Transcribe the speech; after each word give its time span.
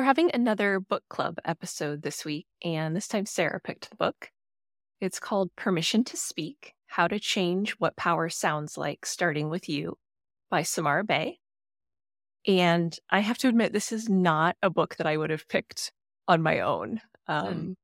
we're 0.00 0.04
having 0.04 0.30
another 0.32 0.80
book 0.80 1.02
club 1.10 1.36
episode 1.44 2.00
this 2.00 2.24
week, 2.24 2.46
and 2.64 2.96
this 2.96 3.06
time 3.06 3.26
Sarah 3.26 3.60
picked 3.62 3.90
the 3.90 3.96
book. 3.96 4.30
It's 4.98 5.20
called 5.20 5.54
Permission 5.56 6.04
to 6.04 6.16
Speak 6.16 6.72
How 6.86 7.06
to 7.06 7.20
Change 7.20 7.72
What 7.72 7.96
Power 7.96 8.30
Sounds 8.30 8.78
Like, 8.78 9.04
Starting 9.04 9.50
with 9.50 9.68
You 9.68 9.98
by 10.48 10.62
Samara 10.62 11.04
Bay. 11.04 11.38
And 12.48 12.98
I 13.10 13.20
have 13.20 13.36
to 13.38 13.48
admit, 13.48 13.74
this 13.74 13.92
is 13.92 14.08
not 14.08 14.56
a 14.62 14.70
book 14.70 14.96
that 14.96 15.06
I 15.06 15.18
would 15.18 15.28
have 15.28 15.46
picked 15.48 15.92
on 16.26 16.40
my 16.40 16.60
own. 16.60 17.02
Um, 17.26 17.54
mm. 17.54 17.74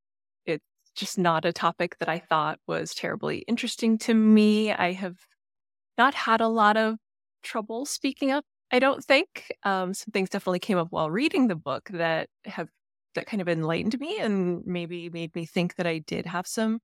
It's 0.46 0.64
just 0.95 1.19
not 1.19 1.45
a 1.45 1.53
topic 1.53 1.98
that 1.98 2.09
I 2.09 2.21
thought 2.21 2.59
was 2.67 2.95
terribly 2.95 3.45
interesting 3.46 3.98
to 3.98 4.14
me. 4.14 4.73
I 4.73 4.93
have 4.93 5.19
not 5.98 6.14
had 6.14 6.40
a 6.40 6.48
lot 6.48 6.79
of 6.79 6.96
trouble 7.43 7.85
speaking 7.85 8.31
up 8.31 8.46
I 8.70 8.79
don't 8.79 9.04
think 9.04 9.52
um, 9.62 9.94
some 9.94 10.11
things 10.12 10.29
definitely 10.29 10.58
came 10.58 10.79
up 10.79 10.88
while 10.90 11.11
reading 11.11 11.46
the 11.46 11.56
book 11.56 11.88
that 11.93 12.29
have 12.44 12.68
that 13.14 13.26
kind 13.26 13.40
of 13.40 13.48
enlightened 13.48 13.98
me 13.98 14.18
and 14.18 14.62
maybe 14.66 15.08
made 15.08 15.34
me 15.34 15.46
think 15.46 15.76
that 15.76 15.86
I 15.86 15.98
did 15.98 16.26
have 16.26 16.46
some 16.46 16.80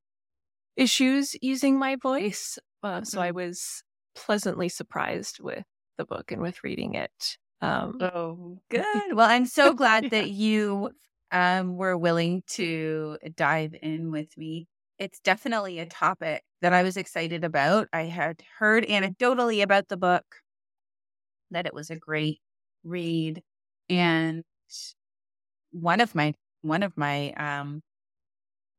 issues 0.77 1.37
using 1.43 1.79
my 1.79 1.97
voice. 1.97 2.59
Uh. 2.83 3.03
So 3.03 3.21
I 3.21 3.29
mm-hmm. 3.29 3.37
was 3.37 3.83
pleasantly 4.15 4.69
surprised 4.69 5.41
with 5.41 5.65
the 5.99 6.05
book 6.05 6.33
and 6.33 6.43
with 6.43 6.65
reading 6.65 6.95
it. 6.95 7.37
Um, 7.61 7.99
oh, 8.01 8.59
good. 8.71 9.15
Well, 9.15 9.29
I'm 9.29 9.47
so 9.47 9.73
glad 9.75 10.05
yeah. 10.05 10.11
that 10.11 10.31
you 10.31 10.91
um, 11.31 11.77
were 11.77 11.97
willing 11.97 12.43
to 12.49 13.19
dive 13.37 13.75
in 13.81 14.11
with 14.11 14.37
me. 14.37 14.67
It's 14.99 15.21
definitely 15.21 15.79
a 15.79 15.87
topic 15.87 16.43
that 16.61 16.73
I 16.73 16.83
was 16.83 16.97
excited 16.97 17.45
about. 17.45 17.89
I 17.93 18.03
had 18.03 18.43
heard 18.59 18.87
anecdotally 18.87 19.63
about 19.63 19.89
the 19.89 19.97
book 19.97 20.25
that 21.53 21.67
it 21.67 21.75
was 21.75 21.91
a 21.91 21.97
great 21.97 22.41
read. 22.85 23.43
And 23.89 24.43
one 25.71 26.01
of 26.01 26.15
my 26.15 26.35
one 26.63 26.83
of 26.83 26.97
my 26.97 27.33
um, 27.33 27.83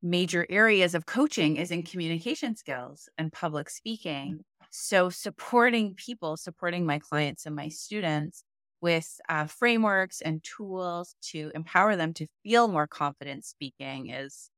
major 0.01 0.45
areas 0.49 0.95
of 0.95 1.05
coaching 1.05 1.57
is 1.57 1.71
in 1.71 1.83
communication 1.83 2.55
skills 2.55 3.09
and 3.17 3.31
public 3.31 3.69
speaking. 3.69 4.41
So 4.69 5.09
supporting 5.09 5.95
people, 5.95 6.37
supporting 6.37 6.85
my 6.85 6.99
clients 6.99 7.45
and 7.45 7.55
my 7.55 7.69
students 7.69 8.43
with 8.81 9.09
uh, 9.29 9.45
frameworks 9.45 10.21
and 10.21 10.43
tools 10.43 11.15
to 11.21 11.51
empower 11.55 11.95
them 11.95 12.13
to 12.13 12.27
feel 12.43 12.67
more 12.67 12.87
confident 12.87 13.45
speaking 13.45 14.09
is 14.09 14.49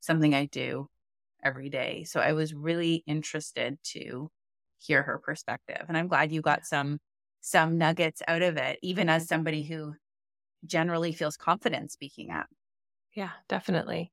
something 0.00 0.34
I 0.34 0.46
do 0.46 0.88
every 1.44 1.68
day. 1.68 2.04
So 2.04 2.20
I 2.20 2.32
was 2.32 2.54
really 2.54 3.04
interested 3.06 3.78
to 3.92 4.30
hear 4.78 5.02
her 5.02 5.18
perspective. 5.18 5.84
And 5.88 5.96
I'm 5.96 6.08
glad 6.08 6.32
you 6.32 6.40
got 6.40 6.64
some 6.64 6.98
some 7.46 7.78
nuggets 7.78 8.22
out 8.28 8.42
of 8.42 8.56
it, 8.56 8.78
even 8.82 9.08
as 9.08 9.28
somebody 9.28 9.62
who 9.64 9.94
generally 10.66 11.12
feels 11.12 11.36
confident 11.36 11.92
speaking 11.92 12.30
up. 12.32 12.48
Yeah, 13.14 13.32
definitely. 13.48 14.12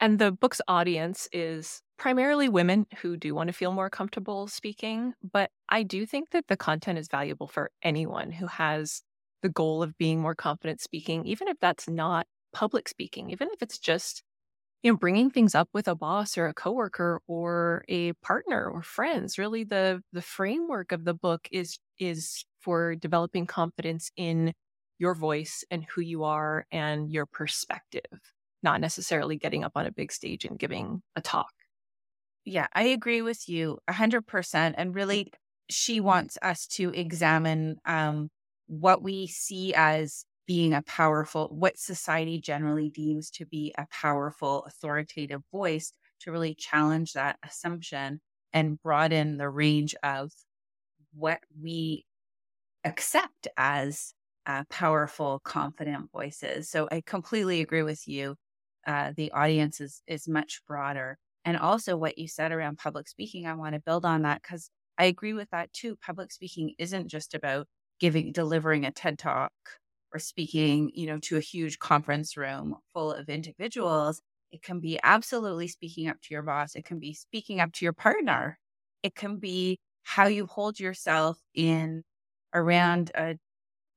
And 0.00 0.18
the 0.18 0.32
book's 0.32 0.60
audience 0.68 1.28
is 1.32 1.82
primarily 1.98 2.48
women 2.48 2.86
who 2.98 3.16
do 3.16 3.34
want 3.34 3.48
to 3.48 3.54
feel 3.54 3.72
more 3.72 3.90
comfortable 3.90 4.48
speaking. 4.48 5.14
But 5.22 5.50
I 5.68 5.82
do 5.84 6.06
think 6.06 6.30
that 6.30 6.48
the 6.48 6.56
content 6.56 6.98
is 6.98 7.08
valuable 7.08 7.48
for 7.48 7.70
anyone 7.82 8.32
who 8.32 8.46
has 8.46 9.02
the 9.42 9.48
goal 9.50 9.82
of 9.82 9.98
being 9.98 10.20
more 10.20 10.34
confident 10.34 10.80
speaking, 10.80 11.26
even 11.26 11.48
if 11.48 11.58
that's 11.60 11.88
not 11.88 12.26
public 12.52 12.88
speaking, 12.88 13.30
even 13.30 13.48
if 13.52 13.62
it's 13.62 13.78
just 13.78 14.22
you 14.82 14.92
know 14.92 14.96
bringing 14.98 15.30
things 15.30 15.54
up 15.54 15.68
with 15.74 15.88
a 15.88 15.94
boss 15.96 16.38
or 16.38 16.46
a 16.46 16.54
coworker 16.54 17.20
or 17.26 17.84
a 17.88 18.12
partner 18.14 18.68
or 18.70 18.82
friends 18.82 19.38
really 19.38 19.64
the 19.64 20.02
the 20.12 20.22
framework 20.22 20.92
of 20.92 21.04
the 21.04 21.14
book 21.14 21.48
is 21.52 21.78
is 21.98 22.44
for 22.60 22.94
developing 22.94 23.46
confidence 23.46 24.10
in 24.16 24.52
your 24.98 25.14
voice 25.14 25.64
and 25.70 25.84
who 25.84 26.00
you 26.00 26.24
are 26.24 26.66
and 26.70 27.10
your 27.10 27.26
perspective 27.26 28.02
not 28.62 28.80
necessarily 28.80 29.38
getting 29.38 29.64
up 29.64 29.72
on 29.74 29.86
a 29.86 29.92
big 29.92 30.12
stage 30.12 30.44
and 30.44 30.58
giving 30.58 31.02
a 31.16 31.20
talk. 31.20 31.50
Yeah 32.44 32.66
i 32.74 32.82
agree 32.84 33.22
with 33.22 33.48
you 33.48 33.78
100% 33.88 34.74
and 34.76 34.94
really 34.94 35.32
she 35.70 36.00
wants 36.00 36.36
us 36.42 36.66
to 36.66 36.90
examine 36.90 37.76
um, 37.84 38.28
what 38.66 39.02
we 39.02 39.26
see 39.26 39.72
as 39.74 40.24
being 40.46 40.74
a 40.74 40.82
powerful, 40.82 41.48
what 41.52 41.78
society 41.78 42.40
generally 42.40 42.90
deems 42.90 43.30
to 43.30 43.46
be 43.46 43.72
a 43.78 43.86
powerful, 43.92 44.64
authoritative 44.66 45.40
voice 45.52 45.92
to 46.20 46.32
really 46.32 46.54
challenge 46.54 47.12
that 47.12 47.36
assumption 47.44 48.20
and 48.52 48.82
broaden 48.82 49.36
the 49.36 49.48
range 49.48 49.94
of 50.02 50.32
what 51.14 51.38
we 51.62 52.04
accept 52.84 53.48
as 53.56 54.14
uh, 54.46 54.64
powerful, 54.70 55.40
confident 55.44 56.10
voices. 56.12 56.70
So 56.70 56.88
I 56.90 57.02
completely 57.02 57.60
agree 57.60 57.82
with 57.82 58.06
you. 58.08 58.36
Uh, 58.86 59.12
the 59.16 59.30
audience 59.32 59.80
is 59.80 60.02
is 60.06 60.26
much 60.28 60.62
broader, 60.66 61.18
and 61.44 61.56
also 61.58 61.96
what 61.96 62.18
you 62.18 62.26
said 62.28 62.52
around 62.52 62.78
public 62.78 63.08
speaking. 63.08 63.46
I 63.46 63.54
want 63.54 63.74
to 63.74 63.80
build 63.80 64.04
on 64.06 64.22
that 64.22 64.42
because 64.42 64.70
I 64.98 65.04
agree 65.04 65.34
with 65.34 65.50
that 65.50 65.72
too. 65.72 65.96
Public 65.96 66.32
speaking 66.32 66.74
isn't 66.78 67.08
just 67.08 67.34
about 67.34 67.66
giving 68.00 68.32
delivering 68.32 68.86
a 68.86 68.90
TED 68.92 69.18
talk 69.18 69.52
or 70.12 70.18
speaking, 70.18 70.90
you 70.94 71.06
know, 71.06 71.18
to 71.18 71.36
a 71.36 71.40
huge 71.40 71.78
conference 71.78 72.36
room 72.36 72.76
full 72.92 73.12
of 73.12 73.28
individuals, 73.28 74.20
it 74.50 74.62
can 74.62 74.80
be 74.80 74.98
absolutely 75.02 75.68
speaking 75.68 76.08
up 76.08 76.20
to 76.22 76.34
your 76.34 76.42
boss. 76.42 76.74
It 76.74 76.84
can 76.84 76.98
be 76.98 77.14
speaking 77.14 77.60
up 77.60 77.72
to 77.74 77.84
your 77.84 77.92
partner. 77.92 78.58
It 79.02 79.14
can 79.14 79.38
be 79.38 79.78
how 80.02 80.26
you 80.26 80.46
hold 80.46 80.80
yourself 80.80 81.38
in 81.54 82.02
around 82.54 83.10
a 83.14 83.36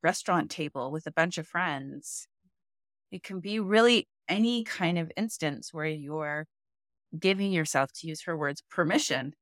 restaurant 0.04 0.52
table 0.52 0.92
with 0.92 1.08
a 1.08 1.12
bunch 1.12 1.38
of 1.38 1.48
friends. 1.48 2.28
It 3.12 3.24
can 3.24 3.40
be 3.40 3.60
really 3.60 4.08
any 4.28 4.64
kind 4.64 4.98
of 4.98 5.12
instance 5.16 5.74
where 5.74 5.86
you're 5.86 6.46
giving 7.18 7.52
yourself, 7.52 7.92
to 7.94 8.08
use 8.08 8.24
her 8.24 8.38
words, 8.38 8.64
permission 8.70 9.34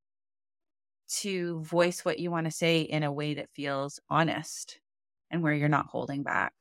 to 1.10 1.62
voice 1.62 2.06
what 2.06 2.20
you 2.20 2.32
want 2.32 2.46
to 2.46 2.52
say 2.52 2.82
in 2.82 3.04
a 3.04 3.12
way 3.12 3.34
that 3.34 3.50
feels 3.54 4.00
honest 4.10 4.80
and 5.30 5.42
where 5.42 5.54
you're 5.54 5.70
not 5.70 5.88
holding 5.88 6.24
back. 6.24 6.54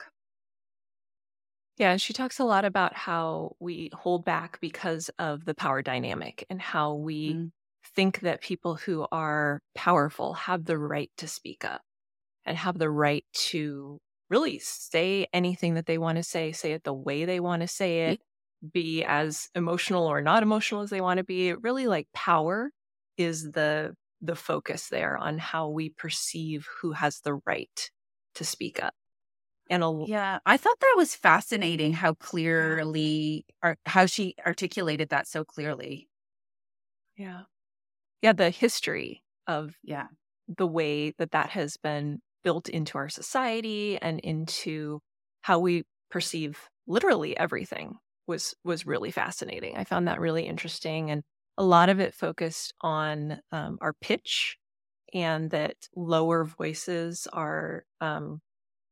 Yeah, 1.77 1.97
she 1.97 2.13
talks 2.13 2.39
a 2.39 2.45
lot 2.45 2.65
about 2.65 2.95
how 2.95 3.57
we 3.59 3.91
hold 3.95 4.25
back 4.25 4.61
because 4.61 5.11
of 5.19 5.45
the 5.45 5.55
power 5.55 5.83
dynamic 5.83 6.45
and 6.51 6.61
how 6.61 6.95
we 6.95 7.35
mm. 7.35 7.51
think 7.95 8.21
that 8.21 8.43
people 8.43 8.75
who 8.75 9.07
are 9.11 9.63
powerful 9.75 10.35
have 10.35 10.65
the 10.65 10.79
right 10.79 11.11
to 11.17 11.27
speak 11.27 11.65
up 11.65 11.81
and 12.51 12.59
have 12.59 12.79
the 12.79 12.91
right 12.91 13.25
to 13.33 14.01
really 14.29 14.59
say 14.59 15.29
anything 15.33 15.75
that 15.75 15.87
they 15.87 15.99
want 15.99 16.17
to 16.17 16.25
say, 16.25 16.51
say 16.51 16.73
it 16.73 16.83
the 16.83 16.93
way 16.93 17.25
they 17.25 17.39
want 17.39 17.63
to 17.63 17.69
say 17.69 18.09
it, 18.09 18.21
be 18.73 19.05
as 19.05 19.49
emotional 19.55 20.05
or 20.05 20.21
not 20.21 20.43
emotional 20.43 20.81
as 20.81 20.91
they 20.91 21.01
want 21.01 21.19
to 21.19 21.25
be. 21.25 21.53
Really 21.53 21.87
like 21.87 22.09
power 22.13 22.73
is 23.17 23.53
the 23.53 23.95
the 24.21 24.35
focus 24.35 24.89
there 24.89 25.17
on 25.17 25.39
how 25.39 25.69
we 25.69 25.91
perceive 25.91 26.67
who 26.81 26.91
has 26.91 27.21
the 27.21 27.35
right 27.47 27.91
to 28.35 28.45
speak 28.45 28.83
up. 28.83 28.95
And 29.71 29.85
a, 29.85 30.05
yeah, 30.09 30.41
I 30.45 30.57
thought 30.57 30.81
that 30.81 30.95
was 30.97 31.15
fascinating 31.15 31.93
how 31.93 32.15
clearly, 32.15 33.47
or 33.63 33.77
how 33.87 34.07
she 34.07 34.35
articulated 34.45 35.11
that 35.11 35.29
so 35.29 35.45
clearly. 35.45 36.09
Yeah. 37.17 37.43
Yeah. 38.23 38.33
The 38.33 38.51
history 38.51 39.23
of 39.47 39.77
yeah 39.85 40.09
the 40.59 40.67
way 40.67 41.13
that 41.13 41.31
that 41.31 41.51
has 41.51 41.77
been 41.77 42.21
built 42.43 42.69
into 42.69 42.99
our 42.99 43.09
society 43.09 43.99
and 44.01 44.21
into 44.21 45.01
how 45.43 45.59
we 45.59 45.85
perceive 46.11 46.69
literally 46.87 47.37
everything 47.37 47.97
was 48.27 48.55
was 48.65 48.87
really 48.87 49.11
fascinating. 49.11 49.77
I 49.77 49.85
found 49.85 50.09
that 50.09 50.21
really 50.21 50.47
interesting, 50.47 51.11
and 51.11 51.23
a 51.59 51.65
lot 51.65 51.89
of 51.89 52.01
it 52.01 52.15
focused 52.15 52.73
on 52.81 53.41
um, 53.53 53.79
our 53.81 53.93
pitch 54.01 54.57
and 55.13 55.51
that 55.51 55.75
lower 55.97 56.45
voices 56.45 57.27
are 57.33 57.85
um, 58.01 58.41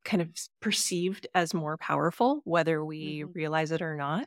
kind 0.04 0.20
of 0.20 0.30
perceived 0.60 1.26
as 1.34 1.54
more 1.54 1.76
powerful, 1.76 2.40
whether 2.44 2.84
we 2.84 3.20
mm-hmm. 3.20 3.32
realize 3.34 3.70
it 3.70 3.82
or 3.82 3.96
not. 3.96 4.26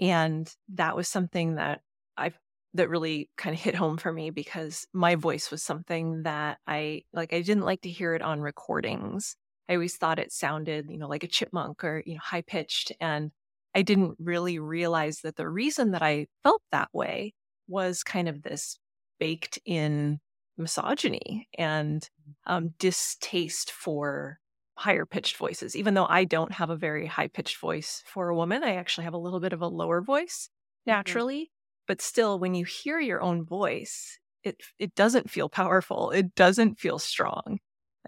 And 0.00 0.50
that 0.74 0.94
was 0.96 1.08
something 1.08 1.56
that 1.56 1.80
I 2.16 2.32
that 2.78 2.88
really 2.88 3.28
kind 3.36 3.54
of 3.54 3.60
hit 3.60 3.74
home 3.74 3.98
for 3.98 4.12
me 4.12 4.30
because 4.30 4.86
my 4.92 5.14
voice 5.14 5.50
was 5.50 5.62
something 5.62 6.22
that 6.22 6.58
I 6.66 7.02
like. 7.12 7.32
I 7.32 7.42
didn't 7.42 7.64
like 7.64 7.82
to 7.82 7.90
hear 7.90 8.14
it 8.14 8.22
on 8.22 8.40
recordings. 8.40 9.36
I 9.68 9.74
always 9.74 9.96
thought 9.96 10.18
it 10.18 10.32
sounded, 10.32 10.86
you 10.90 10.96
know, 10.96 11.08
like 11.08 11.24
a 11.24 11.28
chipmunk 11.28 11.84
or 11.84 12.02
you 12.06 12.14
know, 12.14 12.20
high 12.22 12.42
pitched, 12.42 12.92
and 13.00 13.30
I 13.74 13.82
didn't 13.82 14.16
really 14.18 14.58
realize 14.58 15.20
that 15.20 15.36
the 15.36 15.48
reason 15.48 15.92
that 15.92 16.02
I 16.02 16.26
felt 16.42 16.62
that 16.72 16.88
way 16.92 17.34
was 17.68 18.02
kind 18.02 18.28
of 18.28 18.42
this 18.42 18.78
baked 19.20 19.58
in 19.64 20.20
misogyny 20.56 21.48
and 21.56 22.02
mm-hmm. 22.02 22.52
um, 22.52 22.74
distaste 22.78 23.70
for 23.70 24.38
higher 24.76 25.04
pitched 25.04 25.36
voices. 25.36 25.76
Even 25.76 25.94
though 25.94 26.06
I 26.06 26.24
don't 26.24 26.52
have 26.52 26.70
a 26.70 26.76
very 26.76 27.06
high 27.06 27.28
pitched 27.28 27.58
voice 27.58 28.02
for 28.06 28.28
a 28.28 28.36
woman, 28.36 28.62
I 28.62 28.76
actually 28.76 29.04
have 29.04 29.14
a 29.14 29.18
little 29.18 29.40
bit 29.40 29.52
of 29.52 29.62
a 29.62 29.68
lower 29.68 30.00
voice 30.00 30.48
mm-hmm. 30.48 30.96
naturally. 30.96 31.50
But 31.88 32.02
still, 32.02 32.38
when 32.38 32.54
you 32.54 32.64
hear 32.64 33.00
your 33.00 33.22
own 33.22 33.44
voice, 33.44 34.18
it 34.44 34.60
it 34.78 34.94
doesn't 34.94 35.30
feel 35.30 35.48
powerful. 35.48 36.10
It 36.10 36.34
doesn't 36.34 36.78
feel 36.78 36.98
strong, 36.98 37.58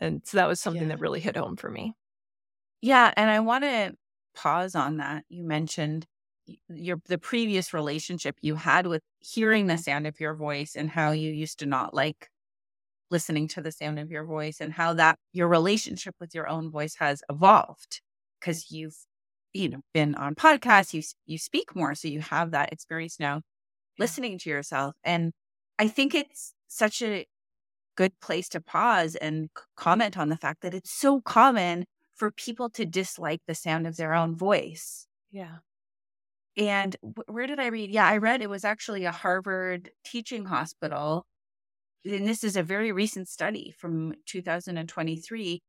and 0.01 0.23
so 0.25 0.37
that 0.37 0.49
was 0.49 0.61
something 0.61 0.83
yeah. 0.83 0.89
that 0.89 1.01
really 1.01 1.21
hit 1.21 1.37
home 1.37 1.57
for 1.57 1.71
me. 1.71 1.95
Yeah, 2.83 3.13
and 3.17 3.31
I 3.31 3.41
want 3.41 3.65
to 3.65 3.95
pause 4.35 4.75
on 4.75 4.99
that. 4.99 5.25
You 5.29 5.45
mentioned 5.45 6.07
your 6.69 7.01
the 7.07 7.19
previous 7.19 7.73
relationship 7.73 8.37
you 8.41 8.55
had 8.57 8.87
with 8.87 9.03
hearing 9.21 9.67
the 9.67 9.79
sound 9.79 10.07
of 10.07 10.21
your 10.21 10.35
voice 10.35 10.75
and 10.77 10.91
how 10.91 11.13
you 11.13 11.31
used 11.31 11.59
to 11.61 11.67
not 11.67 11.95
like 11.95 12.29
listening 13.11 13.49
to 13.49 13.61
the 13.61 13.73
sound 13.73 13.99
of 13.99 14.11
your 14.11 14.25
voice 14.25 14.61
and 14.61 14.73
how 14.73 14.95
that 14.95 15.19
your 15.33 15.49
relationship 15.49 16.15
with 16.21 16.35
your 16.35 16.49
own 16.49 16.71
voice 16.71 16.95
has 16.99 17.23
evolved 17.29 18.01
because 18.41 18.71
you've 18.71 18.97
you 19.53 19.69
know 19.69 19.81
been 19.93 20.15
on 20.15 20.35
podcasts 20.35 20.95
you 20.95 21.03
you 21.27 21.39
speak 21.39 21.75
more 21.75 21.95
so 21.95 22.09
you 22.09 22.21
have 22.21 22.53
that 22.53 22.73
experience 22.73 23.19
now 23.19 23.41
listening 24.01 24.39
to 24.39 24.51
yourself 24.51 24.97
and 25.05 25.33
i 25.79 25.87
think 25.87 26.15
it's 26.15 26.55
such 26.67 27.01
a 27.03 27.27
good 27.97 28.19
place 28.21 28.49
to 28.49 28.61
pause 28.61 29.15
and 29.17 29.51
comment 29.77 30.17
on 30.17 30.29
the 30.29 30.37
fact 30.37 30.63
that 30.63 30.75
it's 30.75 30.91
so 30.91 31.21
common 31.21 31.85
for 32.17 32.31
people 32.31 32.69
to 32.71 32.85
dislike 32.85 33.41
the 33.47 33.55
sound 33.55 33.87
of 33.87 33.97
their 33.97 34.15
own 34.15 34.35
voice 34.37 35.07
yeah 35.31 35.59
and 36.57 36.97
where 37.27 37.47
did 37.47 37.61
I 37.61 37.69
read? 37.69 37.91
Yeah, 37.91 38.07
I 38.07 38.19
read 38.19 38.43
it 38.43 38.51
was 38.51 38.65
actually 38.65 39.05
a 39.05 39.13
Harvard 39.13 39.91
teaching 40.05 40.47
hospital. 40.47 41.25
And 42.05 42.27
this 42.27 42.43
is 42.45 42.57
a 42.57 42.63
very 42.63 42.93
recent 42.93 43.29
study 43.29 43.75
from 43.79 44.15
2023, 44.27 45.63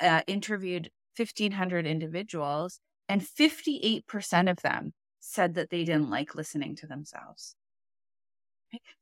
uh, 0.00 0.22
interviewed 0.26 0.90
1,500 1.16 1.86
individuals, 1.86 2.80
and 3.08 3.22
58% 3.22 4.50
of 4.50 4.62
them 4.62 4.92
said 5.20 5.54
that 5.54 5.70
they 5.70 5.84
didn't 5.84 6.10
like 6.10 6.34
listening 6.34 6.74
to 6.76 6.86
themselves. 6.86 7.54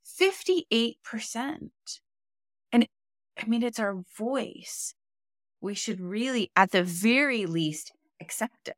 58%. 0.05 1.69
And 2.71 2.87
I 3.41 3.45
mean, 3.47 3.63
it's 3.63 3.79
our 3.79 4.01
voice. 4.17 4.93
We 5.61 5.73
should 5.73 6.01
really, 6.01 6.51
at 6.55 6.71
the 6.71 6.83
very 6.83 7.45
least, 7.45 7.91
accept 8.19 8.67
it 8.67 8.75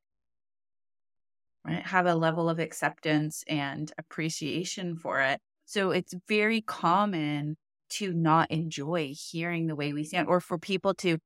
right? 1.65 1.85
Have 1.85 2.05
a 2.05 2.15
level 2.15 2.49
of 2.49 2.59
acceptance 2.59 3.43
and 3.47 3.91
appreciation 3.97 4.95
for 4.95 5.21
it. 5.21 5.39
So 5.65 5.91
it's 5.91 6.13
very 6.27 6.61
common 6.61 7.57
to 7.91 8.13
not 8.13 8.51
enjoy 8.51 9.13
hearing 9.15 9.67
the 9.67 9.75
way 9.75 9.93
we 9.93 10.03
sound 10.03 10.27
or 10.27 10.39
for 10.39 10.57
people 10.57 10.93
to 10.95 11.17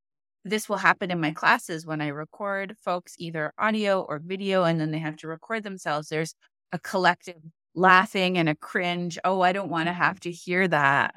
this 0.46 0.70
will 0.70 0.78
happen 0.78 1.12
in 1.12 1.20
my 1.20 1.32
classes 1.32 1.86
when 1.86 2.00
I 2.00 2.08
record 2.08 2.76
folks 2.82 3.16
either 3.18 3.54
audio 3.60 4.02
or 4.02 4.22
video 4.24 4.64
and 4.64 4.80
then 4.80 4.92
they 4.92 5.00
have 5.00 5.18
to 5.18 5.28
record 5.28 5.64
themselves. 5.64 6.08
There's 6.08 6.34
a 6.72 6.80
collective 6.80 7.42
laughing 7.76 8.38
and 8.38 8.50
a 8.50 8.56
cringe. 8.56 9.18
Oh, 9.24 9.42
I 9.42 9.52
don't 9.52 9.70
want 9.70 9.88
to 9.88 9.92
mm-hmm. 9.92 10.02
have 10.02 10.20
to 10.22 10.32
hear 10.32 10.68
that. 10.68 11.16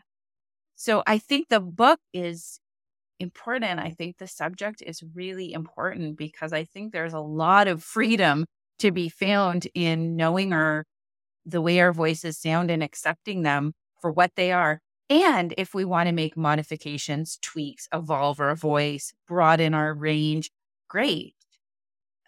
So 0.76 1.02
I 1.06 1.18
think 1.18 1.48
the 1.48 1.60
book 1.60 2.00
is 2.12 2.58
important. 3.20 3.80
I 3.80 3.90
think 3.90 4.18
the 4.18 4.26
subject 4.26 4.82
is 4.84 5.02
really 5.14 5.52
important 5.52 6.16
because 6.16 6.52
I 6.52 6.64
think 6.64 6.92
there's 6.92 7.12
a 7.12 7.20
lot 7.20 7.68
of 7.68 7.82
freedom 7.82 8.46
to 8.80 8.90
be 8.90 9.08
found 9.08 9.68
in 9.74 10.16
knowing 10.16 10.52
our 10.52 10.84
the 11.44 11.60
way 11.60 11.80
our 11.80 11.92
voices 11.92 12.38
sound 12.38 12.70
and 12.70 12.82
accepting 12.82 13.42
them 13.42 13.72
for 14.00 14.10
what 14.10 14.32
they 14.36 14.52
are. 14.52 14.80
And 15.10 15.52
if 15.58 15.74
we 15.74 15.84
want 15.84 16.06
to 16.06 16.12
make 16.12 16.36
modifications, 16.36 17.38
tweaks, 17.42 17.88
evolve 17.92 18.40
our 18.40 18.54
voice, 18.54 19.12
broaden 19.26 19.74
our 19.74 19.92
range, 19.92 20.50
great. 20.88 21.34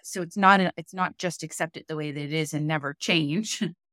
So 0.03 0.21
it's 0.21 0.37
not 0.37 0.61
a, 0.61 0.73
it's 0.77 0.93
not 0.93 1.17
just 1.17 1.43
accept 1.43 1.77
it 1.77 1.87
the 1.89 1.97
way 1.97 2.13
that 2.13 2.21
it 2.21 2.33
is 2.33 2.53
and 2.53 2.67
never 2.67 2.95
change. 2.99 3.63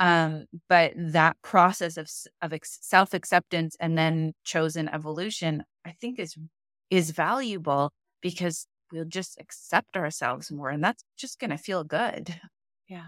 um, 0.00 0.46
but 0.68 0.92
that 0.96 1.36
process 1.42 1.96
of 1.96 2.10
of 2.42 2.52
self 2.64 3.14
acceptance 3.14 3.76
and 3.78 3.96
then 3.96 4.32
chosen 4.44 4.88
evolution, 4.88 5.62
I 5.84 5.92
think 5.92 6.18
is 6.18 6.36
is 6.90 7.10
valuable 7.10 7.92
because 8.20 8.66
we'll 8.92 9.04
just 9.04 9.38
accept 9.40 9.96
ourselves 9.96 10.50
more 10.50 10.70
and 10.70 10.82
that's 10.82 11.04
just 11.16 11.38
going 11.38 11.50
to 11.50 11.56
feel 11.56 11.84
good. 11.84 12.34
Yeah. 12.88 13.06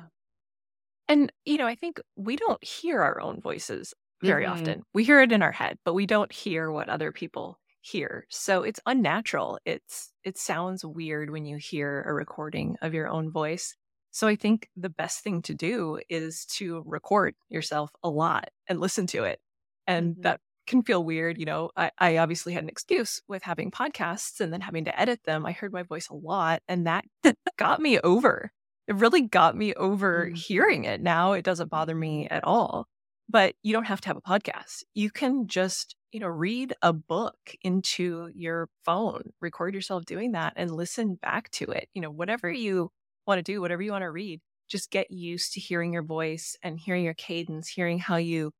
And, 1.08 1.32
you 1.44 1.58
know, 1.58 1.66
I 1.66 1.74
think 1.74 2.00
we 2.16 2.36
don't 2.36 2.62
hear 2.62 3.02
our 3.02 3.20
own 3.20 3.40
voices 3.40 3.92
very 4.22 4.44
mm-hmm. 4.44 4.52
often. 4.52 4.82
We 4.94 5.04
hear 5.04 5.20
it 5.20 5.32
in 5.32 5.42
our 5.42 5.52
head, 5.52 5.76
but 5.84 5.94
we 5.94 6.06
don't 6.06 6.32
hear 6.32 6.70
what 6.70 6.88
other 6.88 7.10
people 7.10 7.58
hear. 7.80 8.24
So 8.30 8.62
it's 8.62 8.80
unnatural. 8.86 9.58
It's 9.64 10.12
it 10.24 10.38
sounds 10.38 10.84
weird 10.84 11.30
when 11.30 11.44
you 11.44 11.56
hear 11.56 12.02
a 12.06 12.14
recording 12.14 12.76
of 12.80 12.94
your 12.94 13.08
own 13.08 13.30
voice. 13.30 13.74
So 14.12 14.28
I 14.28 14.36
think 14.36 14.68
the 14.76 14.90
best 14.90 15.24
thing 15.24 15.40
to 15.42 15.54
do 15.54 15.98
is 16.08 16.44
to 16.56 16.82
record 16.86 17.34
yourself 17.48 17.90
a 18.04 18.10
lot 18.10 18.50
and 18.68 18.78
listen 18.78 19.06
to 19.08 19.24
it. 19.24 19.40
And 19.86 20.12
mm-hmm. 20.12 20.22
that 20.22 20.40
can 20.66 20.82
feel 20.82 21.02
weird. 21.02 21.38
You 21.38 21.46
know, 21.46 21.70
I, 21.76 21.90
I 21.98 22.16
obviously 22.18 22.52
had 22.52 22.62
an 22.62 22.68
excuse 22.68 23.22
with 23.26 23.42
having 23.42 23.70
podcasts 23.70 24.40
and 24.40 24.52
then 24.52 24.60
having 24.60 24.84
to 24.84 25.00
edit 25.00 25.20
them. 25.24 25.46
I 25.46 25.52
heard 25.52 25.72
my 25.72 25.82
voice 25.82 26.08
a 26.08 26.14
lot 26.14 26.62
and 26.68 26.86
that 26.86 27.04
got 27.56 27.80
me 27.80 27.98
over. 28.00 28.52
It 28.86 28.96
really 28.96 29.22
got 29.22 29.56
me 29.56 29.72
over 29.74 30.28
mm. 30.30 30.36
hearing 30.36 30.84
it. 30.84 31.00
Now 31.00 31.32
it 31.32 31.44
doesn't 31.44 31.70
bother 31.70 31.94
me 31.94 32.28
at 32.28 32.44
all. 32.44 32.86
But 33.28 33.54
you 33.62 33.72
don't 33.72 33.86
have 33.86 34.02
to 34.02 34.08
have 34.08 34.18
a 34.18 34.20
podcast. 34.20 34.82
You 34.92 35.10
can 35.10 35.46
just, 35.46 35.96
you 36.10 36.20
know, 36.20 36.28
read 36.28 36.74
a 36.82 36.92
book 36.92 37.36
into 37.62 38.28
your 38.34 38.68
phone, 38.84 39.30
record 39.40 39.74
yourself 39.74 40.04
doing 40.04 40.32
that 40.32 40.52
and 40.56 40.70
listen 40.70 41.14
back 41.14 41.50
to 41.52 41.70
it. 41.70 41.88
You 41.94 42.02
know, 42.02 42.10
whatever 42.10 42.50
you 42.52 42.90
want 43.26 43.38
to 43.38 43.42
do, 43.42 43.60
whatever 43.60 43.82
you 43.82 43.92
want 43.92 44.02
to 44.02 44.10
read, 44.10 44.40
just 44.68 44.90
get 44.90 45.10
used 45.10 45.52
to 45.52 45.60
hearing 45.60 45.92
your 45.92 46.02
voice 46.02 46.56
and 46.62 46.78
hearing 46.78 47.04
your 47.04 47.14
cadence, 47.14 47.68
hearing 47.68 47.98
how 47.98 48.16
you 48.16 48.52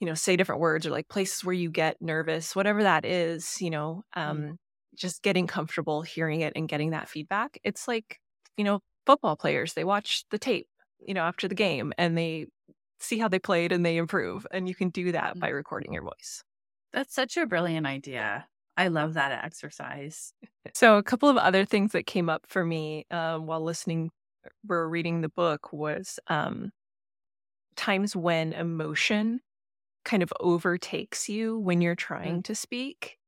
you 0.00 0.06
know, 0.06 0.14
say 0.14 0.36
different 0.36 0.60
words 0.60 0.86
or 0.86 0.90
like 0.90 1.08
places 1.08 1.44
where 1.44 1.54
you 1.54 1.70
get 1.70 1.96
nervous, 2.00 2.54
whatever 2.54 2.82
that 2.82 3.04
is, 3.04 3.60
you 3.62 3.70
know, 3.70 4.02
mm. 4.16 4.22
um, 4.22 4.38
mm. 4.42 4.56
just 4.94 5.22
getting 5.22 5.46
comfortable 5.46 6.02
hearing 6.02 6.40
it 6.40 6.52
and 6.56 6.68
getting 6.68 6.90
that 6.90 7.08
feedback. 7.08 7.58
It's 7.64 7.88
like, 7.88 8.18
you 8.56 8.64
know, 8.64 8.80
football 9.06 9.36
players, 9.36 9.72
they 9.72 9.84
watch 9.84 10.24
the 10.30 10.38
tape, 10.38 10.66
you 11.00 11.14
know, 11.14 11.22
after 11.22 11.48
the 11.48 11.54
game 11.54 11.92
and 11.96 12.18
they 12.18 12.48
see 13.00 13.18
how 13.18 13.28
they 13.28 13.38
played 13.38 13.72
and 13.72 13.84
they 13.84 13.96
improve. 13.96 14.46
And 14.50 14.68
you 14.68 14.74
can 14.74 14.90
do 14.90 15.12
that 15.12 15.38
by 15.38 15.50
mm. 15.50 15.54
recording 15.54 15.92
your 15.92 16.02
voice. 16.02 16.42
That's 16.92 17.14
such 17.14 17.36
a 17.36 17.46
brilliant 17.46 17.86
idea. 17.86 18.46
I 18.76 18.88
love 18.88 19.14
that 19.14 19.44
exercise. 19.44 20.32
So, 20.72 20.96
a 20.96 21.02
couple 21.02 21.28
of 21.28 21.36
other 21.36 21.66
things 21.66 21.92
that 21.92 22.06
came 22.06 22.30
up 22.30 22.46
for 22.48 22.64
me 22.64 23.04
um, 23.10 23.46
while 23.46 23.62
listening 23.62 24.10
or 24.68 24.88
reading 24.88 25.20
the 25.20 25.28
book 25.28 25.72
was 25.74 26.18
um, 26.28 26.72
times 27.76 28.16
when 28.16 28.54
emotion 28.54 29.40
kind 30.04 30.22
of 30.22 30.32
overtakes 30.40 31.28
you 31.28 31.58
when 31.58 31.80
you're 31.80 31.94
mm. 31.94 31.98
trying 31.98 32.42
to 32.44 32.54
speak. 32.54 33.18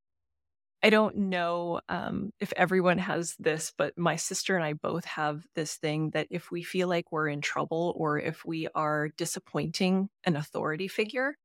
I 0.82 0.90
don't 0.90 1.16
know 1.16 1.80
um, 1.88 2.32
if 2.38 2.52
everyone 2.56 2.98
has 2.98 3.34
this, 3.38 3.72
but 3.76 3.96
my 3.98 4.16
sister 4.16 4.56
and 4.56 4.64
I 4.64 4.74
both 4.74 5.04
have 5.04 5.42
this 5.54 5.74
thing 5.76 6.10
that 6.10 6.28
if 6.30 6.50
we 6.50 6.62
feel 6.62 6.86
like 6.86 7.10
we're 7.10 7.28
in 7.28 7.40
trouble 7.40 7.94
or 7.96 8.18
if 8.18 8.44
we 8.44 8.68
are 8.74 9.08
disappointing 9.16 10.10
an 10.24 10.36
authority 10.36 10.86
figure, 10.86 11.36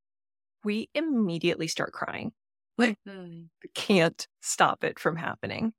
we 0.63 0.89
immediately 0.93 1.67
start 1.67 1.91
crying. 1.91 2.33
Like, 2.81 2.97
mm. 3.07 3.47
can't 3.73 4.27
stop 4.41 4.83
it 4.83 4.99
from 4.99 5.15
happening. 5.15 5.73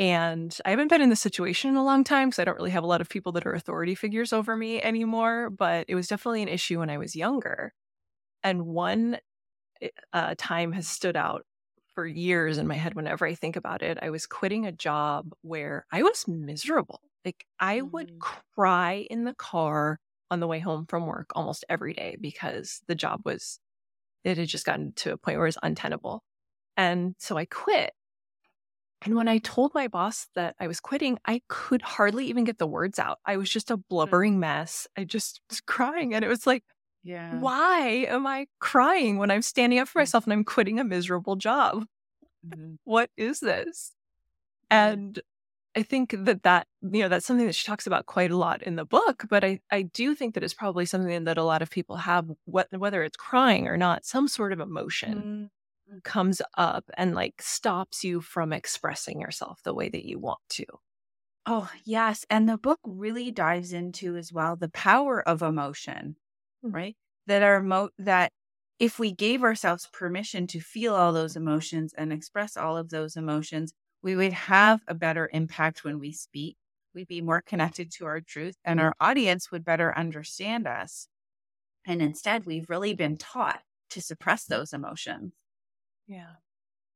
And 0.00 0.56
I 0.64 0.70
haven't 0.70 0.88
been 0.88 1.02
in 1.02 1.10
this 1.10 1.20
situation 1.20 1.68
in 1.68 1.76
a 1.76 1.84
long 1.84 2.04
time 2.04 2.30
because 2.30 2.38
I 2.38 2.44
don't 2.44 2.56
really 2.56 2.70
have 2.70 2.84
a 2.84 2.86
lot 2.86 3.02
of 3.02 3.10
people 3.10 3.32
that 3.32 3.44
are 3.46 3.52
authority 3.52 3.94
figures 3.94 4.32
over 4.32 4.56
me 4.56 4.80
anymore, 4.80 5.50
but 5.50 5.84
it 5.88 5.94
was 5.94 6.08
definitely 6.08 6.42
an 6.42 6.48
issue 6.48 6.78
when 6.78 6.88
I 6.88 6.96
was 6.96 7.14
younger. 7.14 7.74
And 8.42 8.64
one 8.64 9.18
eh, 9.82 9.88
uh, 10.14 10.34
time 10.38 10.72
has 10.72 10.88
stood 10.88 11.16
out 11.16 11.44
for 11.94 12.06
years 12.06 12.56
in 12.56 12.66
my 12.66 12.76
head 12.76 12.94
whenever 12.94 13.26
I 13.26 13.34
think 13.34 13.56
about 13.56 13.82
it. 13.82 13.98
I 14.00 14.08
was 14.08 14.26
quitting 14.26 14.64
a 14.64 14.72
job 14.72 15.34
where 15.42 15.84
I 15.92 16.02
was 16.02 16.26
miserable. 16.26 17.02
Like 17.26 17.44
I 17.58 17.80
mm-hmm. 17.80 17.90
would 17.90 18.18
cry 18.54 19.06
in 19.10 19.24
the 19.24 19.34
car 19.34 19.98
on 20.30 20.40
the 20.40 20.46
way 20.46 20.60
home 20.60 20.86
from 20.86 21.06
work 21.06 21.30
almost 21.34 21.66
every 21.68 21.92
day 21.92 22.16
because 22.18 22.80
the 22.88 22.94
job 22.94 23.20
was, 23.26 23.58
it 24.24 24.38
had 24.38 24.48
just 24.48 24.64
gotten 24.64 24.94
to 24.94 25.12
a 25.12 25.18
point 25.18 25.36
where 25.36 25.46
it 25.46 25.48
was 25.48 25.58
untenable. 25.62 26.22
And 26.76 27.14
so 27.18 27.36
I 27.36 27.44
quit. 27.44 27.92
And 29.02 29.14
when 29.14 29.28
I 29.28 29.38
told 29.38 29.72
my 29.74 29.88
boss 29.88 30.26
that 30.34 30.56
I 30.60 30.66
was 30.66 30.80
quitting, 30.80 31.18
I 31.24 31.40
could 31.48 31.80
hardly 31.80 32.26
even 32.26 32.44
get 32.44 32.58
the 32.58 32.66
words 32.66 32.98
out. 32.98 33.18
I 33.24 33.38
was 33.38 33.48
just 33.48 33.70
a 33.70 33.78
mm. 33.78 33.82
blubbering 33.88 34.38
mess. 34.38 34.86
I 34.96 35.04
just 35.04 35.40
was 35.48 35.60
crying. 35.60 36.14
And 36.14 36.24
it 36.24 36.28
was 36.28 36.46
like, 36.46 36.64
yeah. 37.02 37.38
Why 37.38 38.04
am 38.08 38.26
I 38.26 38.46
crying 38.58 39.16
when 39.16 39.30
I'm 39.30 39.40
standing 39.40 39.78
up 39.78 39.88
for 39.88 40.00
mm. 40.00 40.02
myself 40.02 40.24
and 40.24 40.32
I'm 40.34 40.44
quitting 40.44 40.78
a 40.78 40.84
miserable 40.84 41.36
job? 41.36 41.86
Mm-hmm. 42.46 42.74
What 42.84 43.10
is 43.16 43.40
this? 43.40 43.92
And 44.70 45.20
I 45.76 45.82
think 45.82 46.14
that 46.16 46.42
that, 46.42 46.66
you 46.82 47.02
know, 47.02 47.08
that's 47.08 47.26
something 47.26 47.46
that 47.46 47.54
she 47.54 47.66
talks 47.66 47.86
about 47.86 48.06
quite 48.06 48.30
a 48.30 48.36
lot 48.36 48.62
in 48.62 48.76
the 48.76 48.84
book, 48.84 49.24
but 49.28 49.44
I, 49.44 49.60
I 49.70 49.82
do 49.82 50.14
think 50.14 50.34
that 50.34 50.42
it's 50.42 50.54
probably 50.54 50.84
something 50.84 51.24
that 51.24 51.38
a 51.38 51.44
lot 51.44 51.62
of 51.62 51.70
people 51.70 51.96
have, 51.96 52.28
whether 52.44 53.02
it's 53.02 53.16
crying 53.16 53.68
or 53.68 53.76
not, 53.76 54.04
some 54.04 54.26
sort 54.26 54.52
of 54.52 54.60
emotion 54.60 55.14
mm-hmm. 55.14 55.44
Comes 56.04 56.42
up 56.56 56.84
and 56.96 57.14
like 57.14 57.42
stops 57.42 58.04
you 58.04 58.20
from 58.20 58.52
expressing 58.52 59.20
yourself 59.20 59.62
the 59.62 59.74
way 59.74 59.88
that 59.88 60.06
you 60.06 60.18
want 60.18 60.40
to. 60.50 60.66
Oh, 61.46 61.70
yes. 61.84 62.24
And 62.30 62.48
the 62.48 62.58
book 62.58 62.80
really 62.84 63.30
dives 63.30 63.72
into 63.72 64.16
as 64.16 64.32
well 64.32 64.56
the 64.56 64.68
power 64.68 65.26
of 65.26 65.42
emotion 65.42 66.16
Mm. 66.64 66.74
right? 66.74 66.96
That 67.26 67.42
our 67.42 67.62
mo- 67.62 67.90
that 67.98 68.32
if 68.78 68.98
we 68.98 69.12
gave 69.12 69.42
ourselves 69.44 69.88
permission 69.92 70.46
to 70.48 70.60
feel 70.60 70.94
all 70.94 71.12
those 71.12 71.36
emotions 71.36 71.94
and 71.94 72.12
express 72.12 72.56
all 72.56 72.76
of 72.78 72.90
those 72.90 73.16
emotions, 73.16 73.72
we 74.02 74.16
would 74.16 74.32
have 74.34 74.82
a 74.88 74.94
better 74.94 75.30
impact 75.32 75.84
when 75.84 75.98
we 76.00 76.12
speak. 76.12 76.56
we'd 76.94 77.08
be 77.08 77.22
more 77.22 77.42
connected 77.42 77.92
to 77.92 78.06
our 78.06 78.20
truth, 78.20 78.56
and 78.64 78.80
our 78.80 78.94
audience 79.00 79.50
would 79.52 79.64
better 79.64 79.96
understand 79.98 80.66
us. 80.68 81.08
And 81.86 82.02
instead, 82.02 82.46
we've 82.46 82.70
really 82.70 82.94
been 82.94 83.18
taught 83.18 83.62
to 83.90 84.02
suppress 84.02 84.44
those 84.46 84.72
emotions. 84.74 85.34
Yeah. 86.10 86.32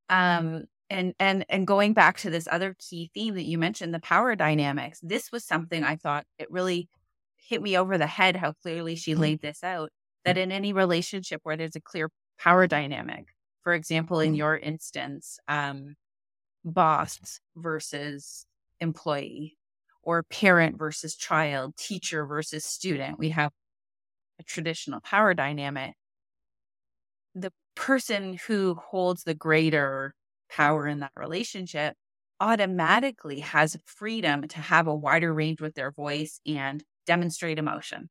Um, 0.08 0.64
and 0.90 1.14
and 1.18 1.46
and 1.48 1.66
going 1.66 1.94
back 1.94 2.18
to 2.18 2.30
this 2.30 2.48
other 2.50 2.76
key 2.78 3.10
theme 3.14 3.34
that 3.34 3.44
you 3.44 3.56
mentioned, 3.56 3.94
the 3.94 4.00
power 4.00 4.34
dynamics. 4.36 5.00
This 5.02 5.32
was 5.32 5.44
something 5.44 5.82
I 5.82 5.96
thought 5.96 6.26
it 6.38 6.50
really 6.50 6.88
hit 7.36 7.62
me 7.62 7.76
over 7.78 7.96
the 7.96 8.06
head 8.06 8.36
how 8.36 8.52
clearly 8.52 8.96
she 8.96 9.12
mm-hmm. 9.12 9.20
laid 9.20 9.40
this 9.40 9.62
out. 9.62 9.90
That 10.24 10.38
in 10.38 10.50
any 10.52 10.72
relationship 10.72 11.40
where 11.44 11.56
there's 11.56 11.76
a 11.76 11.80
clear 11.80 12.10
power 12.38 12.66
dynamic, 12.66 13.26
for 13.62 13.72
example, 13.72 14.20
in 14.20 14.30
mm-hmm. 14.30 14.36
your 14.36 14.56
instance, 14.56 15.38
um, 15.48 15.96
boss 16.64 17.40
versus 17.56 18.46
employee, 18.80 19.56
or 20.02 20.22
parent 20.24 20.78
versus 20.78 21.14
child, 21.14 21.76
teacher 21.76 22.26
versus 22.26 22.64
student, 22.64 23.18
we 23.18 23.30
have 23.30 23.52
a 24.40 24.42
traditional 24.42 25.00
power 25.00 25.34
dynamic. 25.34 25.94
The 27.34 27.52
person 27.74 28.38
who 28.46 28.74
holds 28.74 29.24
the 29.24 29.34
greater 29.34 30.14
power 30.50 30.86
in 30.86 31.00
that 31.00 31.12
relationship 31.16 31.94
automatically 32.40 33.40
has 33.40 33.76
freedom 33.84 34.46
to 34.48 34.58
have 34.58 34.86
a 34.86 34.94
wider 34.94 35.32
range 35.32 35.60
with 35.60 35.74
their 35.74 35.90
voice 35.90 36.40
and 36.46 36.82
demonstrate 37.06 37.58
emotion. 37.58 38.08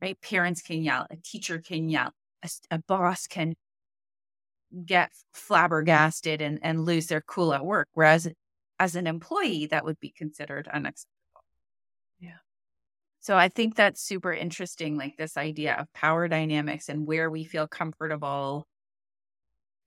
Right? 0.00 0.20
Parents 0.20 0.62
can 0.62 0.82
yell, 0.82 1.06
a 1.10 1.16
teacher 1.16 1.58
can 1.58 1.88
yell, 1.88 2.12
a, 2.44 2.48
a 2.70 2.78
boss 2.86 3.26
can 3.26 3.54
get 4.84 5.10
flabbergasted 5.32 6.40
and, 6.40 6.58
and 6.62 6.84
lose 6.84 7.06
their 7.06 7.22
cool 7.22 7.52
at 7.52 7.64
work. 7.64 7.88
Whereas 7.94 8.28
as 8.78 8.94
an 8.94 9.06
employee, 9.06 9.66
that 9.66 9.84
would 9.84 9.98
be 9.98 10.10
considered 10.16 10.68
unacceptable. 10.68 11.42
Yeah. 12.20 12.38
So 13.20 13.36
I 13.36 13.48
think 13.48 13.74
that's 13.74 14.00
super 14.00 14.32
interesting, 14.32 14.96
like 14.96 15.16
this 15.16 15.36
idea 15.36 15.74
of 15.74 15.92
power 15.94 16.28
dynamics 16.28 16.88
and 16.88 17.06
where 17.06 17.30
we 17.30 17.44
feel 17.44 17.66
comfortable 17.66 18.66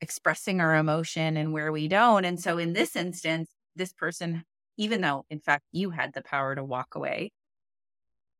expressing 0.02 0.62
our 0.62 0.76
emotion 0.76 1.38
and 1.38 1.54
where 1.54 1.72
we 1.72 1.88
don't. 1.88 2.26
And 2.26 2.40
so 2.40 2.58
in 2.58 2.74
this 2.74 2.96
instance, 2.96 3.52
this 3.76 3.94
person, 3.94 4.44
even 4.78 5.02
though 5.02 5.26
in 5.30 5.40
fact 5.40 5.64
you 5.72 5.92
had 5.92 6.14
the 6.14 6.24
power 6.24 6.56
to 6.56 6.64
walk 6.64 6.96
away, 6.96 7.32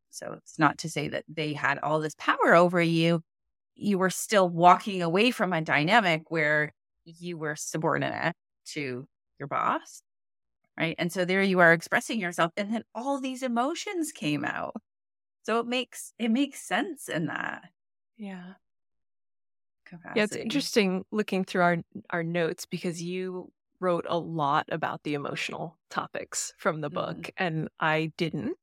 so 0.10 0.34
it's 0.38 0.60
not 0.60 0.78
to 0.80 0.90
say 0.90 1.08
that 1.10 1.24
they 1.28 1.54
had 1.54 1.80
all 1.80 2.00
this 2.00 2.16
power 2.18 2.54
over 2.56 2.82
you, 2.82 3.22
you 3.76 3.98
were 3.98 4.10
still 4.10 4.50
walking 4.50 5.02
away 5.02 5.32
from 5.32 5.54
a 5.54 5.62
dynamic 5.62 6.24
where 6.30 6.74
you 7.06 7.38
were 7.38 7.56
subordinate 7.56 8.36
to 8.68 9.08
your 9.40 9.48
boss. 9.48 10.02
Right. 10.80 10.96
And 11.00 11.12
so 11.12 11.26
there 11.26 11.44
you 11.44 11.60
are 11.60 11.74
expressing 11.74 12.20
yourself. 12.20 12.52
And 12.58 12.74
then 12.74 12.84
all 12.96 13.20
these 13.20 13.44
emotions 13.44 14.12
came 14.12 14.46
out. 14.46 14.76
So 15.44 15.60
it 15.60 15.68
makes 15.68 16.14
it 16.20 16.32
makes 16.32 16.62
sense 16.62 17.10
in 17.10 17.28
that. 17.28 17.64
Yeah 18.18 18.54
capacity. 19.92 20.20
Yeah, 20.20 20.24
it's 20.24 20.36
interesting 20.36 21.06
looking 21.12 21.44
through 21.44 21.62
our 21.62 21.78
our 22.10 22.24
notes 22.24 22.66
because 22.66 23.02
you 23.02 23.52
wrote 23.80 24.06
a 24.08 24.18
lot 24.18 24.68
about 24.72 25.04
the 25.04 25.16
emotional 25.16 25.78
topics 25.90 26.54
from 26.58 26.82
the 26.82 26.90
book 26.90 27.18
mm-hmm. 27.18 27.44
and 27.44 27.70
I 27.80 28.12
didn't. 28.18 28.56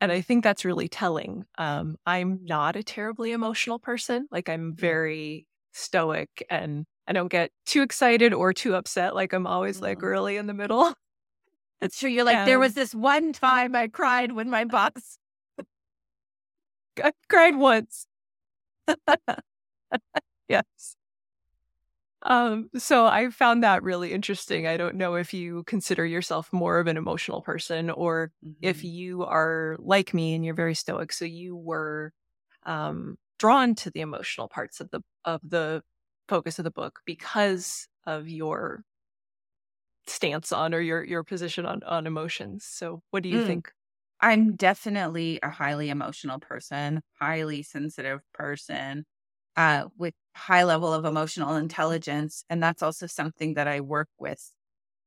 And 0.00 0.12
I 0.12 0.20
think 0.20 0.42
that's 0.44 0.64
really 0.64 0.88
telling. 0.88 1.44
Um, 1.58 1.96
I'm 2.06 2.40
not 2.42 2.76
a 2.76 2.82
terribly 2.82 3.32
emotional 3.32 3.78
person. 3.78 4.28
Like 4.30 4.48
I'm 4.48 4.74
very 4.74 5.46
stoic 5.72 6.44
and 6.50 6.86
I 7.06 7.12
don't 7.12 7.28
get 7.28 7.50
too 7.66 7.82
excited 7.82 8.34
or 8.34 8.52
too 8.52 8.74
upset. 8.74 9.14
Like 9.14 9.32
I'm 9.32 9.46
always 9.46 9.76
mm-hmm. 9.76 9.84
like 9.84 10.02
really 10.02 10.36
in 10.36 10.46
the 10.46 10.54
middle. 10.54 10.92
That's 11.80 11.98
true. 11.98 12.10
You're 12.10 12.24
like, 12.24 12.36
and... 12.36 12.48
there 12.48 12.60
was 12.60 12.74
this 12.74 12.94
one 12.94 13.32
time 13.32 13.74
I 13.74 13.88
cried 13.88 14.32
when 14.32 14.50
my 14.50 14.64
boss 14.64 15.18
I 17.02 17.12
cried 17.28 17.56
once. 17.56 18.06
yes. 20.48 20.96
Um, 22.24 22.70
so 22.76 23.06
I 23.06 23.30
found 23.30 23.64
that 23.64 23.82
really 23.82 24.12
interesting. 24.12 24.66
I 24.66 24.76
don't 24.76 24.94
know 24.94 25.16
if 25.16 25.34
you 25.34 25.64
consider 25.64 26.06
yourself 26.06 26.52
more 26.52 26.78
of 26.78 26.86
an 26.86 26.96
emotional 26.96 27.42
person 27.42 27.90
or 27.90 28.30
mm-hmm. 28.44 28.52
if 28.62 28.84
you 28.84 29.24
are 29.24 29.76
like 29.80 30.14
me 30.14 30.34
and 30.34 30.44
you're 30.44 30.54
very 30.54 30.74
stoic. 30.74 31.12
So 31.12 31.24
you 31.24 31.56
were 31.56 32.12
um, 32.64 33.16
drawn 33.38 33.74
to 33.76 33.90
the 33.90 34.00
emotional 34.00 34.48
parts 34.48 34.80
of 34.80 34.90
the 34.90 35.00
of 35.24 35.40
the 35.42 35.82
focus 36.28 36.58
of 36.58 36.64
the 36.64 36.70
book 36.70 37.00
because 37.04 37.88
of 38.06 38.28
your 38.28 38.84
stance 40.06 40.52
on 40.52 40.74
or 40.74 40.80
your 40.80 41.02
your 41.02 41.24
position 41.24 41.66
on 41.66 41.82
on 41.82 42.06
emotions. 42.06 42.64
So 42.64 43.02
what 43.10 43.24
do 43.24 43.28
you 43.28 43.40
mm. 43.40 43.46
think? 43.46 43.72
I'm 44.20 44.54
definitely 44.54 45.40
a 45.42 45.50
highly 45.50 45.90
emotional 45.90 46.38
person, 46.38 47.02
highly 47.20 47.64
sensitive 47.64 48.20
person 48.32 49.04
uh, 49.56 49.86
with 49.98 50.14
high 50.34 50.64
level 50.64 50.92
of 50.92 51.04
emotional 51.04 51.56
intelligence. 51.56 52.44
And 52.48 52.62
that's 52.62 52.82
also 52.82 53.06
something 53.06 53.54
that 53.54 53.68
I 53.68 53.80
work 53.80 54.08
with 54.18 54.52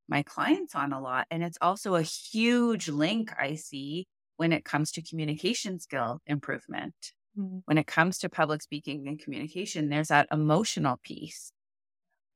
my 0.07 0.23
clients 0.23 0.75
on 0.75 0.93
a 0.93 1.01
lot. 1.01 1.25
And 1.31 1.43
it's 1.43 1.57
also 1.61 1.95
a 1.95 2.01
huge 2.01 2.89
link 2.89 3.31
I 3.39 3.55
see 3.55 4.07
when 4.37 4.51
it 4.51 4.65
comes 4.65 4.91
to 4.93 5.01
communication 5.01 5.79
skill 5.79 6.19
improvement. 6.27 6.93
Mm-hmm. 7.37 7.59
When 7.65 7.77
it 7.77 7.87
comes 7.87 8.17
to 8.19 8.29
public 8.29 8.61
speaking 8.61 9.07
and 9.07 9.19
communication, 9.19 9.89
there's 9.89 10.09
that 10.09 10.27
emotional 10.31 10.99
piece. 11.03 11.51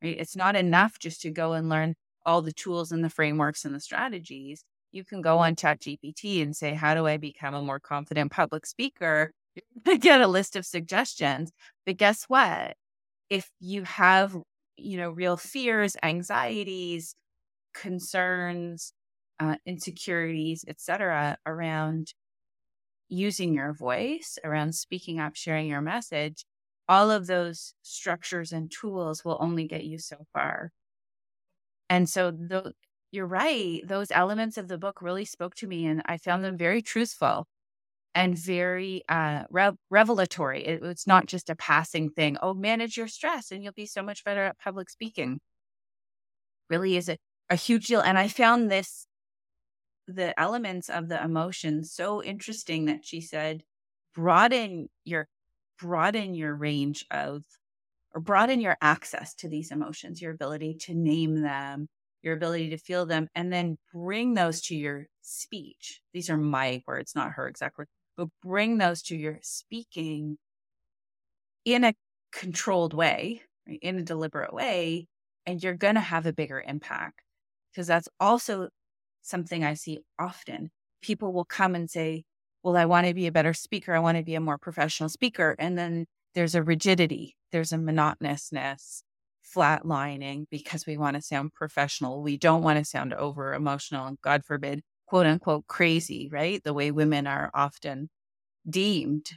Right? 0.03 0.17
It's 0.19 0.35
not 0.35 0.55
enough 0.55 0.99
just 0.99 1.21
to 1.21 1.31
go 1.31 1.53
and 1.53 1.69
learn 1.69 1.95
all 2.25 2.41
the 2.41 2.51
tools 2.51 2.91
and 2.91 3.03
the 3.03 3.09
frameworks 3.09 3.65
and 3.65 3.73
the 3.73 3.79
strategies. 3.79 4.63
You 4.91 5.05
can 5.05 5.21
go 5.21 5.37
on 5.37 5.55
ChatGPT 5.55 6.41
and 6.41 6.55
say, 6.55 6.73
How 6.73 6.95
do 6.95 7.05
I 7.05 7.17
become 7.17 7.53
a 7.53 7.61
more 7.61 7.79
confident 7.79 8.31
public 8.31 8.65
speaker? 8.65 9.31
get 9.99 10.21
a 10.21 10.27
list 10.27 10.55
of 10.55 10.65
suggestions. 10.65 11.51
But 11.85 11.97
guess 11.97 12.25
what? 12.27 12.75
If 13.29 13.51
you 13.59 13.83
have, 13.83 14.35
you 14.77 14.97
know, 14.97 15.09
real 15.11 15.37
fears, 15.37 15.95
anxieties, 16.03 17.15
concerns, 17.73 18.93
uh, 19.39 19.57
insecurities, 19.65 20.65
etc., 20.67 21.37
around 21.45 22.13
using 23.09 23.53
your 23.53 23.73
voice, 23.73 24.37
around 24.43 24.73
speaking 24.75 25.19
up, 25.19 25.35
sharing 25.35 25.67
your 25.67 25.81
message, 25.81 26.45
all 26.87 27.11
of 27.11 27.27
those 27.27 27.73
structures 27.83 28.51
and 28.51 28.71
tools 28.71 29.25
will 29.25 29.37
only 29.41 29.67
get 29.67 29.85
you 29.85 29.99
so 29.99 30.25
far. 30.33 30.71
And 31.89 32.09
so, 32.09 32.31
the, 32.31 32.73
you're 33.11 33.25
right; 33.27 33.81
those 33.87 34.11
elements 34.11 34.57
of 34.57 34.67
the 34.67 34.77
book 34.77 35.01
really 35.01 35.25
spoke 35.25 35.55
to 35.55 35.67
me, 35.67 35.85
and 35.85 36.01
I 36.05 36.17
found 36.17 36.43
them 36.43 36.57
very 36.57 36.81
truthful 36.81 37.47
and 38.15 38.37
very 38.37 39.03
uh, 39.07 39.43
re- 39.49 39.71
revelatory. 39.89 40.65
It, 40.65 40.83
it's 40.83 41.07
not 41.07 41.27
just 41.27 41.49
a 41.49 41.55
passing 41.55 42.09
thing. 42.09 42.37
Oh, 42.41 42.53
manage 42.53 42.97
your 42.97 43.07
stress 43.07 43.51
and 43.51 43.63
you'll 43.63 43.73
be 43.73 43.85
so 43.85 44.01
much 44.01 44.23
better 44.23 44.43
at 44.43 44.59
public 44.59 44.89
speaking. 44.89 45.39
Really 46.69 46.97
is 46.97 47.09
a, 47.09 47.17
a 47.49 47.55
huge 47.55 47.87
deal. 47.87 48.01
And 48.01 48.17
I 48.17 48.27
found 48.27 48.69
this, 48.69 49.05
the 50.07 50.37
elements 50.39 50.89
of 50.89 51.07
the 51.07 51.23
emotion 51.23 51.83
so 51.83 52.23
interesting 52.23 52.85
that 52.85 53.05
she 53.05 53.21
said, 53.21 53.63
broaden 54.15 54.89
your, 55.05 55.27
broaden 55.79 56.33
your 56.33 56.55
range 56.55 57.05
of, 57.11 57.43
or 58.13 58.21
broaden 58.21 58.59
your 58.59 58.75
access 58.81 59.35
to 59.35 59.47
these 59.47 59.71
emotions, 59.71 60.19
your 60.19 60.33
ability 60.33 60.73
to 60.81 60.95
name 60.95 61.41
them, 61.41 61.87
your 62.23 62.33
ability 62.33 62.71
to 62.71 62.77
feel 62.77 63.05
them, 63.05 63.29
and 63.35 63.53
then 63.53 63.77
bring 63.93 64.33
those 64.33 64.61
to 64.61 64.75
your 64.75 65.05
speech. 65.21 66.01
These 66.11 66.31
are 66.31 66.37
my 66.37 66.81
words, 66.87 67.13
not 67.15 67.33
her 67.33 67.47
exact 67.47 67.77
words 67.77 67.91
but 68.19 68.27
bring 68.43 68.77
those 68.77 69.01
to 69.01 69.15
your 69.15 69.39
speaking 69.41 70.37
in 71.63 71.85
a 71.85 71.93
controlled 72.33 72.93
way, 72.93 73.41
right? 73.65 73.79
in 73.81 73.97
a 73.97 74.03
deliberate 74.03 74.53
way, 74.53 75.07
and 75.45 75.63
you're 75.63 75.73
going 75.73 75.95
to 75.95 76.01
have 76.01 76.25
a 76.25 76.33
bigger 76.33 76.61
impact. 76.67 77.21
Because 77.71 77.87
that's 77.87 78.09
also 78.19 78.67
something 79.21 79.63
I 79.63 79.75
see 79.75 79.99
often. 80.19 80.69
People 81.01 81.31
will 81.31 81.45
come 81.45 81.75
and 81.75 81.89
say, 81.89 82.25
Well, 82.61 82.75
I 82.75 82.85
want 82.85 83.07
to 83.07 83.13
be 83.13 83.27
a 83.27 83.31
better 83.31 83.53
speaker. 83.53 83.95
I 83.95 83.99
want 83.99 84.17
to 84.17 84.23
be 84.23 84.35
a 84.35 84.41
more 84.41 84.57
professional 84.57 85.07
speaker. 85.07 85.55
And 85.57 85.77
then 85.77 86.05
there's 86.35 86.55
a 86.55 86.63
rigidity, 86.63 87.37
there's 87.53 87.71
a 87.71 87.77
monotonousness, 87.77 89.01
flatlining 89.55 90.45
because 90.51 90.85
we 90.85 90.97
want 90.97 91.15
to 91.15 91.21
sound 91.21 91.53
professional. 91.53 92.21
We 92.21 92.35
don't 92.35 92.63
want 92.63 92.79
to 92.79 92.85
sound 92.85 93.13
over 93.13 93.53
emotional. 93.53 94.07
And 94.07 94.19
God 94.21 94.43
forbid, 94.43 94.81
quote 95.09 95.25
unquote 95.25 95.65
crazy, 95.65 96.29
right? 96.31 96.63
The 96.63 96.73
way 96.73 96.91
women 96.91 97.25
are 97.25 97.49
often 97.53 98.09
deemed. 98.69 99.31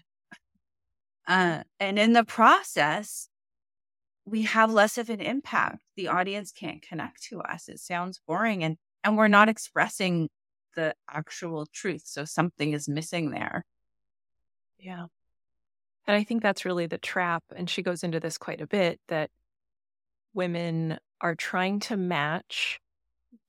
Uh, 1.27 1.63
and 1.81 1.99
in 1.99 2.13
the 2.13 2.25
process, 2.25 3.29
we 4.27 4.43
have 4.43 4.71
less 4.71 4.99
of 4.99 5.09
an 5.09 5.21
impact. 5.21 5.79
The 5.97 6.09
audience 6.09 6.53
can't 6.53 6.83
connect 6.83 7.23
to 7.31 7.41
us. 7.41 7.71
It 7.71 7.81
sounds 7.81 8.21
boring 8.27 8.63
and, 8.63 8.77
and 9.03 9.17
we're 9.17 9.29
not 9.29 9.49
expressing 9.49 10.29
the 10.77 10.95
actual 11.11 11.67
truth. 11.73 12.03
So 12.05 12.27
something 12.27 12.73
is 12.73 12.87
missing 12.87 13.31
there. 13.31 13.65
Yeah. 14.79 15.07
And 16.07 16.17
I 16.17 16.23
think 16.23 16.43
that's 16.43 16.67
really 16.67 16.87
the 16.87 16.99
trap. 16.99 17.45
And 17.57 17.71
she 17.71 17.83
goes 17.83 18.05
into 18.05 18.21
this 18.21 18.37
quite 18.37 18.61
a 18.61 18.67
bit 18.67 19.01
that 19.09 19.31
women 20.35 20.99
are 21.21 21.35
trying 21.35 21.81
to 21.81 21.97
match 21.97 22.79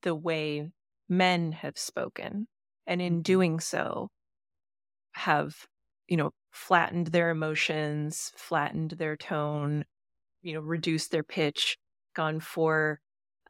the 0.02 0.14
way 0.14 0.70
men 1.16 1.52
have 1.52 1.78
spoken 1.78 2.46
And 2.86 3.00
in 3.00 3.14
mm-hmm. 3.14 3.22
doing 3.22 3.60
so, 3.60 4.10
have, 5.12 5.54
you 6.08 6.16
know, 6.16 6.30
flattened 6.50 7.08
their 7.08 7.30
emotions, 7.30 8.32
flattened 8.36 8.92
their 8.92 9.16
tone, 9.16 9.84
you 10.42 10.54
know, 10.54 10.60
reduced 10.60 11.10
their 11.10 11.22
pitch, 11.22 11.76
gone 12.14 12.40
for, 12.40 13.00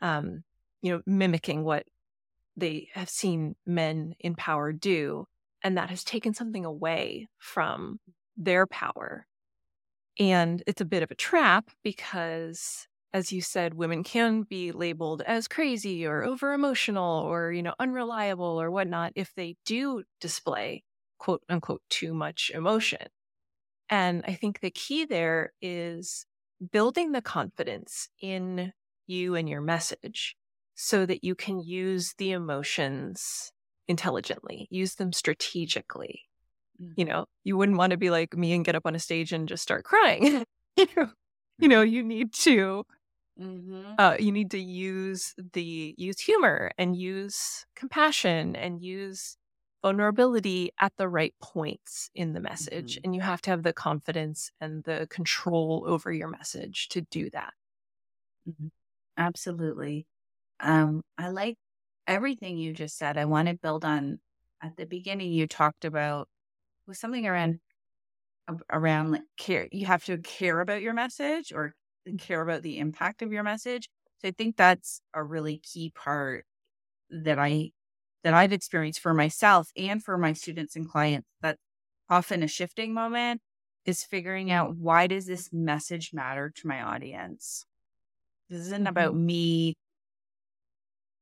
um, 0.01 0.45
you 0.83 0.93
know, 0.93 1.03
mimicking 1.07 1.65
what 1.65 1.85
they 2.57 2.89
have 2.93 3.09
seen 3.09 3.57
men 3.67 4.15
in 4.21 4.35
power 4.35 4.73
do. 4.73 5.27
And 5.63 5.77
that 5.77 5.91
has 5.91 6.05
taken 6.05 6.35
something 6.35 6.65
away 6.65 7.29
from 7.39 7.99
their 8.37 8.67
power. 8.67 9.27
And 10.19 10.63
it's 10.67 10.81
a 10.81 10.87
bit 10.87 11.03
of 11.03 11.11
a 11.11 11.17
trap 11.17 11.71
because, 11.83 12.87
as 13.15 13.31
you 13.31 13.41
said, 13.41 13.75
women 13.75 14.03
can 14.03 14.43
be 14.43 14.73
labeled 14.73 15.23
as 15.23 15.47
crazy 15.47 16.05
or 16.05 16.25
over 16.25 16.53
emotional 16.53 17.21
or, 17.21 17.53
you 17.53 17.63
know, 17.63 17.75
unreliable 17.79 18.61
or 18.61 18.73
whatnot 18.73 19.13
if 19.15 19.33
they 19.37 19.57
do 19.65 20.03
display 20.21 20.83
quote 21.19 21.45
unquote 21.49 21.83
too 21.89 22.13
much 22.13 22.51
emotion. 22.53 23.07
And 23.89 24.25
I 24.27 24.35
think 24.35 24.59
the 24.59 24.73
key 24.73 25.05
there 25.05 25.53
is 25.63 26.27
building 26.73 27.13
the 27.13 27.23
confidence 27.23 28.09
in 28.21 28.73
you 29.07 29.37
and 29.37 29.49
your 29.49 29.61
message 29.61 30.35
so 30.75 31.07
that 31.07 31.23
you 31.23 31.37
can 31.37 31.61
use 31.61 32.15
the 32.19 32.33
emotions 32.33 33.53
intelligently, 33.87 34.67
use 34.71 34.97
them 34.97 35.13
strategically. 35.13 36.23
Mm-hmm. 36.83 36.93
You 36.97 37.05
know, 37.05 37.27
you 37.45 37.57
wouldn't 37.57 37.79
want 37.79 37.93
to 37.93 37.97
be 37.97 38.11
like 38.11 38.37
me 38.37 38.55
and 38.55 38.65
get 38.65 38.75
up 38.75 38.87
on 38.87 38.97
a 38.97 38.99
stage 38.99 39.33
and 39.33 39.47
just 39.47 39.63
start 39.63 39.85
crying. 39.85 40.45
you 40.77 41.69
know, 41.69 41.83
you 41.83 42.03
need 42.03 42.33
to 42.33 42.85
mm-hmm. 43.41 43.93
uh, 43.99 44.17
you 44.19 44.33
need 44.33 44.51
to 44.53 44.59
use 44.59 45.35
the 45.53 45.95
use 45.97 46.21
humor 46.21 46.71
and 46.79 46.97
use 46.97 47.67
compassion 47.75 48.57
and 48.57 48.83
use 48.83 49.37
vulnerability 49.83 50.71
at 50.81 50.93
the 50.97 51.09
right 51.09 51.35
points 51.43 52.11
in 52.15 52.33
the 52.33 52.41
message. 52.41 52.95
Mm-hmm. 52.95 53.05
And 53.05 53.15
you 53.15 53.21
have 53.21 53.43
to 53.43 53.51
have 53.51 53.63
the 53.63 53.73
confidence 53.73 54.51
and 54.61 54.83
the 54.85 55.07
control 55.11 55.85
over 55.87 56.13
your 56.13 56.29
message 56.29 56.89
to 56.91 57.03
do 57.03 57.29
that. 57.31 57.53
Mm-hmm. 58.49 58.69
Absolutely. 59.19 60.07
Um, 60.61 61.03
I 61.19 61.29
like 61.29 61.57
everything 62.07 62.57
you 62.57 62.73
just 62.73 62.97
said. 62.97 63.19
I 63.19 63.27
want 63.27 63.49
to 63.49 63.55
build 63.55 63.85
on 63.85 64.21
at 64.63 64.77
the 64.77 64.87
beginning, 64.87 65.33
you 65.33 65.47
talked 65.47 65.85
about 65.85 66.29
was 66.87 66.99
something 66.99 67.27
around 67.27 67.61
around 68.71 69.11
like 69.11 69.23
care 69.39 69.69
you 69.73 69.87
have 69.87 70.05
to 70.05 70.19
care 70.19 70.61
about 70.61 70.83
your 70.83 70.93
message 70.93 71.51
or 71.51 71.75
care 72.19 72.43
about 72.43 72.63
the 72.63 72.79
impact 72.79 73.23
of 73.23 73.33
your 73.33 73.43
message 73.43 73.89
so 74.19 74.29
i 74.29 74.31
think 74.31 74.57
that's 74.57 75.01
a 75.15 75.23
really 75.23 75.59
key 75.59 75.93
part 75.95 76.45
that 77.11 77.39
i 77.39 77.71
that 78.23 78.35
i've 78.35 78.53
experienced 78.53 79.01
for 79.01 79.15
myself 79.15 79.71
and 79.77 80.03
for 80.03 80.19
my 80.19 80.33
students 80.33 80.77
and 80.77 80.89
clients 80.89 81.29
that 81.41 81.59
often 82.09 82.43
a 82.43 82.49
shifting 82.49 82.93
moment 82.93 83.41
is 83.87 84.03
figuring 84.03 84.51
out 84.51 84.77
why 84.77 85.07
does 85.07 85.27
this 85.27 85.51
message 85.53 86.13
matter 86.13 86.53
to 86.55 86.67
my 86.67 86.83
audience 86.83 87.67
this 88.49 88.61
isn't 88.61 88.87
about 88.87 89.13
mm-hmm. 89.13 89.27
me 89.27 89.75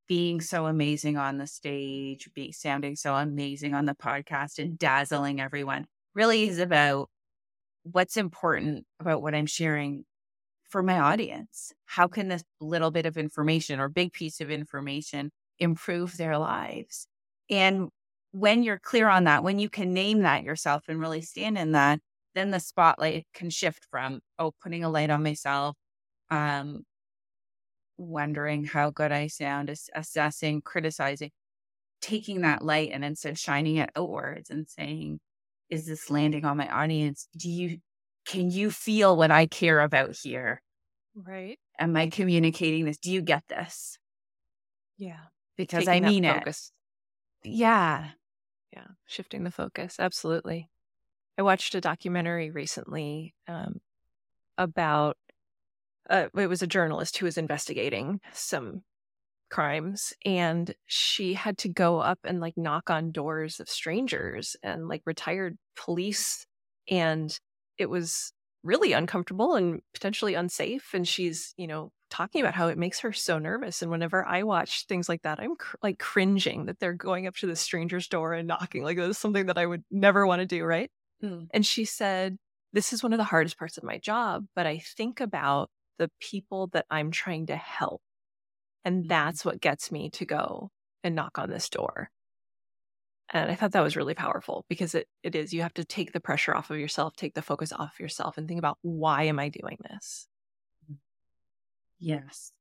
being 0.09 0.41
so 0.41 0.67
amazing 0.67 1.17
on 1.17 1.39
the 1.39 1.47
stage, 1.47 2.29
be 2.35 2.53
sounding 2.53 2.97
so 2.97 3.15
amazing 3.15 3.73
on 3.73 3.87
the 3.87 3.95
podcast 3.95 4.59
and 4.59 4.79
dazzling 4.79 5.41
everyone 5.41 5.87
really 6.15 6.49
is 6.49 6.59
about 6.59 7.09
what's 7.85 8.17
important 8.17 8.85
about 9.01 9.23
what 9.23 9.35
I'm 9.35 9.47
sharing 9.47 10.05
for 10.73 10.83
my 10.83 10.99
audience. 10.99 11.73
How 11.85 12.09
can 12.09 12.29
this 12.29 12.43
little 12.61 12.91
bit 12.91 13.07
of 13.07 13.19
information 13.19 13.79
or 13.79 13.88
big 13.88 14.12
piece 14.12 14.41
of 14.41 14.50
information 14.50 15.30
improve 15.58 16.17
their 16.17 16.39
lives? 16.39 17.06
And 17.50 17.91
when 18.32 18.63
you're 18.63 18.78
clear 18.78 19.08
on 19.08 19.25
that, 19.25 19.45
when 19.45 19.58
you 19.58 19.69
can 19.69 19.93
name 19.93 20.23
that 20.23 20.43
yourself 20.43 20.85
and 20.89 20.99
really 20.99 21.21
stand 21.21 21.58
in 21.58 21.73
that, 21.73 22.00
then 22.35 22.50
the 22.50 22.58
spotlight 22.58 23.26
can 23.35 23.50
shift 23.50 23.87
from, 23.91 24.21
oh, 24.39 24.52
putting 24.63 24.82
a 24.82 24.89
light 24.89 25.11
on 25.11 25.23
myself, 25.23 25.76
um, 26.30 26.82
wondering 27.99 28.65
how 28.65 28.91
good 28.91 29.13
I 29.13 29.26
sound, 29.26 29.71
assessing, 29.95 30.63
criticizing, 30.63 31.30
taking 32.00 32.41
that 32.41 32.65
light 32.65 32.91
and 32.93 33.04
instead 33.04 33.39
shining 33.39 33.76
it 33.76 33.91
outwards 33.95 34.49
and 34.49 34.67
saying, 34.67 35.21
is 35.69 35.87
this 35.87 36.11
landing 36.11 36.47
on 36.47 36.56
my 36.56 36.69
audience? 36.69 37.28
Do 37.37 37.50
you, 37.50 37.78
can 38.25 38.50
you 38.50 38.71
feel 38.71 39.17
what 39.17 39.30
I 39.30 39.47
care 39.47 39.80
about 39.80 40.17
here? 40.17 40.63
Right. 41.15 41.58
Am 41.78 41.97
I 41.97 42.08
communicating 42.08 42.85
this? 42.85 42.99
Do 42.99 43.11
you 43.11 43.23
get 43.23 43.43
this? 43.49 43.99
Yeah. 44.97 45.19
Because 45.56 45.85
Taking 45.85 46.04
I 46.04 46.08
mean 46.08 46.25
it. 46.25 46.56
Yeah. 47.45 48.08
Yeah. 48.73 48.87
Shifting 49.06 49.45
the 49.45 49.50
focus. 49.50 49.97
Absolutely. 49.99 50.71
I 51.39 51.43
watched 51.43 51.75
a 51.75 51.80
documentary 51.80 52.50
recently 52.50 53.35
um, 53.49 53.80
about 54.58 55.17
uh, 56.08 56.28
it 56.37 56.47
was 56.47 56.63
a 56.63 56.67
journalist 56.67 57.17
who 57.17 57.26
was 57.26 57.39
investigating 57.39 58.21
some 58.32 58.82
crimes 59.50 60.15
and 60.25 60.75
she 60.87 61.35
had 61.35 61.58
to 61.58 61.69
go 61.69 62.00
up 62.00 62.19
and 62.25 62.41
like 62.41 62.56
knock 62.56 62.91
on 62.91 63.13
doors 63.13 63.61
of 63.61 63.69
strangers 63.69 64.56
and 64.63 64.89
like 64.89 65.02
retired 65.04 65.58
police 65.76 66.47
and 66.91 67.39
it 67.78 67.91
was 67.91 68.32
really 68.65 68.93
uncomfortable 68.93 69.54
and 69.54 69.80
potentially 69.93 70.35
unsafe 70.35 70.91
and 70.95 71.06
she's 71.06 71.52
you 71.56 71.67
know 71.67 71.91
talking 72.11 72.41
about 72.41 72.54
how 72.54 72.69
it 72.69 72.78
makes 72.78 73.00
her 73.00 73.13
so 73.13 73.39
nervous 73.39 73.82
and 73.82 73.91
whenever 73.91 74.25
i 74.25 74.45
watch 74.45 74.87
things 74.87 75.08
like 75.08 75.23
that 75.23 75.41
i'm 75.41 75.56
cr- 75.56 75.76
like 75.82 75.99
cringing 75.99 76.67
that 76.67 76.78
they're 76.78 76.93
going 76.93 77.26
up 77.26 77.35
to 77.35 77.47
the 77.47 77.56
stranger's 77.56 78.06
door 78.06 78.35
and 78.35 78.47
knocking 78.47 78.85
like 78.85 78.97
this 78.97 79.08
is 79.08 79.19
something 79.19 79.47
that 79.47 79.58
i 79.58 79.67
would 79.67 79.82
never 79.91 80.26
want 80.26 80.41
to 80.41 80.47
do 80.47 80.63
right 80.65 80.91
mm. 81.23 81.47
and 81.52 81.67
she 81.67 81.85
said 81.85 82.37
this 82.73 82.93
is 82.93 83.02
one 83.02 83.13
of 83.13 83.19
the 83.19 83.25
hardest 83.25 83.58
parts 83.58 83.78
of 83.78 83.82
my 83.82 83.99
job 83.99 84.45
but 84.54 84.67
i 84.67 84.78
think 84.78 85.21
about 85.21 85.69
the 86.02 86.11
people 86.21 86.69
that 86.73 86.87
I'm 86.91 87.11
trying 87.11 87.47
to 87.47 87.56
help. 87.56 88.02
And 88.85 89.02
mm-hmm. 89.02 89.08
that's 89.08 89.45
what 89.45 89.61
gets 89.61 89.93
me 89.93 90.11
to 90.11 90.25
go 90.25 90.71
and 91.04 91.15
knock 91.15 91.39
on 91.39 91.49
this 91.49 91.69
door. 91.69 92.11
And 93.30 93.50
I 93.50 93.54
thought 93.54 93.73
that 93.73 93.82
was 93.82 93.97
really 93.97 94.15
powerful 94.15 94.65
because 94.69 94.95
it, 94.95 95.08
it 95.23 95.35
is, 95.35 95.52
you 95.52 95.63
have 95.63 95.75
to 95.75 95.85
take 95.85 96.13
the 96.13 96.21
pressure 96.21 96.54
off 96.54 96.71
of 96.71 96.78
yourself, 96.78 97.17
take 97.17 97.35
the 97.35 97.43
focus 97.43 97.73
off 97.73 98.00
yourself, 98.00 98.37
and 98.37 98.47
think 98.47 98.58
about 98.58 98.78
why 98.82 99.25
am 99.25 99.39
I 99.39 99.49
doing 99.49 99.78
this? 99.91 100.26
Yes. 101.99 102.52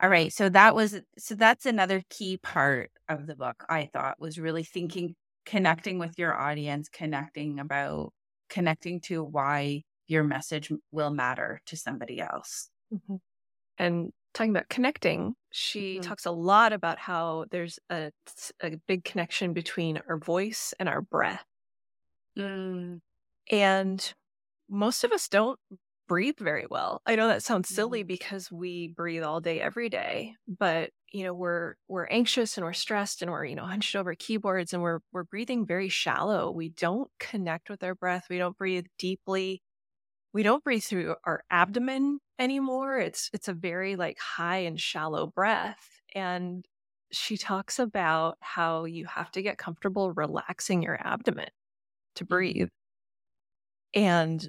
All 0.00 0.10
right. 0.10 0.32
So 0.32 0.48
that 0.48 0.74
was, 0.74 1.00
so 1.16 1.34
that's 1.34 1.66
another 1.66 2.02
key 2.10 2.36
part 2.36 2.90
of 3.08 3.26
the 3.26 3.36
book, 3.36 3.64
I 3.68 3.88
thought, 3.92 4.20
was 4.20 4.38
really 4.38 4.64
thinking, 4.64 5.14
connecting 5.46 5.98
with 5.98 6.18
your 6.18 6.34
audience, 6.34 6.88
connecting 6.88 7.58
about, 7.58 8.12
connecting 8.50 9.00
to 9.02 9.24
why 9.24 9.82
your 10.06 10.24
message 10.24 10.72
will 10.92 11.10
matter 11.10 11.60
to 11.66 11.76
somebody 11.76 12.20
else. 12.20 12.70
Mm-hmm. 12.92 13.16
And 13.78 14.12
talking 14.34 14.50
about 14.50 14.68
connecting, 14.68 15.34
she 15.50 15.94
mm-hmm. 15.94 16.02
talks 16.02 16.26
a 16.26 16.30
lot 16.30 16.72
about 16.72 16.98
how 16.98 17.46
there's 17.50 17.78
a, 17.90 18.10
a 18.62 18.76
big 18.86 19.04
connection 19.04 19.52
between 19.52 20.00
our 20.08 20.18
voice 20.18 20.74
and 20.78 20.88
our 20.88 21.02
breath. 21.02 21.44
Mm. 22.38 23.00
And 23.50 24.14
most 24.68 25.04
of 25.04 25.12
us 25.12 25.28
don't 25.28 25.58
breathe 26.08 26.38
very 26.38 26.66
well. 26.70 27.02
I 27.06 27.16
know 27.16 27.28
that 27.28 27.42
sounds 27.42 27.68
silly 27.68 28.00
mm-hmm. 28.00 28.08
because 28.08 28.50
we 28.50 28.88
breathe 28.88 29.22
all 29.22 29.40
day 29.40 29.60
every 29.60 29.88
day, 29.88 30.34
but 30.46 30.90
you 31.12 31.24
know, 31.24 31.32
we're 31.32 31.74
we're 31.88 32.06
anxious 32.06 32.56
and 32.56 32.66
we're 32.66 32.74
stressed 32.74 33.22
and 33.22 33.30
we're, 33.30 33.44
you 33.44 33.54
know, 33.54 33.64
hunched 33.64 33.96
over 33.96 34.14
keyboards 34.14 34.74
and 34.74 34.82
we're 34.82 35.00
we're 35.12 35.24
breathing 35.24 35.66
very 35.66 35.88
shallow. 35.88 36.50
We 36.50 36.68
don't 36.68 37.10
connect 37.18 37.70
with 37.70 37.82
our 37.82 37.94
breath. 37.94 38.26
We 38.28 38.38
don't 38.38 38.56
breathe 38.56 38.86
deeply 38.98 39.62
we 40.32 40.42
don't 40.42 40.64
breathe 40.64 40.82
through 40.82 41.14
our 41.24 41.42
abdomen 41.50 42.20
anymore. 42.38 42.98
It's 42.98 43.30
it's 43.32 43.48
a 43.48 43.52
very 43.52 43.96
like 43.96 44.18
high 44.18 44.58
and 44.58 44.80
shallow 44.80 45.26
breath. 45.26 46.00
And 46.14 46.64
she 47.10 47.36
talks 47.36 47.78
about 47.78 48.36
how 48.40 48.84
you 48.84 49.06
have 49.06 49.30
to 49.32 49.42
get 49.42 49.58
comfortable 49.58 50.12
relaxing 50.12 50.82
your 50.82 50.98
abdomen 51.00 51.48
to 52.16 52.24
mm-hmm. 52.24 52.34
breathe. 52.34 52.68
And 53.94 54.46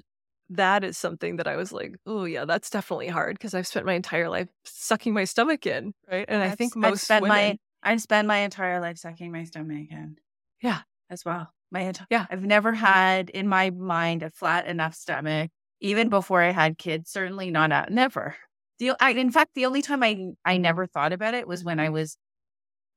that 0.50 0.84
is 0.84 0.98
something 0.98 1.36
that 1.36 1.46
I 1.46 1.56
was 1.56 1.72
like, 1.72 1.94
oh 2.06 2.24
yeah, 2.24 2.44
that's 2.44 2.70
definitely 2.70 3.08
hard 3.08 3.36
because 3.36 3.54
I've 3.54 3.66
spent 3.66 3.86
my 3.86 3.94
entire 3.94 4.28
life 4.28 4.48
sucking 4.64 5.14
my 5.14 5.24
stomach 5.24 5.64
in, 5.64 5.94
right? 6.10 6.26
And 6.28 6.42
I've, 6.42 6.52
i 6.52 6.54
think 6.56 6.76
most 6.76 6.90
I've 6.90 7.00
spent 7.00 7.22
women, 7.22 7.36
my 7.36 7.58
I've 7.82 8.02
spent 8.02 8.28
my 8.28 8.38
entire 8.38 8.80
life 8.80 8.98
sucking 8.98 9.32
my 9.32 9.44
stomach 9.44 9.88
in. 9.90 10.16
Yeah, 10.60 10.80
as 11.08 11.24
well. 11.24 11.52
My 11.70 11.80
entire 11.80 12.06
yeah, 12.10 12.26
I've 12.28 12.42
never 12.42 12.72
had 12.72 13.30
in 13.30 13.46
my 13.48 13.70
mind 13.70 14.22
a 14.22 14.30
flat 14.30 14.66
enough 14.66 14.94
stomach 14.94 15.50
even 15.80 16.08
before 16.08 16.42
I 16.42 16.50
had 16.50 16.78
kids, 16.78 17.10
certainly 17.10 17.50
not 17.50 17.72
at 17.72 17.90
never. 17.90 18.36
The, 18.78 18.92
I, 19.00 19.10
in 19.10 19.30
fact, 19.30 19.54
the 19.54 19.66
only 19.66 19.82
time 19.82 20.02
I 20.02 20.30
I 20.44 20.56
never 20.58 20.86
thought 20.86 21.12
about 21.12 21.34
it 21.34 21.46
was 21.46 21.64
when 21.64 21.80
I 21.80 21.90
was 21.90 22.16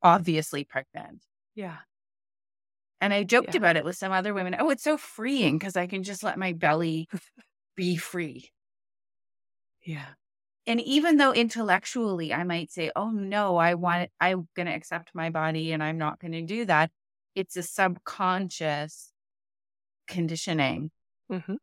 obviously 0.02 0.64
pregnant. 0.64 1.24
Yeah. 1.56 1.78
And 3.02 3.14
I 3.14 3.24
joked 3.24 3.54
yeah. 3.54 3.58
about 3.58 3.76
it 3.76 3.84
with 3.84 3.98
some 3.98 4.12
other 4.14 4.34
women. 4.34 4.56
Oh, 4.60 4.70
it's 4.70 4.84
so 4.84 4.98
freeing 4.98 5.58
because 5.58 5.76
I 5.76 5.88
can 5.88 6.04
just 6.04 6.24
let 6.24 6.38
my 6.38 6.54
belly 6.54 7.10
be 7.76 7.98
free. 7.98 8.50
Yeah. 9.82 10.06
And 10.66 10.80
even 10.80 11.18
though 11.18 11.34
intellectually 11.34 12.34
I 12.34 12.46
might 12.46 12.72
say, 12.72 12.92
oh 12.96 13.12
no, 13.12 13.58
I 13.58 13.74
want 13.74 14.10
I'm 14.22 14.48
going 14.56 14.68
to 14.68 14.74
accept 14.74 15.12
my 15.14 15.30
body 15.30 15.74
and 15.74 15.84
I'm 15.84 15.98
not 15.98 16.20
going 16.20 16.32
to 16.32 16.42
do 16.42 16.66
that. 16.66 16.92
it's 17.36 17.58
a 17.58 17.64
subconscious 17.64 19.12
conditioning. 20.08 20.92
Mm-hmm. 21.32 21.56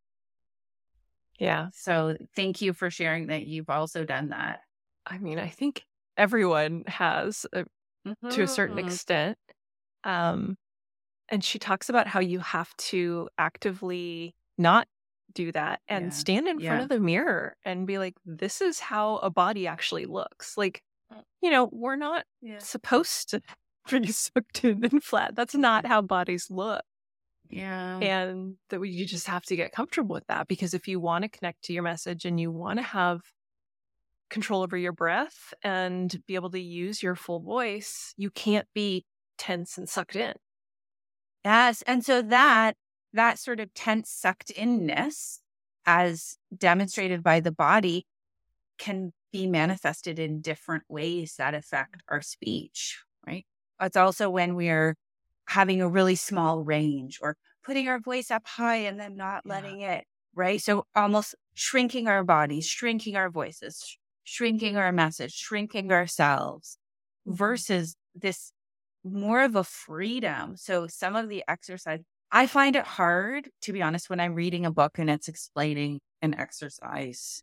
Yeah. 1.41 1.69
So 1.73 2.17
thank 2.37 2.61
you 2.61 2.73
for 2.73 2.91
sharing 2.91 3.29
that 3.29 3.47
you've 3.47 3.71
also 3.71 4.05
done 4.05 4.29
that. 4.29 4.61
I 5.07 5.19
mean, 5.19 5.39
I 5.39 5.49
think 5.49 5.83
everyone 6.17 6.85
has 6.87 7.47
uh, 7.57 7.65
mm-hmm. 8.07 8.29
to 8.29 8.43
a 8.43 8.47
certain 8.47 8.77
mm-hmm. 8.77 8.87
extent. 8.87 9.39
Um, 10.05 10.57
and 11.31 11.43
she 11.43 11.59
talks 11.59 11.89
about 11.89 12.07
how 12.07 12.21
you 12.21 12.41
have 12.41 12.77
to 12.77 13.29
actively 13.39 14.35
not 14.59 14.87
do 15.33 15.51
that 15.53 15.81
and 15.89 16.07
yeah. 16.07 16.11
stand 16.11 16.47
in 16.49 16.61
yeah. 16.61 16.71
front 16.71 16.83
of 16.83 16.89
the 16.91 17.01
mirror 17.01 17.57
and 17.65 17.87
be 17.87 17.99
like, 17.99 18.15
this 18.27 18.61
is 18.61 18.79
how 18.79 19.17
a 19.19 19.31
body 19.31 19.67
actually 19.67 20.05
looks. 20.05 20.59
Like, 20.59 20.83
mm. 21.13 21.23
you 21.41 21.51
know, 21.51 21.71
we're 21.73 21.97
not 21.97 22.25
yeah. 22.43 22.59
supposed 22.59 23.31
to 23.31 23.41
be 23.91 24.09
sucked 24.09 24.65
in 24.65 24.85
and 24.85 25.03
flat. 25.03 25.35
That's 25.35 25.55
not 25.55 25.87
how 25.87 26.03
bodies 26.03 26.49
look. 26.51 26.83
Yeah. 27.51 27.99
And 27.99 28.55
that 28.69 28.81
you 28.83 29.05
just 29.05 29.27
have 29.27 29.45
to 29.47 29.57
get 29.57 29.73
comfortable 29.73 30.15
with 30.15 30.27
that 30.29 30.49
because 30.49 30.73
if 30.73 30.87
you 30.89 31.01
want 31.01 31.25
to 31.25 31.29
connect 31.29 31.65
to 31.65 31.73
your 31.73 31.83
message 31.83 32.25
and 32.25 32.39
you 32.39 32.51
want 32.51 32.79
to 32.79 32.83
have 32.83 33.21
control 34.31 34.63
over 34.63 34.77
your 34.77 34.93
breath 34.93 35.53
and 35.63 36.17
be 36.27 36.37
able 36.37 36.51
to 36.51 36.61
use 36.61 37.03
your 37.03 37.17
full 37.17 37.41
voice, 37.41 38.15
you 38.17 38.31
can't 38.31 38.69
be 38.75 39.05
tense 39.37 39.77
and 39.77 39.89
sucked 39.89 40.17
in. 40.17 40.35
Yes. 41.45 41.83
And 41.83 42.05
so 42.05 42.23
that 42.23 42.77
that 43.13 43.39
sort 43.39 43.59
of 43.59 43.75
tense, 43.75 44.11
sucked 44.11 44.51
inness, 44.51 45.41
as 45.85 46.37
demonstrated 46.57 47.23
by 47.23 47.41
the 47.41 47.51
body, 47.51 48.07
can 48.79 49.13
be 49.33 49.47
manifested 49.47 50.19
in 50.19 50.41
different 50.41 50.85
ways 50.89 51.35
that 51.39 51.55
affect 51.55 52.03
our 52.09 52.23
speech, 52.23 53.01
right? 53.27 53.47
It's 53.81 53.97
also 53.97 54.31
when 54.31 54.55
we're 54.55 54.97
having 55.51 55.83
a 55.83 55.89
really 55.89 56.15
small 56.15 56.63
range 56.63 57.19
or 57.21 57.37
putting 57.65 57.89
our 57.89 57.99
voice 57.99 58.31
up 58.31 58.47
high 58.47 58.77
and 58.77 59.01
then 59.01 59.17
not 59.17 59.43
yeah. 59.45 59.53
letting 59.53 59.81
it, 59.81 60.05
right? 60.35 60.61
So 60.61 60.85
almost 60.95 61.35
shrinking 61.55 62.07
our 62.07 62.23
bodies, 62.23 62.67
shrinking 62.67 63.17
our 63.17 63.31
voices, 63.31 63.99
shrinking 64.23 64.77
our 64.77 64.93
message, 64.93 65.33
shrinking 65.33 65.91
ourselves 65.91 66.79
mm-hmm. 67.27 67.37
versus 67.37 67.97
this 68.15 68.53
more 69.03 69.43
of 69.43 69.57
a 69.57 69.65
freedom. 69.65 70.57
So 70.57 70.87
some 70.87 71.17
of 71.17 71.29
the 71.29 71.43
exercise 71.49 72.01
I 72.33 72.47
find 72.47 72.77
it 72.77 72.85
hard, 72.85 73.51
to 73.63 73.73
be 73.73 73.83
honest, 73.83 74.09
when 74.09 74.21
I'm 74.21 74.35
reading 74.35 74.65
a 74.65 74.71
book 74.71 75.01
and 75.01 75.11
it's 75.11 75.27
explaining 75.27 75.99
an 76.23 76.35
exercise. 76.35 77.43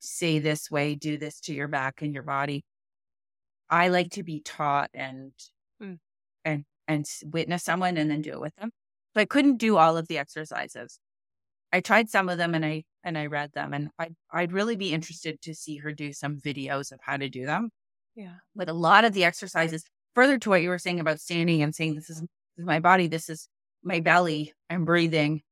Say 0.00 0.40
this 0.40 0.70
way, 0.70 0.94
do 0.94 1.16
this 1.16 1.40
to 1.42 1.54
your 1.54 1.68
back 1.68 2.02
and 2.02 2.12
your 2.12 2.22
body. 2.22 2.62
I 3.70 3.88
like 3.88 4.10
to 4.10 4.22
be 4.22 4.40
taught 4.40 4.90
and 4.92 5.32
mm. 5.82 5.98
and 6.44 6.64
and 6.90 7.06
witness 7.24 7.62
someone 7.62 7.96
and 7.96 8.10
then 8.10 8.20
do 8.20 8.32
it 8.32 8.40
with 8.40 8.54
them. 8.56 8.70
So 9.14 9.20
I 9.20 9.24
couldn't 9.24 9.58
do 9.58 9.76
all 9.76 9.96
of 9.96 10.08
the 10.08 10.18
exercises. 10.18 10.98
I 11.72 11.80
tried 11.80 12.10
some 12.10 12.28
of 12.28 12.36
them 12.36 12.54
and 12.54 12.64
I 12.64 12.84
and 13.04 13.16
I 13.16 13.26
read 13.26 13.52
them 13.52 13.72
and 13.72 13.90
I 13.98 14.08
I'd 14.30 14.52
really 14.52 14.76
be 14.76 14.92
interested 14.92 15.40
to 15.42 15.54
see 15.54 15.76
her 15.78 15.92
do 15.92 16.12
some 16.12 16.38
videos 16.38 16.90
of 16.90 16.98
how 17.00 17.16
to 17.16 17.28
do 17.28 17.46
them. 17.46 17.70
Yeah. 18.16 18.34
But 18.56 18.68
a 18.68 18.72
lot 18.72 19.04
of 19.04 19.12
the 19.12 19.24
exercises, 19.24 19.84
further 20.14 20.36
to 20.38 20.50
what 20.50 20.62
you 20.62 20.68
were 20.68 20.78
saying 20.78 20.98
about 20.98 21.20
standing 21.20 21.62
and 21.62 21.74
saying 21.74 21.94
this 21.94 22.10
is, 22.10 22.20
this 22.20 22.28
is 22.58 22.66
my 22.66 22.80
body, 22.80 23.06
this 23.06 23.28
is 23.28 23.48
my 23.84 24.00
belly, 24.00 24.52
I'm 24.68 24.84
breathing. 24.84 25.42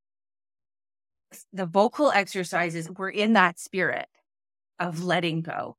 The 1.53 1.66
vocal 1.66 2.11
exercises 2.11 2.90
were 2.90 3.11
in 3.11 3.35
that 3.35 3.61
spirit 3.61 4.09
of 4.81 5.05
letting 5.05 5.42
go. 5.42 5.77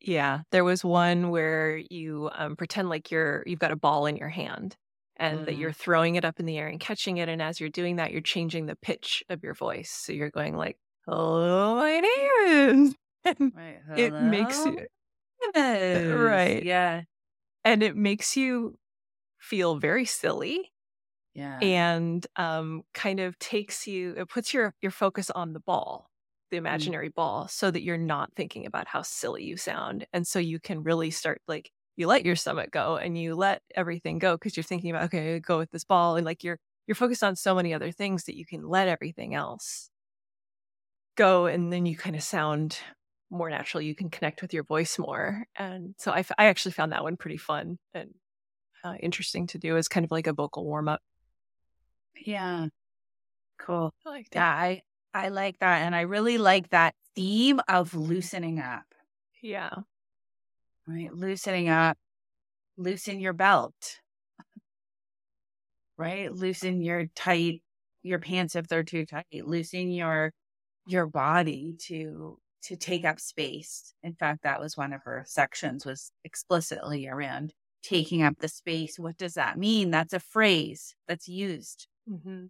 Yeah, 0.00 0.40
there 0.52 0.64
was 0.64 0.84
one 0.84 1.30
where 1.30 1.76
you 1.76 2.30
um, 2.34 2.56
pretend 2.56 2.88
like 2.88 3.10
you're 3.10 3.42
you've 3.46 3.58
got 3.58 3.72
a 3.72 3.76
ball 3.76 4.06
in 4.06 4.16
your 4.16 4.28
hand 4.28 4.76
and 5.16 5.40
mm 5.40 5.44
that 5.46 5.56
you're 5.56 5.72
throwing 5.72 6.14
it 6.16 6.24
up 6.24 6.40
in 6.40 6.46
the 6.46 6.58
air 6.58 6.68
and 6.68 6.80
catching 6.80 7.18
it, 7.18 7.28
and 7.28 7.42
as 7.42 7.60
you're 7.60 7.68
doing 7.68 7.96
that, 7.96 8.12
you're 8.12 8.20
changing 8.20 8.66
the 8.66 8.76
pitch 8.76 9.22
of 9.28 9.42
your 9.42 9.54
voice. 9.54 9.90
So 9.90 10.12
you're 10.12 10.30
going 10.30 10.56
like, 10.56 10.78
"Hello, 11.06 11.76
my 11.76 12.00
name 12.00 12.30
is," 12.48 12.94
and 13.24 13.52
right, 13.54 13.80
it 13.96 14.14
makes 14.14 14.64
you 14.64 14.86
yes. 15.54 16.06
right, 16.06 16.64
yeah, 16.64 17.02
and 17.64 17.82
it 17.82 17.96
makes 17.96 18.36
you 18.36 18.78
feel 19.38 19.76
very 19.76 20.04
silly 20.04 20.72
yeah. 21.34 21.58
And 21.60 22.26
um, 22.36 22.82
kind 22.92 23.20
of 23.20 23.38
takes 23.38 23.86
you, 23.86 24.14
it 24.16 24.28
puts 24.28 24.52
your, 24.52 24.74
your 24.82 24.90
focus 24.90 25.30
on 25.30 25.52
the 25.52 25.60
ball, 25.60 26.10
the 26.50 26.56
mm. 26.56 26.60
imaginary 26.60 27.08
mm. 27.10 27.14
ball, 27.14 27.48
so 27.48 27.70
that 27.70 27.82
you're 27.82 27.96
not 27.96 28.30
thinking 28.36 28.66
about 28.66 28.86
how 28.86 29.02
silly 29.02 29.44
you 29.44 29.56
sound. 29.56 30.06
And 30.12 30.26
so 30.26 30.38
you 30.38 30.60
can 30.60 30.82
really 30.82 31.10
start 31.10 31.40
like, 31.48 31.70
you 31.96 32.06
let 32.06 32.24
your 32.24 32.36
stomach 32.36 32.70
go 32.70 32.96
and 32.96 33.16
you 33.18 33.34
let 33.34 33.62
everything 33.74 34.18
go 34.18 34.34
because 34.36 34.56
you're 34.56 34.64
thinking 34.64 34.90
about, 34.90 35.04
okay, 35.04 35.38
go 35.40 35.58
with 35.58 35.70
this 35.70 35.84
ball. 35.84 36.16
And 36.16 36.24
like 36.24 36.42
you're, 36.42 36.58
you're 36.86 36.94
focused 36.94 37.22
on 37.22 37.36
so 37.36 37.54
many 37.54 37.74
other 37.74 37.90
things 37.90 38.24
that 38.24 38.36
you 38.36 38.46
can 38.46 38.66
let 38.66 38.88
everything 38.88 39.34
else 39.34 39.90
go. 41.16 41.46
And 41.46 41.72
then 41.72 41.86
you 41.86 41.96
kind 41.96 42.16
of 42.16 42.22
sound 42.22 42.78
more 43.30 43.50
natural. 43.50 43.82
You 43.82 43.94
can 43.94 44.10
connect 44.10 44.42
with 44.42 44.52
your 44.52 44.64
voice 44.64 44.98
more. 44.98 45.44
And 45.56 45.94
so 45.98 46.12
I, 46.12 46.24
I 46.38 46.46
actually 46.46 46.72
found 46.72 46.92
that 46.92 47.02
one 47.02 47.16
pretty 47.16 47.36
fun 47.36 47.78
and 47.94 48.10
uh, 48.84 48.94
interesting 49.00 49.46
to 49.48 49.58
do 49.58 49.76
as 49.76 49.88
kind 49.88 50.04
of 50.04 50.10
like 50.10 50.26
a 50.26 50.32
vocal 50.32 50.64
warm 50.64 50.88
up. 50.88 51.00
Yeah. 52.16 52.68
Cool. 53.58 53.92
I 54.06 54.10
like 54.10 54.30
that. 54.30 54.38
Yeah, 54.38 54.54
I, 54.54 54.82
I 55.14 55.28
like 55.28 55.58
that. 55.60 55.82
And 55.82 55.94
I 55.94 56.02
really 56.02 56.38
like 56.38 56.70
that 56.70 56.94
theme 57.14 57.60
of 57.68 57.94
loosening 57.94 58.58
up. 58.58 58.84
Yeah. 59.40 59.70
Right. 60.86 61.12
Loosening 61.12 61.68
up. 61.68 61.96
Loosen 62.76 63.20
your 63.20 63.32
belt. 63.32 64.00
right? 65.98 66.32
Loosen 66.32 66.80
your 66.82 67.06
tight 67.14 67.62
your 68.02 68.18
pants 68.18 68.56
if 68.56 68.66
they're 68.68 68.82
too 68.82 69.06
tight. 69.06 69.26
Loosen 69.46 69.90
your 69.90 70.32
your 70.86 71.06
body 71.06 71.76
to 71.86 72.38
to 72.64 72.76
take 72.76 73.04
up 73.04 73.20
space. 73.20 73.94
In 74.02 74.14
fact, 74.14 74.42
that 74.44 74.60
was 74.60 74.76
one 74.76 74.92
of 74.92 75.02
her 75.04 75.24
sections 75.26 75.84
was 75.86 76.12
explicitly 76.24 77.08
around 77.08 77.52
taking 77.82 78.22
up 78.22 78.34
the 78.40 78.48
space. 78.48 78.98
What 78.98 79.16
does 79.18 79.34
that 79.34 79.58
mean? 79.58 79.90
That's 79.90 80.12
a 80.12 80.20
phrase 80.20 80.94
that's 81.08 81.28
used 81.28 81.86
Mm-hmm. 82.10 82.46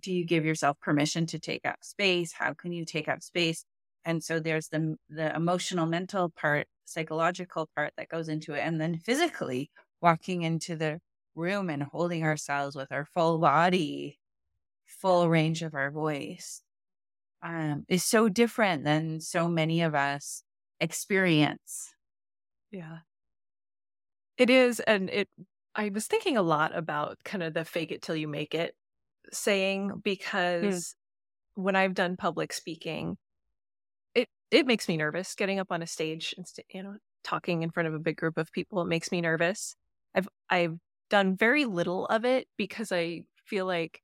Do 0.00 0.12
you 0.12 0.24
give 0.24 0.44
yourself 0.44 0.78
permission 0.80 1.26
to 1.26 1.38
take 1.38 1.66
up 1.66 1.76
space? 1.82 2.32
How 2.32 2.54
can 2.54 2.72
you 2.72 2.84
take 2.84 3.08
up 3.08 3.22
space? 3.22 3.64
And 4.06 4.22
so 4.22 4.38
there's 4.38 4.68
the 4.68 4.96
the 5.10 5.34
emotional, 5.34 5.84
mental 5.84 6.30
part, 6.30 6.68
psychological 6.84 7.68
part 7.74 7.92
that 7.96 8.08
goes 8.08 8.28
into 8.28 8.54
it, 8.54 8.60
and 8.60 8.80
then 8.80 8.98
physically 8.98 9.68
walking 10.00 10.42
into 10.42 10.76
the 10.76 11.00
room 11.34 11.68
and 11.68 11.82
holding 11.82 12.22
ourselves 12.22 12.76
with 12.76 12.92
our 12.92 13.04
full 13.04 13.38
body, 13.38 14.20
full 14.86 15.28
range 15.28 15.62
of 15.62 15.74
our 15.74 15.90
voice, 15.90 16.62
um, 17.42 17.84
is 17.88 18.04
so 18.04 18.28
different 18.28 18.84
than 18.84 19.20
so 19.20 19.48
many 19.48 19.82
of 19.82 19.96
us 19.96 20.44
experience. 20.80 21.92
Yeah, 22.70 22.98
it 24.38 24.50
is, 24.50 24.78
and 24.78 25.10
it 25.10 25.28
I 25.74 25.88
was 25.88 26.06
thinking 26.06 26.36
a 26.36 26.42
lot 26.42 26.76
about 26.76 27.18
kind 27.24 27.42
of 27.42 27.54
the 27.54 27.64
fake 27.64 27.90
it 27.90 28.02
till 28.02 28.16
you 28.16 28.28
make 28.28 28.54
it 28.54 28.76
saying 29.32 29.90
hmm. 29.90 29.98
because 30.04 30.94
mm. 31.58 31.62
when 31.64 31.74
I've 31.74 31.94
done 31.94 32.16
public 32.16 32.52
speaking, 32.52 33.18
it 34.50 34.66
makes 34.66 34.88
me 34.88 34.96
nervous 34.96 35.34
getting 35.34 35.58
up 35.58 35.68
on 35.70 35.82
a 35.82 35.86
stage 35.86 36.34
and 36.36 36.46
you 36.72 36.82
know 36.82 36.96
talking 37.24 37.62
in 37.62 37.70
front 37.70 37.88
of 37.88 37.94
a 37.94 37.98
big 37.98 38.16
group 38.16 38.38
of 38.38 38.52
people. 38.52 38.80
It 38.80 38.88
makes 38.88 39.10
me 39.10 39.20
nervous. 39.20 39.74
I've 40.14 40.28
I've 40.48 40.78
done 41.10 41.36
very 41.36 41.64
little 41.64 42.06
of 42.06 42.24
it 42.24 42.48
because 42.56 42.92
I 42.92 43.22
feel 43.44 43.66
like 43.66 44.00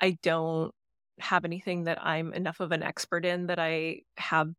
I 0.00 0.18
don't 0.22 0.72
have 1.20 1.44
anything 1.44 1.84
that 1.84 1.98
I'm 2.04 2.32
enough 2.32 2.60
of 2.60 2.72
an 2.72 2.82
expert 2.82 3.24
in 3.24 3.46
that 3.46 3.58
I 3.58 4.02
have 4.16 4.50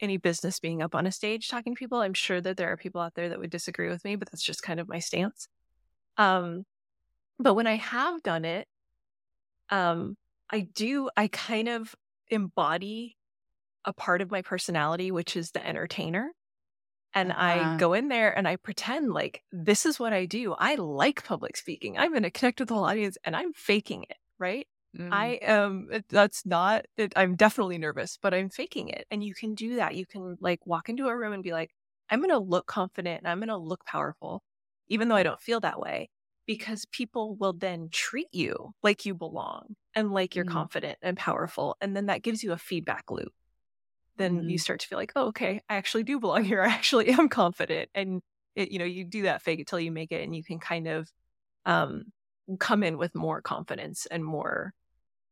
any 0.00 0.16
business 0.16 0.60
being 0.60 0.82
up 0.82 0.94
on 0.94 1.06
a 1.06 1.12
stage 1.12 1.48
talking 1.48 1.74
to 1.74 1.78
people. 1.78 1.98
I'm 1.98 2.14
sure 2.14 2.40
that 2.40 2.56
there 2.56 2.70
are 2.72 2.76
people 2.76 3.00
out 3.00 3.14
there 3.14 3.28
that 3.28 3.38
would 3.38 3.50
disagree 3.50 3.88
with 3.88 4.04
me, 4.04 4.16
but 4.16 4.30
that's 4.30 4.44
just 4.44 4.62
kind 4.62 4.80
of 4.80 4.88
my 4.88 4.98
stance. 4.98 5.48
Um, 6.16 6.64
but 7.38 7.54
when 7.54 7.66
I 7.66 7.76
have 7.76 8.22
done 8.22 8.44
it, 8.44 8.66
um, 9.70 10.16
I 10.50 10.60
do, 10.60 11.10
I 11.16 11.28
kind 11.28 11.68
of 11.68 11.94
embody 12.28 13.16
a 13.88 13.92
part 13.94 14.20
of 14.20 14.30
my 14.30 14.42
personality, 14.42 15.10
which 15.10 15.34
is 15.36 15.50
the 15.52 15.66
entertainer. 15.66 16.30
And 17.14 17.32
uh-huh. 17.32 17.74
I 17.74 17.76
go 17.78 17.94
in 17.94 18.08
there 18.08 18.36
and 18.36 18.46
I 18.46 18.56
pretend 18.56 19.12
like 19.12 19.42
this 19.50 19.86
is 19.86 19.98
what 19.98 20.12
I 20.12 20.26
do. 20.26 20.54
I 20.58 20.74
like 20.74 21.24
public 21.24 21.56
speaking. 21.56 21.96
I'm 21.96 22.10
going 22.10 22.22
to 22.22 22.30
connect 22.30 22.60
with 22.60 22.68
the 22.68 22.74
whole 22.74 22.84
audience 22.84 23.16
and 23.24 23.34
I'm 23.34 23.54
faking 23.54 24.04
it, 24.10 24.18
right? 24.38 24.68
Mm. 24.94 25.08
I 25.10 25.38
am, 25.40 25.88
that's 26.10 26.44
not, 26.44 26.84
it, 26.98 27.14
I'm 27.16 27.34
definitely 27.34 27.78
nervous, 27.78 28.18
but 28.20 28.34
I'm 28.34 28.50
faking 28.50 28.90
it. 28.90 29.06
And 29.10 29.24
you 29.24 29.34
can 29.34 29.54
do 29.54 29.76
that. 29.76 29.94
You 29.94 30.04
can 30.04 30.36
like 30.40 30.66
walk 30.66 30.90
into 30.90 31.08
a 31.08 31.16
room 31.16 31.32
and 31.32 31.42
be 31.42 31.52
like, 31.52 31.70
I'm 32.10 32.20
going 32.20 32.30
to 32.30 32.38
look 32.38 32.66
confident 32.66 33.22
and 33.22 33.28
I'm 33.28 33.38
going 33.38 33.48
to 33.48 33.56
look 33.56 33.86
powerful 33.86 34.42
even 34.88 35.08
though 35.08 35.16
I 35.16 35.22
don't 35.22 35.40
feel 35.40 35.60
that 35.60 35.80
way, 35.80 36.10
because 36.46 36.86
people 36.86 37.36
will 37.36 37.52
then 37.52 37.88
treat 37.90 38.28
you 38.32 38.72
like 38.82 39.06
you 39.06 39.14
belong 39.14 39.76
and 39.94 40.12
like 40.12 40.34
you're 40.34 40.44
mm-hmm. 40.44 40.54
confident 40.54 40.98
and 41.02 41.16
powerful. 41.16 41.76
And 41.80 41.94
then 41.94 42.06
that 42.06 42.22
gives 42.22 42.42
you 42.42 42.52
a 42.52 42.58
feedback 42.58 43.10
loop. 43.10 43.32
Then 44.18 44.40
mm-hmm. 44.40 44.48
you 44.50 44.58
start 44.58 44.80
to 44.80 44.86
feel 44.86 44.98
like, 44.98 45.12
oh, 45.16 45.28
okay, 45.28 45.62
I 45.68 45.76
actually 45.76 46.02
do 46.02 46.20
belong 46.20 46.44
here. 46.44 46.62
I 46.62 46.68
actually 46.68 47.08
am 47.08 47.28
confident. 47.28 47.88
And 47.94 48.20
it, 48.54 48.70
you 48.70 48.78
know, 48.78 48.84
you 48.84 49.04
do 49.04 49.22
that 49.22 49.42
fake 49.42 49.60
it 49.60 49.66
till 49.66 49.80
you 49.80 49.92
make 49.92 50.12
it, 50.12 50.22
and 50.22 50.34
you 50.34 50.44
can 50.44 50.58
kind 50.58 50.88
of 50.88 51.10
um, 51.64 52.06
come 52.58 52.82
in 52.82 52.98
with 52.98 53.14
more 53.14 53.40
confidence 53.40 54.06
and 54.06 54.24
more 54.24 54.72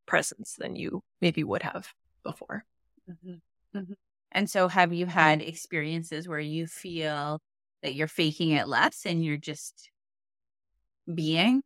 presence 0.07 0.55
than 0.59 0.77
you 0.77 1.03
maybe 1.21 1.43
would 1.43 1.63
have 1.63 1.93
before. 2.23 2.65
Mm-hmm. 3.11 3.79
Mm-hmm. 3.79 3.93
And 4.33 4.49
so, 4.49 4.69
have 4.69 4.93
you 4.93 5.07
had 5.07 5.43
experiences 5.43 6.29
where 6.29 6.41
you 6.41 6.67
feel 6.67 7.41
that 7.83 7.95
you're 7.95 8.07
faking 8.07 8.51
it 8.51 8.69
less 8.69 9.07
and 9.07 9.25
you're 9.25 9.37
just 9.37 9.91
being? 11.13 11.63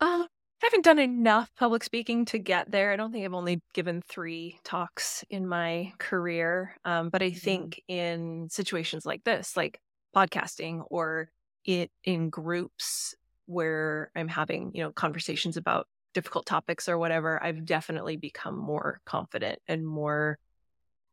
I 0.00 0.26
haven't 0.62 0.84
done 0.84 0.98
enough 0.98 1.50
public 1.56 1.84
speaking 1.84 2.24
to 2.26 2.38
get 2.38 2.70
there. 2.70 2.92
I 2.92 2.96
don't 2.96 3.12
think 3.12 3.24
I've 3.24 3.34
only 3.34 3.60
given 3.74 4.02
three 4.02 4.58
talks 4.64 5.24
in 5.28 5.46
my 5.46 5.92
career. 5.98 6.76
Um, 6.84 7.10
but 7.10 7.22
I 7.22 7.30
mm-hmm. 7.30 7.38
think 7.38 7.82
in 7.88 8.48
situations 8.50 9.04
like 9.04 9.24
this, 9.24 9.56
like 9.56 9.80
podcasting 10.14 10.82
or 10.90 11.30
it 11.64 11.90
in 12.04 12.30
groups 12.30 13.14
where 13.46 14.10
I'm 14.16 14.28
having, 14.28 14.72
you 14.74 14.82
know, 14.82 14.92
conversations 14.92 15.56
about 15.56 15.86
difficult 16.14 16.46
topics 16.46 16.88
or 16.88 16.96
whatever, 16.96 17.42
I've 17.42 17.64
definitely 17.64 18.16
become 18.16 18.56
more 18.56 19.00
confident 19.04 19.58
and 19.68 19.86
more 19.86 20.38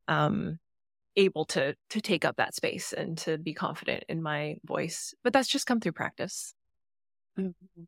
um 0.07 0.59
able 1.15 1.45
to 1.45 1.75
to 1.89 2.01
take 2.01 2.25
up 2.25 2.37
that 2.37 2.55
space 2.55 2.93
and 2.93 3.17
to 3.17 3.37
be 3.37 3.53
confident 3.53 4.05
in 4.07 4.21
my 4.21 4.55
voice. 4.63 5.13
But 5.23 5.33
that's 5.33 5.47
just 5.49 5.65
come 5.65 5.79
through 5.79 5.91
practice. 5.93 6.53
Mm-hmm. 7.37 7.83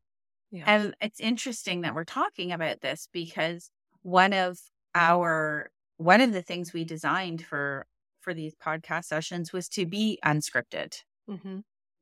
Yeah. 0.54 0.66
And 0.68 0.96
it's 1.02 1.20
interesting 1.20 1.82
that 1.82 1.96
we're 1.96 2.04
talking 2.04 2.52
about 2.52 2.82
this 2.82 3.10
because 3.12 3.72
one 4.04 4.34
of 4.34 4.60
our 4.94 5.72
one 5.98 6.22
of 6.22 6.32
the 6.32 6.44
things 6.44 6.74
we 6.74 6.86
designed 6.86 7.44
for 7.44 7.88
for 8.22 8.36
these 8.36 8.54
podcast 8.63 9.06
sessions 9.06 9.52
was 9.52 9.68
to 9.70 9.88
be 9.88 10.20
unscripted. 10.24 10.94
Mm-hmm. 11.28 11.60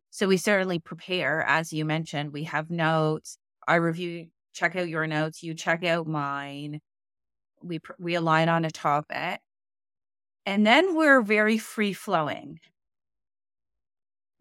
So 0.10 0.28
we 0.28 0.36
certainly 0.36 0.80
prepare, 0.80 1.44
as 1.48 1.72
you 1.72 1.86
mentioned. 1.86 2.34
We 2.34 2.44
have 2.44 2.70
notes. 2.70 3.38
I 3.66 3.76
review, 3.76 4.28
check 4.54 4.76
out 4.76 4.90
your 4.90 5.08
notes. 5.08 5.42
You 5.42 5.54
check 5.54 5.86
out 5.86 6.06
mine. 6.06 6.82
We 7.64 7.80
we 8.00 8.16
align 8.16 8.50
on 8.50 8.66
a 8.66 8.72
topic, 8.72 9.40
and 10.46 10.68
then 10.68 10.94
we're 10.98 11.22
very 11.22 11.58
free 11.58 11.94
flowing. 11.94 12.60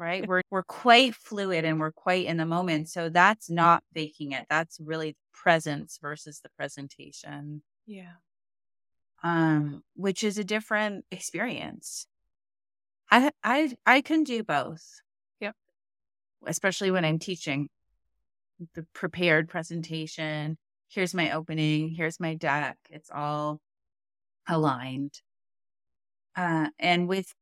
Right, 0.00 0.26
we're 0.26 0.40
we're 0.50 0.62
quite 0.62 1.14
fluid 1.14 1.66
and 1.66 1.78
we're 1.78 1.92
quite 1.92 2.24
in 2.24 2.38
the 2.38 2.46
moment. 2.46 2.88
So 2.88 3.10
that's 3.10 3.50
not 3.50 3.84
faking 3.92 4.32
it. 4.32 4.46
That's 4.48 4.80
really 4.80 5.14
presence 5.34 5.98
versus 6.00 6.40
the 6.40 6.48
presentation. 6.56 7.62
Yeah. 7.86 8.14
Um, 9.22 9.82
which 9.94 10.24
is 10.24 10.38
a 10.38 10.44
different 10.44 11.04
experience. 11.10 12.06
I 13.10 13.30
I 13.44 13.76
I 13.84 14.00
can 14.00 14.24
do 14.24 14.42
both 14.42 15.02
Yep. 15.40 15.54
especially 16.46 16.90
when 16.90 17.04
I'm 17.04 17.18
teaching 17.18 17.68
the 18.74 18.86
prepared 18.94 19.50
presentation. 19.50 20.56
Here's 20.88 21.12
my 21.12 21.32
opening, 21.32 21.90
here's 21.90 22.18
my 22.18 22.34
deck. 22.34 22.78
It's 22.88 23.10
all 23.10 23.60
aligned. 24.48 25.20
Uh, 26.36 26.68
and 26.78 27.06
with 27.06 27.34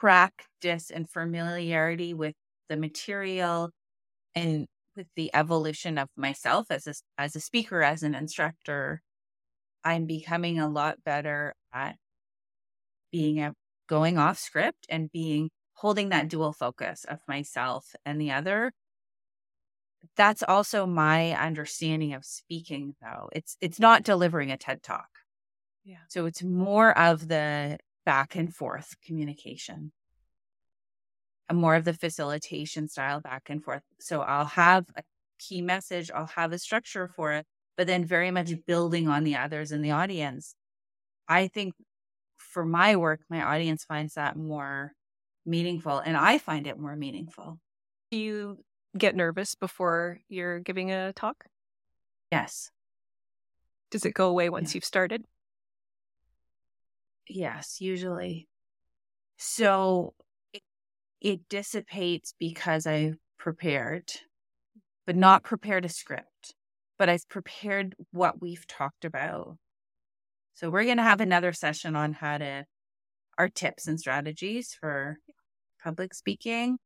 practice 0.00 0.90
and 0.90 1.08
familiarity 1.08 2.14
with 2.14 2.34
the 2.70 2.76
material 2.76 3.70
and 4.34 4.66
with 4.96 5.06
the 5.14 5.30
evolution 5.34 5.98
of 5.98 6.08
myself 6.16 6.66
as 6.70 6.86
a, 6.86 6.94
as 7.18 7.36
a 7.36 7.40
speaker, 7.40 7.82
as 7.82 8.02
an 8.02 8.14
instructor, 8.14 9.02
I'm 9.84 10.06
becoming 10.06 10.58
a 10.58 10.68
lot 10.68 11.04
better 11.04 11.54
at 11.72 11.96
being 13.12 13.40
a, 13.40 13.52
going 13.88 14.16
off 14.16 14.38
script 14.38 14.86
and 14.88 15.12
being 15.12 15.50
holding 15.74 16.08
that 16.08 16.28
dual 16.28 16.52
focus 16.52 17.04
of 17.04 17.18
myself 17.28 17.94
and 18.06 18.18
the 18.20 18.30
other. 18.30 18.72
That's 20.16 20.42
also 20.42 20.86
my 20.86 21.32
understanding 21.32 22.14
of 22.14 22.24
speaking 22.24 22.94
though. 23.02 23.28
It's 23.32 23.58
it's 23.60 23.78
not 23.78 24.02
delivering 24.02 24.50
a 24.50 24.56
ted 24.56 24.82
talk. 24.82 25.08
Yeah. 25.84 25.96
So 26.08 26.24
it's 26.24 26.42
more 26.42 26.96
of 26.98 27.28
the 27.28 27.78
back 28.04 28.34
and 28.36 28.54
forth 28.54 28.94
communication 29.04 29.92
and 31.48 31.58
more 31.58 31.74
of 31.74 31.84
the 31.84 31.92
facilitation 31.92 32.88
style 32.88 33.20
back 33.20 33.44
and 33.48 33.62
forth 33.62 33.82
so 33.98 34.20
i'll 34.22 34.44
have 34.44 34.86
a 34.96 35.02
key 35.38 35.62
message 35.62 36.10
i'll 36.14 36.26
have 36.26 36.52
a 36.52 36.58
structure 36.58 37.08
for 37.08 37.32
it 37.32 37.46
but 37.76 37.86
then 37.86 38.04
very 38.04 38.30
much 38.30 38.52
building 38.66 39.08
on 39.08 39.24
the 39.24 39.36
others 39.36 39.72
in 39.72 39.82
the 39.82 39.90
audience 39.90 40.54
i 41.28 41.46
think 41.46 41.74
for 42.36 42.64
my 42.64 42.96
work 42.96 43.20
my 43.28 43.42
audience 43.42 43.84
finds 43.84 44.14
that 44.14 44.36
more 44.36 44.92
meaningful 45.46 45.98
and 45.98 46.16
I 46.16 46.38
find 46.38 46.66
it 46.66 46.78
more 46.78 46.96
meaningful. 46.96 47.58
Do 48.10 48.18
you 48.18 48.58
get 48.96 49.14
nervous 49.14 49.54
before 49.54 50.20
you're 50.28 50.60
giving 50.60 50.90
a 50.90 51.12
talk? 51.12 51.44
Yes. 52.32 52.70
Does 53.90 54.04
it 54.04 54.14
go 54.14 54.28
away 54.28 54.48
once 54.50 54.72
yeah. 54.72 54.78
you've 54.78 54.84
started? 54.84 55.24
Yes, 57.32 57.80
usually. 57.80 58.48
So 59.38 60.14
it, 60.52 60.62
it 61.20 61.48
dissipates 61.48 62.34
because 62.38 62.86
I've 62.86 63.18
prepared, 63.38 64.10
but 65.06 65.14
not 65.14 65.44
prepared 65.44 65.84
a 65.84 65.88
script, 65.88 66.54
but 66.98 67.08
I've 67.08 67.28
prepared 67.28 67.94
what 68.10 68.40
we've 68.42 68.66
talked 68.66 69.04
about. 69.04 69.56
So 70.54 70.70
we're 70.70 70.84
going 70.84 70.96
to 70.96 71.04
have 71.04 71.20
another 71.20 71.52
session 71.52 71.94
on 71.94 72.14
how 72.14 72.38
to 72.38 72.64
our 73.38 73.48
tips 73.48 73.86
and 73.86 73.98
strategies 73.98 74.74
for 74.78 75.18
public 75.82 76.12
speaking. 76.14 76.78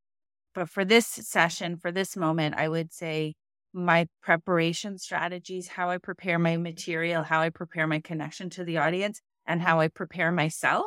But 0.54 0.68
for 0.68 0.84
this 0.84 1.06
session, 1.06 1.78
for 1.78 1.90
this 1.90 2.16
moment, 2.16 2.54
I 2.56 2.68
would 2.68 2.92
say 2.92 3.34
my 3.72 4.06
preparation 4.22 4.98
strategies, 4.98 5.68
how 5.68 5.88
I 5.90 5.98
prepare 5.98 6.38
my 6.38 6.58
material, 6.58 7.24
how 7.24 7.40
I 7.40 7.48
prepare 7.48 7.86
my 7.86 7.98
connection 8.00 8.50
to 8.50 8.64
the 8.64 8.76
audience, 8.76 9.20
and 9.46 9.60
how 9.60 9.80
I 9.80 9.88
prepare 9.88 10.32
myself, 10.32 10.86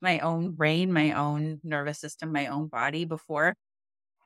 my 0.00 0.18
own 0.20 0.52
brain, 0.52 0.92
my 0.92 1.12
own 1.12 1.60
nervous 1.62 1.98
system, 1.98 2.32
my 2.32 2.46
own 2.46 2.68
body 2.68 3.04
before 3.04 3.54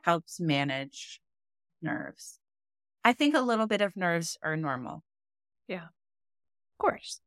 helps 0.02 0.40
manage 0.40 1.20
nerves. 1.82 2.38
I 3.04 3.12
think 3.12 3.34
a 3.34 3.40
little 3.40 3.66
bit 3.66 3.80
of 3.80 3.96
nerves 3.96 4.36
are 4.42 4.56
normal. 4.56 5.02
Yeah. 5.68 5.84
Of 5.84 6.78
course. 6.78 7.20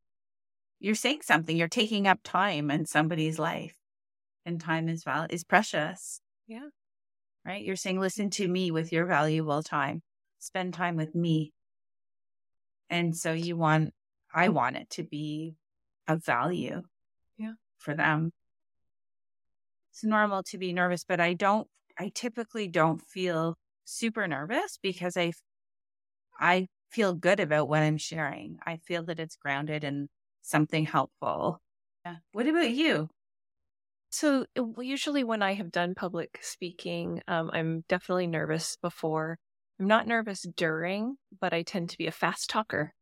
You're 0.80 0.94
saying 0.94 1.20
something, 1.22 1.56
you're 1.56 1.68
taking 1.68 2.06
up 2.06 2.20
time 2.22 2.70
in 2.70 2.86
somebody's 2.86 3.38
life 3.38 3.76
and 4.44 4.60
time 4.60 4.88
is 4.88 5.04
val 5.04 5.26
is 5.30 5.44
precious. 5.44 6.20
Yeah. 6.46 6.68
Right? 7.44 7.64
You're 7.64 7.76
saying, 7.76 8.00
listen 8.00 8.30
to 8.30 8.48
me 8.48 8.70
with 8.70 8.92
your 8.92 9.06
valuable 9.06 9.62
time. 9.62 10.02
Spend 10.38 10.74
time 10.74 10.96
with 10.96 11.14
me. 11.14 11.52
And 12.90 13.16
so 13.16 13.32
you 13.32 13.56
want 13.56 13.92
I 14.32 14.48
want 14.48 14.76
it 14.76 14.90
to 14.90 15.04
be 15.04 15.54
of 16.08 16.24
value. 16.24 16.82
Yeah. 17.36 17.52
For 17.78 17.94
them. 17.94 18.32
It's 19.92 20.04
normal 20.04 20.42
to 20.44 20.58
be 20.58 20.72
nervous, 20.72 21.04
but 21.04 21.20
I 21.20 21.34
don't 21.34 21.68
I 21.98 22.10
typically 22.14 22.68
don't 22.68 23.00
feel 23.00 23.56
super 23.84 24.26
nervous 24.26 24.78
because 24.82 25.16
I 25.16 25.32
I 26.38 26.66
feel 26.90 27.14
good 27.14 27.40
about 27.40 27.68
what 27.68 27.82
I'm 27.82 27.98
sharing. 27.98 28.58
I 28.64 28.78
feel 28.78 29.04
that 29.04 29.20
it's 29.20 29.36
grounded 29.36 29.84
in 29.84 30.08
something 30.42 30.86
helpful. 30.86 31.60
Yeah. 32.04 32.16
What 32.32 32.46
about 32.46 32.70
you? 32.70 33.08
So 34.10 34.46
uh, 34.56 34.80
usually 34.80 35.24
when 35.24 35.42
I 35.42 35.54
have 35.54 35.72
done 35.72 35.94
public 35.94 36.38
speaking, 36.40 37.20
um, 37.26 37.50
I'm 37.52 37.84
definitely 37.88 38.28
nervous 38.28 38.76
before. 38.80 39.38
I'm 39.80 39.88
not 39.88 40.06
nervous 40.06 40.42
during, 40.56 41.16
but 41.40 41.52
I 41.52 41.62
tend 41.62 41.90
to 41.90 41.98
be 41.98 42.06
a 42.06 42.12
fast 42.12 42.48
talker. 42.48 42.94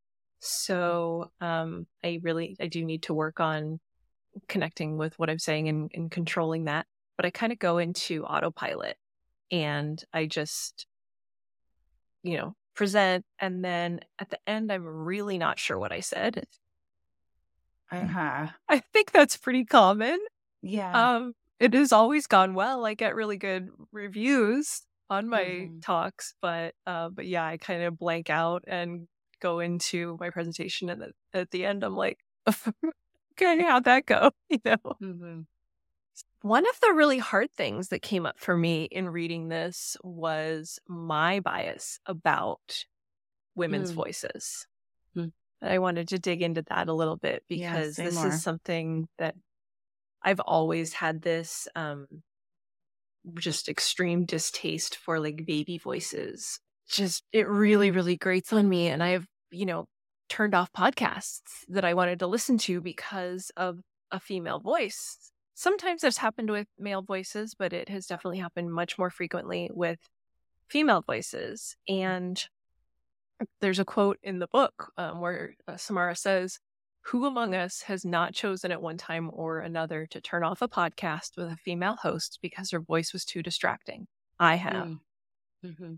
So 0.44 1.31
um, 1.40 1.87
I 2.05 2.18
really 2.22 2.57
I 2.61 2.66
do 2.66 2.85
need 2.85 3.05
to 3.05 3.14
work 3.14 3.38
on 3.38 3.78
connecting 4.48 4.96
with 4.96 5.16
what 5.18 5.31
I'm 5.31 5.38
saying 5.38 5.68
and, 5.68 5.90
and 5.94 6.11
controlling 6.11 6.64
that. 6.64 6.87
But 7.16 7.26
I 7.26 7.31
kind 7.31 7.52
of 7.52 7.61
go 7.61 7.78
into 7.78 8.24
autopilot 8.24 8.96
and 9.52 10.02
I 10.12 10.26
just, 10.26 10.87
you 12.24 12.38
know, 12.38 12.57
present. 12.74 13.24
And 13.38 13.64
then 13.64 14.00
at 14.18 14.31
the 14.31 14.38
end, 14.46 14.72
I'm 14.72 14.85
really 14.85 15.38
not 15.38 15.61
sure 15.61 15.78
what 15.78 15.92
I 15.92 16.00
said. 16.00 16.44
Uh-huh. 17.92 18.48
I 18.68 18.78
think 18.92 19.12
that's 19.12 19.37
pretty 19.37 19.64
common. 19.64 20.18
Yeah. 20.62 21.14
Um, 21.16 21.35
it 21.61 21.74
has 21.74 21.92
always 21.92 22.26
gone 22.26 22.55
well. 22.55 22.85
I 22.85 22.94
get 22.94 23.14
really 23.14 23.37
good 23.37 23.68
reviews 23.92 24.83
on 25.09 25.28
my 25.28 25.44
mm-hmm. 25.44 25.81
talks, 25.81 26.35
but 26.42 26.74
uh, 26.87 27.11
but 27.11 27.26
yeah, 27.26 27.46
I 27.46 27.59
kind 27.59 27.83
of 27.83 27.98
blank 27.98 28.31
out 28.31 28.64
and 28.66 29.07
go 29.42 29.59
into 29.59 30.16
my 30.20 30.31
presentation, 30.31 30.88
and 30.88 31.12
at, 31.35 31.50
the 31.50 31.64
end, 31.64 31.83
I'm 31.83 31.96
like, 31.96 32.18
okay, 32.46 33.62
how'd 33.62 33.85
that 33.85 34.07
go? 34.07 34.31
You 34.48 34.59
know. 34.64 34.76
Mm-hmm. 35.02 35.40
One 36.42 36.66
of 36.66 36.81
the 36.81 36.92
really 36.92 37.18
hard 37.18 37.50
things 37.52 37.88
that 37.88 38.02
came 38.02 38.26
up 38.26 38.38
for 38.38 38.57
me 38.57 38.85
in 38.85 39.09
reading 39.09 39.48
this 39.48 39.96
was 40.02 40.78
my 40.88 41.40
bias 41.40 42.00
about 42.07 42.85
women's 43.55 43.92
mm. 43.92 43.96
voices. 43.96 44.66
Mm. 45.16 45.33
I 45.62 45.78
wanted 45.78 46.09
to 46.09 46.18
dig 46.18 46.42
into 46.42 46.62
that 46.68 46.88
a 46.88 46.92
little 46.92 47.16
bit 47.16 47.44
because 47.48 47.98
yeah, 47.98 48.05
this 48.05 48.14
more. 48.16 48.28
is 48.28 48.42
something 48.42 49.09
that 49.18 49.37
I've 50.22 50.40
always 50.40 50.92
had 50.92 51.22
this 51.22 51.68
um 51.76 52.07
just 53.38 53.68
extreme 53.68 54.24
distaste 54.24 54.96
for 54.96 55.20
like 55.20 55.46
baby 55.46 55.78
voices 55.78 56.59
just 56.88 57.24
it 57.33 57.48
really 57.48 57.90
really 57.90 58.16
grates 58.16 58.52
on 58.52 58.68
me 58.68 58.88
and 58.88 59.02
I've, 59.02 59.26
you 59.53 59.67
know, 59.67 59.87
turned 60.29 60.55
off 60.55 60.73
podcasts 60.73 61.65
that 61.69 61.85
I 61.85 61.95
wanted 61.95 62.19
to 62.21 62.27
listen 62.27 62.59
to 62.59 62.81
because 62.81 63.51
of 63.57 63.81
a 64.11 64.19
female 64.19 64.61
voice. 64.61 65.31
Sometimes 65.55 66.03
it's 66.03 66.17
happened 66.17 66.51
with 66.51 66.67
male 66.79 67.03
voices, 67.03 67.55
but 67.55 67.73
it 67.73 67.88
has 67.88 68.07
definitely 68.07 68.38
happened 68.38 68.73
much 68.73 68.99
more 68.99 69.11
frequently 69.11 69.71
with 69.73 69.99
female 70.69 71.03
voices. 71.03 71.77
And 71.87 72.43
there's 73.61 73.79
a 73.79 73.85
quote 73.85 74.19
in 74.23 74.38
the 74.38 74.47
book 74.47 74.93
um, 74.97 75.21
where 75.21 75.55
uh, 75.69 75.77
Samara 75.77 76.17
says, 76.17 76.59
Who 77.07 77.27
among 77.27 77.55
us 77.55 77.83
has 77.83 78.05
not 78.05 78.33
chosen 78.33 78.73
at 78.73 78.81
one 78.81 78.97
time 78.97 79.31
or 79.33 79.61
another 79.61 80.07
to 80.11 80.21
turn 80.21 80.45
off 80.45 80.62
a 80.62 80.69
podcast 80.69 81.37
with 81.37 81.49
a 81.49 81.57
female 81.57 81.97
host 81.97 82.38
because 82.41 82.71
her 82.71 82.81
voice 82.81 83.12
was 83.12 83.25
too 83.25 83.43
distracting? 83.43 84.07
I 84.41 84.57
have. 84.57 84.87
Mm. 84.87 85.01
Mm-hmm. 85.65 85.95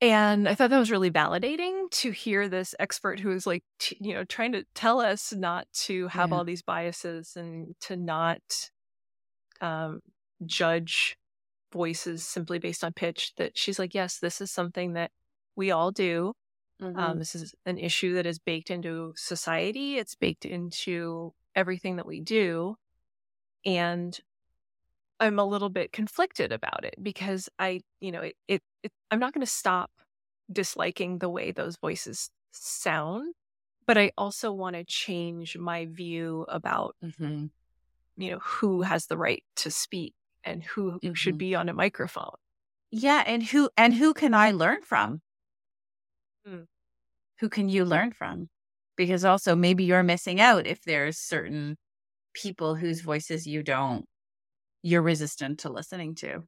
And 0.00 0.46
I 0.46 0.54
thought 0.54 0.70
that 0.70 0.78
was 0.78 0.90
really 0.90 1.10
validating 1.10 1.90
to 1.90 2.10
hear 2.10 2.48
this 2.48 2.74
expert 2.78 3.20
who 3.20 3.30
is 3.30 3.46
like, 3.46 3.64
t- 3.78 3.96
you 3.98 4.12
know, 4.12 4.24
trying 4.24 4.52
to 4.52 4.64
tell 4.74 5.00
us 5.00 5.32
not 5.32 5.66
to 5.84 6.08
have 6.08 6.30
yeah. 6.30 6.36
all 6.36 6.44
these 6.44 6.62
biases 6.62 7.34
and 7.34 7.74
to 7.82 7.96
not 7.96 8.40
um, 9.62 10.00
judge 10.44 11.16
voices 11.72 12.26
simply 12.26 12.58
based 12.58 12.84
on 12.84 12.92
pitch. 12.92 13.32
That 13.36 13.56
she's 13.56 13.78
like, 13.78 13.94
yes, 13.94 14.18
this 14.18 14.42
is 14.42 14.50
something 14.50 14.92
that 14.92 15.10
we 15.56 15.70
all 15.70 15.90
do. 15.90 16.34
Um, 16.82 16.88
mm-hmm. 16.88 16.98
Um, 16.98 17.18
this 17.18 17.34
is 17.34 17.54
an 17.64 17.78
issue 17.78 18.14
that 18.14 18.26
is 18.26 18.38
baked 18.38 18.70
into 18.70 19.14
society. 19.16 19.96
It's 19.96 20.14
baked 20.14 20.44
into 20.44 21.32
everything 21.54 21.96
that 21.96 22.06
we 22.06 22.20
do. 22.20 22.76
And 23.64 24.18
I'm 25.18 25.38
a 25.38 25.44
little 25.44 25.70
bit 25.70 25.92
conflicted 25.92 26.52
about 26.52 26.84
it 26.84 26.94
because 27.02 27.48
I, 27.58 27.80
you 28.00 28.12
know, 28.12 28.20
it, 28.20 28.36
it, 28.46 28.62
it 28.86 28.92
I'm 29.10 29.18
not 29.18 29.32
going 29.32 29.44
to 29.44 29.50
stop 29.50 29.90
disliking 30.50 31.18
the 31.18 31.28
way 31.28 31.52
those 31.52 31.76
voices 31.76 32.30
sound, 32.52 33.34
but 33.86 33.98
I 33.98 34.12
also 34.16 34.52
want 34.52 34.76
to 34.76 34.84
change 34.84 35.56
my 35.56 35.86
view 35.86 36.46
about, 36.48 36.96
mm-hmm. 37.04 37.46
you 38.16 38.30
know, 38.30 38.38
who 38.38 38.82
has 38.82 39.06
the 39.06 39.18
right 39.18 39.42
to 39.56 39.70
speak 39.70 40.14
and 40.44 40.62
who 40.62 40.92
mm-hmm. 40.92 41.12
should 41.14 41.38
be 41.38 41.54
on 41.54 41.68
a 41.68 41.74
microphone. 41.74 42.36
Yeah, 42.90 43.22
and 43.26 43.42
who 43.42 43.68
and 43.76 43.94
who 43.94 44.14
can 44.14 44.32
I 44.34 44.52
learn 44.52 44.82
from? 44.82 45.20
Mm. 46.48 46.66
Who 47.40 47.48
can 47.48 47.68
you 47.68 47.84
learn 47.84 48.12
from? 48.12 48.48
Because 48.96 49.24
also 49.24 49.54
maybe 49.54 49.84
you're 49.84 50.02
missing 50.02 50.40
out 50.40 50.66
if 50.66 50.82
there's 50.82 51.18
certain 51.18 51.76
people 52.32 52.76
whose 52.76 53.00
voices 53.00 53.46
you 53.46 53.62
don't 53.62 54.06
you're 54.86 55.02
resistant 55.02 55.58
to 55.58 55.68
listening 55.68 56.14
to. 56.14 56.44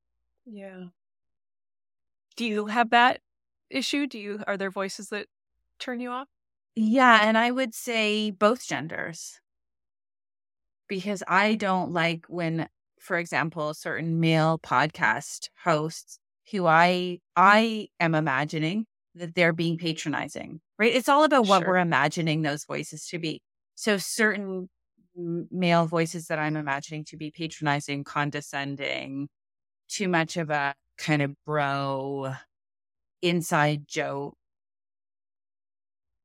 Yeah. 0.46 0.84
Do 2.38 2.46
you 2.46 2.66
have 2.66 2.90
that 2.90 3.20
issue? 3.68 4.06
Do 4.06 4.16
you 4.16 4.44
are 4.46 4.56
there 4.56 4.70
voices 4.70 5.08
that 5.08 5.26
turn 5.80 5.98
you 5.98 6.10
off? 6.10 6.28
Yeah, 6.76 7.18
and 7.24 7.36
I 7.36 7.50
would 7.50 7.74
say 7.74 8.30
both 8.30 8.64
genders. 8.64 9.40
Because 10.88 11.24
I 11.26 11.56
don't 11.56 11.92
like 11.92 12.26
when 12.28 12.68
for 13.00 13.18
example, 13.18 13.74
certain 13.74 14.20
male 14.20 14.60
podcast 14.60 15.48
hosts 15.64 16.20
who 16.52 16.64
I 16.64 17.18
I 17.34 17.88
am 17.98 18.14
imagining 18.14 18.86
that 19.16 19.34
they're 19.34 19.52
being 19.52 19.76
patronizing. 19.76 20.60
Right? 20.78 20.94
It's 20.94 21.08
all 21.08 21.24
about 21.24 21.48
what 21.48 21.62
sure. 21.62 21.70
we're 21.70 21.78
imagining 21.78 22.42
those 22.42 22.64
voices 22.64 23.04
to 23.08 23.18
be. 23.18 23.42
So 23.74 23.98
certain 23.98 24.68
male 25.16 25.86
voices 25.86 26.28
that 26.28 26.38
I'm 26.38 26.54
imagining 26.54 27.04
to 27.06 27.16
be 27.16 27.32
patronizing, 27.32 28.04
condescending, 28.04 29.28
too 29.88 30.06
much 30.06 30.36
of 30.36 30.50
a 30.50 30.76
kind 30.98 31.22
of 31.22 31.32
bro 31.46 32.34
inside 33.22 33.86
joke 33.86 34.36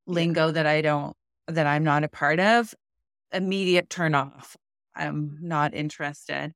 lingo 0.05 0.51
that 0.51 0.65
I 0.65 0.81
don't, 0.81 1.15
that 1.47 1.67
I'm 1.67 1.83
not 1.83 2.03
a 2.03 2.09
part 2.09 2.39
of, 2.39 2.73
immediate 3.31 3.89
turn 3.89 4.15
off. 4.15 4.57
I'm 4.95 5.37
not 5.41 5.73
interested. 5.73 6.53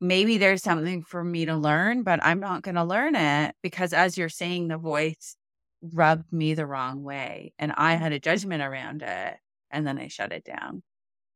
Maybe 0.00 0.38
there's 0.38 0.62
something 0.62 1.02
for 1.02 1.22
me 1.22 1.46
to 1.46 1.56
learn, 1.56 2.02
but 2.02 2.20
I'm 2.22 2.40
not 2.40 2.62
going 2.62 2.74
to 2.74 2.84
learn 2.84 3.14
it 3.14 3.54
because, 3.62 3.92
as 3.92 4.18
you're 4.18 4.28
saying, 4.28 4.68
the 4.68 4.76
voice 4.76 5.36
rubbed 5.82 6.32
me 6.32 6.54
the 6.54 6.66
wrong 6.66 7.02
way 7.02 7.52
and 7.58 7.72
I 7.76 7.94
had 7.94 8.12
a 8.12 8.18
judgment 8.18 8.62
around 8.62 9.02
it 9.02 9.36
and 9.70 9.86
then 9.86 9.98
I 9.98 10.08
shut 10.08 10.32
it 10.32 10.44
down. 10.44 10.82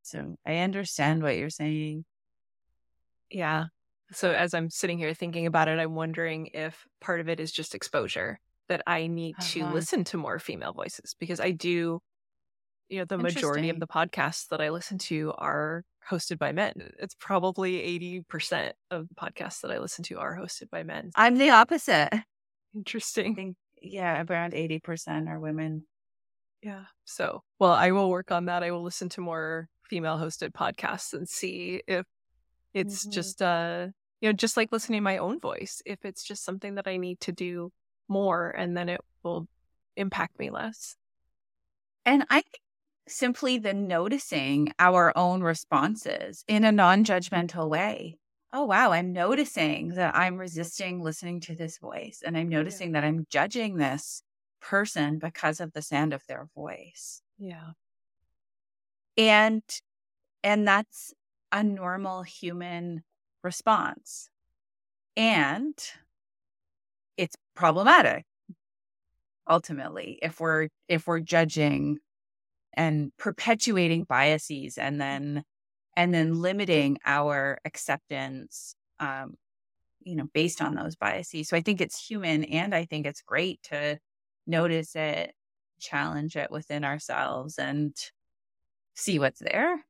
So 0.02 0.36
I 0.46 0.58
understand 0.58 1.22
what 1.22 1.36
you're 1.36 1.50
saying. 1.50 2.04
Yeah. 3.30 3.66
So 4.12 4.32
as 4.32 4.54
I'm 4.54 4.70
sitting 4.70 4.98
here 4.98 5.14
thinking 5.14 5.46
about 5.46 5.68
it, 5.68 5.78
I'm 5.78 5.94
wondering 5.94 6.50
if 6.54 6.86
part 7.00 7.20
of 7.20 7.28
it 7.28 7.40
is 7.40 7.52
just 7.52 7.74
exposure 7.74 8.40
that 8.68 8.82
I 8.86 9.06
need 9.06 9.36
uh-huh. 9.38 9.48
to 9.50 9.74
listen 9.74 10.04
to 10.04 10.16
more 10.16 10.38
female 10.38 10.72
voices 10.72 11.14
because 11.18 11.40
I 11.40 11.50
do, 11.50 12.00
you 12.88 12.98
know, 12.98 13.04
the 13.04 13.18
majority 13.18 13.68
of 13.68 13.80
the 13.80 13.86
podcasts 13.86 14.48
that 14.48 14.60
I 14.60 14.70
listen 14.70 14.98
to 14.98 15.32
are 15.36 15.84
hosted 16.08 16.38
by 16.38 16.52
men. 16.52 16.92
It's 16.98 17.14
probably 17.18 17.74
80% 18.24 18.72
of 18.90 19.08
the 19.08 19.14
podcasts 19.14 19.60
that 19.60 19.70
I 19.70 19.78
listen 19.78 20.04
to 20.04 20.18
are 20.18 20.36
hosted 20.36 20.70
by 20.70 20.82
men. 20.82 21.10
I'm 21.14 21.36
the 21.36 21.50
opposite. 21.50 22.10
Interesting. 22.74 23.34
Think, 23.34 23.56
yeah, 23.80 24.24
around 24.28 24.52
80% 24.52 25.28
are 25.28 25.38
women. 25.38 25.84
Yeah. 26.62 26.84
So, 27.04 27.42
well, 27.58 27.72
I 27.72 27.90
will 27.92 28.10
work 28.10 28.30
on 28.30 28.46
that. 28.46 28.62
I 28.62 28.70
will 28.70 28.82
listen 28.82 29.08
to 29.10 29.20
more 29.20 29.68
female 29.84 30.18
hosted 30.18 30.52
podcasts 30.52 31.12
and 31.12 31.28
see 31.28 31.82
if 31.86 32.06
it's 32.72 33.02
mm-hmm. 33.02 33.10
just 33.10 33.42
uh 33.42 33.88
you 34.20 34.28
know 34.28 34.32
just 34.32 34.56
like 34.56 34.72
listening 34.72 34.98
to 34.98 35.04
my 35.04 35.18
own 35.18 35.40
voice 35.40 35.82
if 35.86 36.04
it's 36.04 36.22
just 36.22 36.44
something 36.44 36.74
that 36.76 36.86
i 36.86 36.96
need 36.96 37.20
to 37.20 37.32
do 37.32 37.72
more 38.08 38.50
and 38.50 38.76
then 38.76 38.88
it 38.88 39.00
will 39.22 39.46
impact 39.96 40.38
me 40.38 40.50
less. 40.50 40.96
And 42.04 42.24
i 42.30 42.40
think 42.40 42.60
simply 43.08 43.58
the 43.58 43.74
noticing 43.74 44.72
our 44.78 45.16
own 45.16 45.42
responses 45.42 46.44
in 46.46 46.64
a 46.64 46.72
non-judgmental 46.72 47.68
way. 47.68 48.18
Oh 48.52 48.64
wow 48.64 48.92
i'm 48.92 49.12
noticing 49.12 49.90
that 49.90 50.16
i'm 50.16 50.36
resisting 50.36 51.00
listening 51.00 51.40
to 51.42 51.54
this 51.54 51.78
voice 51.78 52.22
and 52.24 52.36
i'm 52.36 52.48
noticing 52.48 52.90
yeah. 52.90 53.00
that 53.00 53.06
i'm 53.06 53.26
judging 53.30 53.76
this 53.76 54.22
person 54.60 55.18
because 55.18 55.60
of 55.60 55.72
the 55.72 55.82
sound 55.82 56.12
of 56.12 56.22
their 56.26 56.48
voice. 56.54 57.22
Yeah. 57.38 57.70
And 59.16 59.62
and 60.42 60.66
that's 60.66 61.12
a 61.52 61.62
normal 61.62 62.22
human 62.22 63.02
response 63.42 64.28
and 65.16 65.74
it's 67.16 67.36
problematic 67.54 68.24
ultimately 69.48 70.18
if 70.22 70.40
we're 70.40 70.68
if 70.88 71.06
we're 71.06 71.20
judging 71.20 71.98
and 72.74 73.12
perpetuating 73.18 74.04
biases 74.04 74.78
and 74.78 75.00
then 75.00 75.42
and 75.96 76.14
then 76.14 76.40
limiting 76.40 76.98
our 77.04 77.58
acceptance 77.64 78.74
um 79.00 79.34
you 80.02 80.14
know 80.14 80.28
based 80.32 80.62
on 80.62 80.74
those 80.74 80.96
biases 80.96 81.48
so 81.48 81.56
i 81.56 81.60
think 81.60 81.80
it's 81.80 82.06
human 82.06 82.44
and 82.44 82.74
i 82.74 82.84
think 82.84 83.06
it's 83.06 83.22
great 83.22 83.60
to 83.62 83.98
notice 84.46 84.94
it 84.94 85.34
challenge 85.80 86.36
it 86.36 86.50
within 86.50 86.84
ourselves 86.84 87.58
and 87.58 87.96
see 88.94 89.18
what's 89.18 89.40
there. 89.40 89.84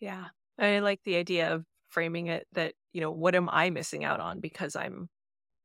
Yeah. 0.00 0.26
I 0.58 0.80
like 0.80 1.00
the 1.04 1.16
idea 1.16 1.54
of 1.54 1.64
framing 1.92 2.26
it 2.28 2.46
that, 2.52 2.74
you 2.92 3.00
know, 3.00 3.10
what 3.10 3.34
am 3.34 3.48
I 3.50 3.70
missing 3.70 4.04
out 4.04 4.20
on 4.20 4.40
because 4.40 4.74
I'm 4.74 5.08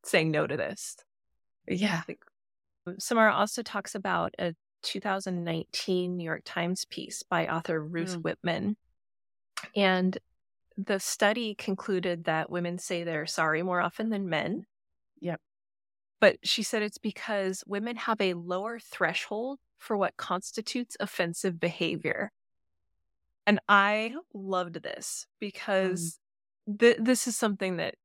saying 0.04 0.32
no 0.32 0.46
to 0.46 0.58
this? 0.58 0.98
Yeah. 1.68 2.02
Like, 2.08 2.20
um, 2.86 2.96
Samara 3.00 3.34
also 3.34 3.64
talks 3.64 3.96
about 3.96 4.36
a 4.38 4.54
2019 4.84 6.18
New 6.18 6.24
York 6.24 6.44
Times 6.46 6.86
piece 6.86 7.24
by 7.24 7.48
author 7.48 7.82
Ruth 7.82 8.18
mm. 8.18 8.22
Whitman. 8.24 8.78
And 9.76 10.18
the 10.78 11.00
study 11.00 11.56
concluded 11.56 12.26
that 12.26 12.52
women 12.52 12.78
say 12.78 13.04
they're 13.04 13.26
sorry 13.26 13.64
more 13.64 13.82
often 13.82 14.10
than 14.10 14.30
men. 14.30 14.66
Yep. 15.22 15.42
But 16.20 16.38
she 16.44 16.64
said 16.64 16.84
it's 16.84 16.98
because 16.98 17.64
women 17.66 17.96
have 17.96 18.22
a 18.22 18.36
lower 18.36 18.80
threshold 18.80 19.60
for 19.80 19.98
what 19.98 20.18
constitutes 20.18 20.98
offensive 21.00 21.60
behavior. 21.60 22.32
And 23.48 23.62
I 23.70 24.14
loved 24.34 24.84
this 24.84 25.26
mm. 25.26 25.40
because 25.40 26.20
mm. 26.70 26.80
th- 26.80 26.98
this 27.00 27.28
is 27.28 27.36
something 27.36 27.78
that 27.78 27.96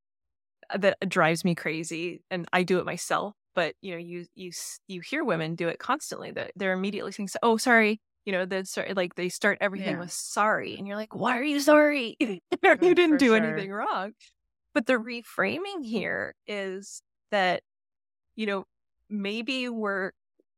uh, 0.70 0.78
that 0.78 1.08
drives 1.08 1.44
me 1.44 1.54
crazy 1.54 2.22
and 2.30 2.46
I 2.52 2.62
do 2.62 2.78
it 2.78 2.86
myself, 2.86 3.34
but 3.54 3.74
you 3.82 3.92
know, 3.92 3.98
you 3.98 4.24
you 4.34 4.52
you 4.86 5.00
hear 5.00 5.24
women 5.24 5.56
do 5.56 5.68
it 5.68 5.80
constantly 5.80 6.30
that 6.30 6.52
they're 6.56 6.72
immediately 6.72 7.12
saying, 7.12 7.28
"Oh, 7.42 7.58
sorry." 7.58 8.00
You 8.24 8.30
know, 8.32 8.46
they 8.46 8.62
start 8.62 8.96
like 8.96 9.16
they 9.16 9.28
start 9.28 9.58
everything 9.60 9.94
yeah. 9.94 10.00
with 10.00 10.12
sorry 10.12 10.76
and 10.78 10.86
you're 10.86 10.96
like, 10.96 11.14
"Why 11.14 11.38
are 11.38 11.44
you 11.44 11.58
sorry? 11.58 12.16
you 12.20 12.38
didn't 12.60 13.18
do 13.18 13.26
sure. 13.26 13.36
anything 13.36 13.72
wrong." 13.72 14.12
But 14.74 14.86
the 14.86 14.94
reframing 14.94 15.84
here 15.84 16.34
is 16.46 17.02
that 17.32 17.62
you 18.36 18.46
know, 18.46 18.64
maybe 19.10 19.68
we're 19.68 20.12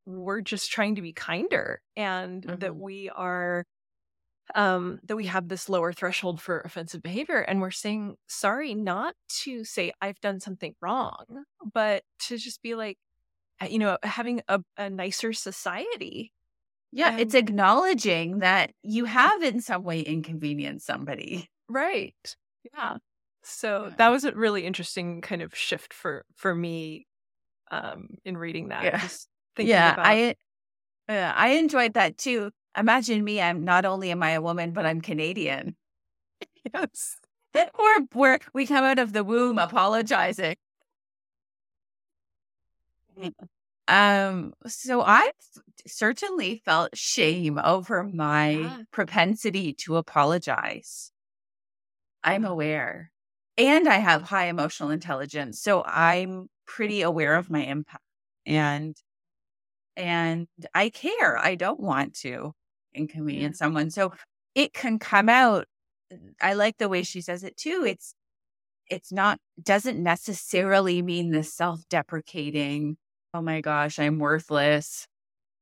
we're 0.07 0.43
just 0.43 0.71
trying 0.71 0.97
to 0.97 1.03
be 1.03 1.15
kinder 1.15 1.81
and 1.97 2.43
mm-hmm. 2.43 2.59
that 2.59 2.77
we 2.77 3.09
are 3.09 3.65
um, 4.55 5.01
that 5.05 5.17
we 5.17 5.27
have 5.27 5.49
this 5.49 5.69
lower 5.69 5.93
threshold 5.93 6.41
for 6.41 6.61
offensive 6.61 7.03
behavior. 7.03 7.39
And 7.41 7.61
we're 7.61 7.71
saying 7.71 8.17
sorry, 8.29 8.75
not 8.75 9.15
to 9.43 9.65
say 9.65 9.93
I've 10.01 10.21
done 10.21 10.41
something 10.41 10.75
wrong, 10.81 11.25
but 11.73 12.03
to 12.27 12.37
just 12.37 12.63
be 12.63 12.75
like, 12.75 12.99
you 13.69 13.79
know, 13.79 13.99
having 14.03 14.43
a, 14.49 14.61
a 14.77 14.91
nicer 14.91 15.33
society. 15.33 16.33
Yeah, 16.93 17.17
it's 17.19 17.35
acknowledging 17.35 18.39
that 18.39 18.71
you 18.83 19.05
have 19.07 19.43
in 19.43 19.61
some 19.61 19.83
way 19.83 20.01
inconvenienced 20.01 20.87
somebody. 20.87 21.49
Right. 21.67 22.37
Yeah. 22.75 22.99
So 23.43 23.91
that 23.97 24.11
was 24.11 24.25
a 24.25 24.33
really 24.33 24.67
interesting 24.67 25.23
kind 25.23 25.41
of 25.41 25.55
shift 25.55 25.95
for 25.95 26.27
for 26.37 26.55
me 26.55 27.07
um 27.71 28.09
in 28.25 28.37
reading 28.37 28.69
that. 28.69 28.85
Yeah. 28.85 29.09
yeah, 29.59 29.93
about- 29.95 30.07
I 30.07 30.35
uh, 31.09 31.33
I 31.35 31.49
enjoyed 31.55 31.95
that 31.95 32.19
too. 32.19 32.51
Imagine 32.77 33.23
me, 33.23 33.41
I'm 33.41 33.65
not 33.65 33.85
only 33.85 34.11
am 34.11 34.23
I 34.23 34.31
a 34.31 34.43
woman, 34.43 34.73
but 34.73 34.87
I'm 34.87 35.01
Canadian. 35.01 35.77
yes. 36.75 37.17
Or 37.55 38.01
where 38.13 38.41
we 38.53 38.67
come 38.67 38.85
out 38.85 38.99
of 38.99 39.13
the 39.13 39.25
womb 39.25 39.59
apologizing. 39.59 40.57
Um, 43.87 44.55
so 44.67 45.03
I've 45.03 45.33
certainly 45.87 46.63
felt 46.65 46.97
shame 46.97 47.61
over 47.63 48.03
my 48.03 48.51
yeah. 48.51 48.79
propensity 48.91 49.73
to 49.85 49.97
apologize. 49.97 51.13
I'm 52.25 52.45
aware. 52.45 53.13
And 53.57 53.89
I 53.89 53.99
have 53.99 54.23
high 54.23 54.47
emotional 54.47 54.91
intelligence. 54.91 55.61
So 55.61 55.85
I'm 55.85 56.49
pretty 56.67 57.03
aware 57.03 57.37
of 57.37 57.51
my 57.51 57.63
impact. 57.63 58.03
And 58.47 58.97
and 59.97 60.49
I 60.75 60.89
care. 60.89 61.39
I 61.39 61.55
don't 61.55 61.79
want 61.79 62.15
to 62.21 62.53
inconvenience 62.95 63.59
yeah. 63.61 63.67
Mm-hmm. 63.67 63.75
someone. 63.77 63.91
So 63.91 64.13
it 64.55 64.73
can 64.73 64.99
come 64.99 65.29
out. 65.29 65.67
I 66.41 66.55
like 66.55 66.79
the 66.79 66.89
way 66.89 67.03
she 67.03 67.21
says 67.21 67.45
it 67.45 67.57
too. 67.57 67.85
It's 67.87 68.15
it's 68.91 69.13
not 69.13 69.39
doesn't 69.63 70.03
necessarily 70.03 71.03
mean 71.03 71.31
the 71.31 71.43
self-deprecating, 71.43 72.97
oh 73.33 73.43
my 73.43 73.61
gosh, 73.61 73.99
I'm 73.99 74.19
worthless. 74.19 75.07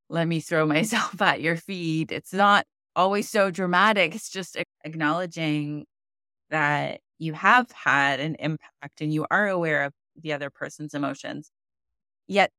Let 0.09 0.29
me 0.29 0.41
throw 0.41 0.67
myself 0.77 1.21
at 1.23 1.41
your 1.41 1.57
feet. 1.57 2.13
It's 2.13 2.33
not 2.33 2.67
always 2.97 3.29
so 3.29 3.51
dramatic. 3.51 4.15
It's 4.15 4.31
just 4.31 4.57
acknowledging 4.85 5.87
that 6.51 7.01
you 7.19 7.33
have 7.35 7.71
had 7.73 8.21
an 8.21 8.37
impact 8.39 9.01
and 9.01 9.13
you 9.13 9.27
are 9.31 9.49
aware 9.49 9.85
of 9.85 9.93
the 10.21 10.33
other 10.33 10.51
person's 10.51 10.95
emotions. 10.95 11.51
Yet 12.27 12.51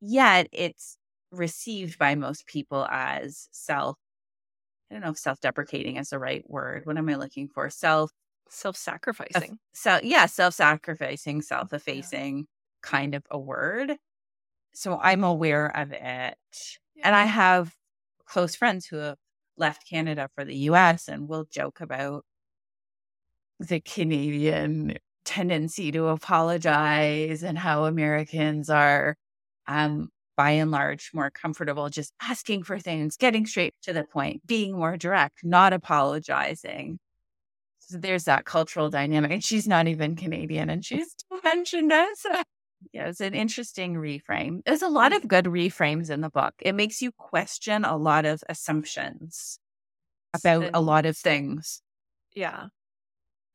yet 0.00 0.48
it's 0.52 0.96
received 1.32 1.98
by 1.98 2.14
most 2.14 2.46
people 2.46 2.86
as 2.90 3.48
self 3.52 3.96
I 4.90 4.94
don't 4.94 5.04
know 5.04 5.10
if 5.10 5.18
self-deprecating 5.18 5.96
is 5.96 6.10
the 6.10 6.18
right 6.18 6.44
word. 6.48 6.84
What 6.84 6.98
am 6.98 7.08
I 7.08 7.14
looking 7.14 7.48
for? 7.48 7.70
Self 7.70 8.10
self-sacrificing. 8.48 9.58
So 9.72 10.00
yeah, 10.02 10.26
self-sacrificing, 10.26 11.42
self-effacing 11.42 12.38
yeah. 12.38 12.44
kind 12.82 13.14
of 13.14 13.22
a 13.30 13.38
word. 13.38 13.94
So 14.74 14.98
I'm 15.00 15.22
aware 15.22 15.66
of 15.76 15.92
it. 15.92 16.00
Yeah. 16.00 16.34
And 17.04 17.14
I 17.14 17.24
have 17.24 17.72
close 18.26 18.56
friends 18.56 18.86
who 18.86 18.96
have 18.96 19.18
left 19.56 19.88
Canada 19.88 20.28
for 20.34 20.44
the 20.44 20.56
US 20.56 21.06
and 21.08 21.28
will 21.28 21.44
joke 21.44 21.80
about 21.80 22.24
the 23.60 23.80
Canadian 23.80 24.96
tendency 25.24 25.92
to 25.92 26.06
apologize 26.08 27.42
and 27.44 27.58
how 27.58 27.84
Americans 27.84 28.70
are 28.70 29.16
um 29.68 30.08
by 30.40 30.52
and 30.52 30.70
large 30.70 31.10
more 31.12 31.30
comfortable 31.30 31.90
just 31.90 32.14
asking 32.22 32.62
for 32.62 32.78
things, 32.78 33.18
getting 33.18 33.44
straight 33.44 33.74
to 33.82 33.92
the 33.92 34.04
point, 34.04 34.46
being 34.46 34.72
more 34.72 34.96
direct, 34.96 35.40
not 35.44 35.74
apologizing. 35.74 36.98
So 37.80 37.98
there's 37.98 38.24
that 38.24 38.46
cultural 38.46 38.88
dynamic. 38.88 39.32
And 39.32 39.44
she's 39.44 39.68
not 39.68 39.86
even 39.86 40.16
Canadian 40.16 40.70
and 40.70 40.82
she's 40.82 41.14
mentioned 41.44 41.92
us. 41.92 42.24
yeah, 42.90 43.08
it's 43.08 43.20
an 43.20 43.34
interesting 43.34 43.96
reframe. 43.96 44.62
There's 44.64 44.80
a 44.80 44.88
lot 44.88 45.12
of 45.12 45.28
good 45.28 45.44
reframes 45.44 46.08
in 46.08 46.22
the 46.22 46.30
book. 46.30 46.54
It 46.60 46.74
makes 46.74 47.02
you 47.02 47.12
question 47.12 47.84
a 47.84 47.98
lot 47.98 48.24
of 48.24 48.42
assumptions 48.48 49.58
about 50.32 50.64
and, 50.64 50.74
a 50.74 50.80
lot 50.80 51.04
of 51.04 51.18
things. 51.18 51.82
Yeah. 52.34 52.68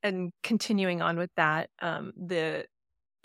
And 0.04 0.32
continuing 0.44 1.02
on 1.02 1.18
with 1.18 1.32
that, 1.36 1.72
um, 1.82 2.14
the 2.16 2.68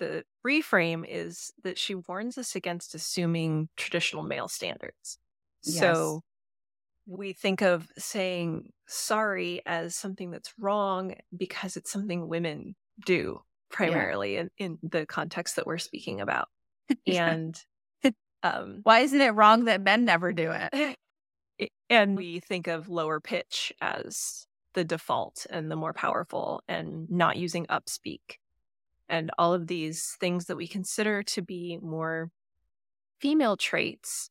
the 0.00 0.24
reframe 0.44 1.04
is 1.08 1.52
that 1.62 1.78
she 1.78 1.94
warns 1.94 2.36
us 2.36 2.56
against 2.56 2.94
assuming 2.94 3.68
traditional 3.76 4.24
male 4.24 4.48
standards. 4.48 5.18
Yes. 5.62 5.78
So 5.78 6.22
we 7.06 7.32
think 7.32 7.60
of 7.60 7.86
saying 7.96 8.70
sorry 8.88 9.62
as 9.66 9.94
something 9.94 10.32
that's 10.32 10.52
wrong 10.58 11.14
because 11.36 11.76
it's 11.76 11.92
something 11.92 12.28
women 12.28 12.74
do 13.04 13.42
primarily 13.70 14.34
yeah. 14.34 14.40
in, 14.40 14.50
in 14.58 14.78
the 14.82 15.06
context 15.06 15.56
that 15.56 15.66
we're 15.66 15.78
speaking 15.78 16.20
about. 16.20 16.48
And 17.06 17.56
um, 18.42 18.80
why 18.82 19.00
isn't 19.00 19.20
it 19.20 19.30
wrong 19.30 19.66
that 19.66 19.82
men 19.82 20.04
never 20.04 20.32
do 20.32 20.50
it? 20.52 20.96
And 21.90 22.16
we 22.16 22.40
think 22.40 22.68
of 22.68 22.88
lower 22.88 23.20
pitch 23.20 23.70
as 23.82 24.46
the 24.72 24.82
default 24.82 25.46
and 25.50 25.70
the 25.70 25.76
more 25.76 25.92
powerful 25.92 26.62
and 26.68 27.10
not 27.10 27.36
using 27.36 27.66
upspeak 27.66 28.38
and 29.10 29.30
all 29.36 29.52
of 29.52 29.66
these 29.66 30.16
things 30.20 30.46
that 30.46 30.56
we 30.56 30.66
consider 30.66 31.22
to 31.24 31.42
be 31.42 31.78
more 31.82 32.30
female 33.20 33.56
traits. 33.56 34.30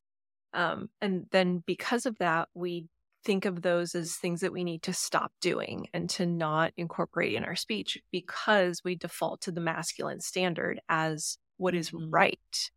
Um, 0.54 0.90
and 1.02 1.26
then 1.32 1.62
because 1.68 2.06
of 2.06 2.18
that, 2.18 2.48
we 2.56 2.88
think 3.24 3.46
of 3.46 3.62
those 3.62 3.94
as 3.94 4.16
things 4.16 4.42
that 4.42 4.54
we 4.54 4.64
need 4.64 4.82
to 4.84 4.94
stop 4.94 5.32
doing 5.42 5.88
and 5.94 6.10
to 6.10 6.26
not 6.26 6.72
incorporate 6.78 7.34
in 7.34 7.44
our 7.44 7.56
speech 7.56 8.00
because 8.12 8.82
we 8.84 8.96
default 8.96 9.42
to 9.42 9.52
the 9.52 9.62
masculine 9.62 10.22
standard 10.22 10.80
as 10.88 11.38
what 11.58 11.76
is 11.76 11.92
mm-hmm. 11.92 12.10
right. 12.10 12.72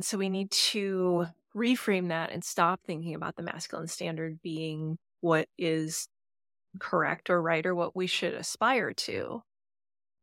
So 0.00 0.16
we 0.16 0.30
need 0.30 0.50
to 0.50 1.26
reframe 1.54 2.08
that 2.08 2.32
and 2.32 2.42
stop 2.42 2.80
thinking 2.86 3.14
about 3.14 3.36
the 3.36 3.42
masculine 3.42 3.88
standard 3.88 4.40
being 4.42 4.96
what 5.20 5.48
is 5.58 6.08
correct 6.78 7.28
or 7.28 7.42
right 7.42 7.66
or 7.66 7.74
what 7.74 7.94
we 7.94 8.06
should 8.06 8.32
aspire 8.32 8.94
to. 8.94 9.42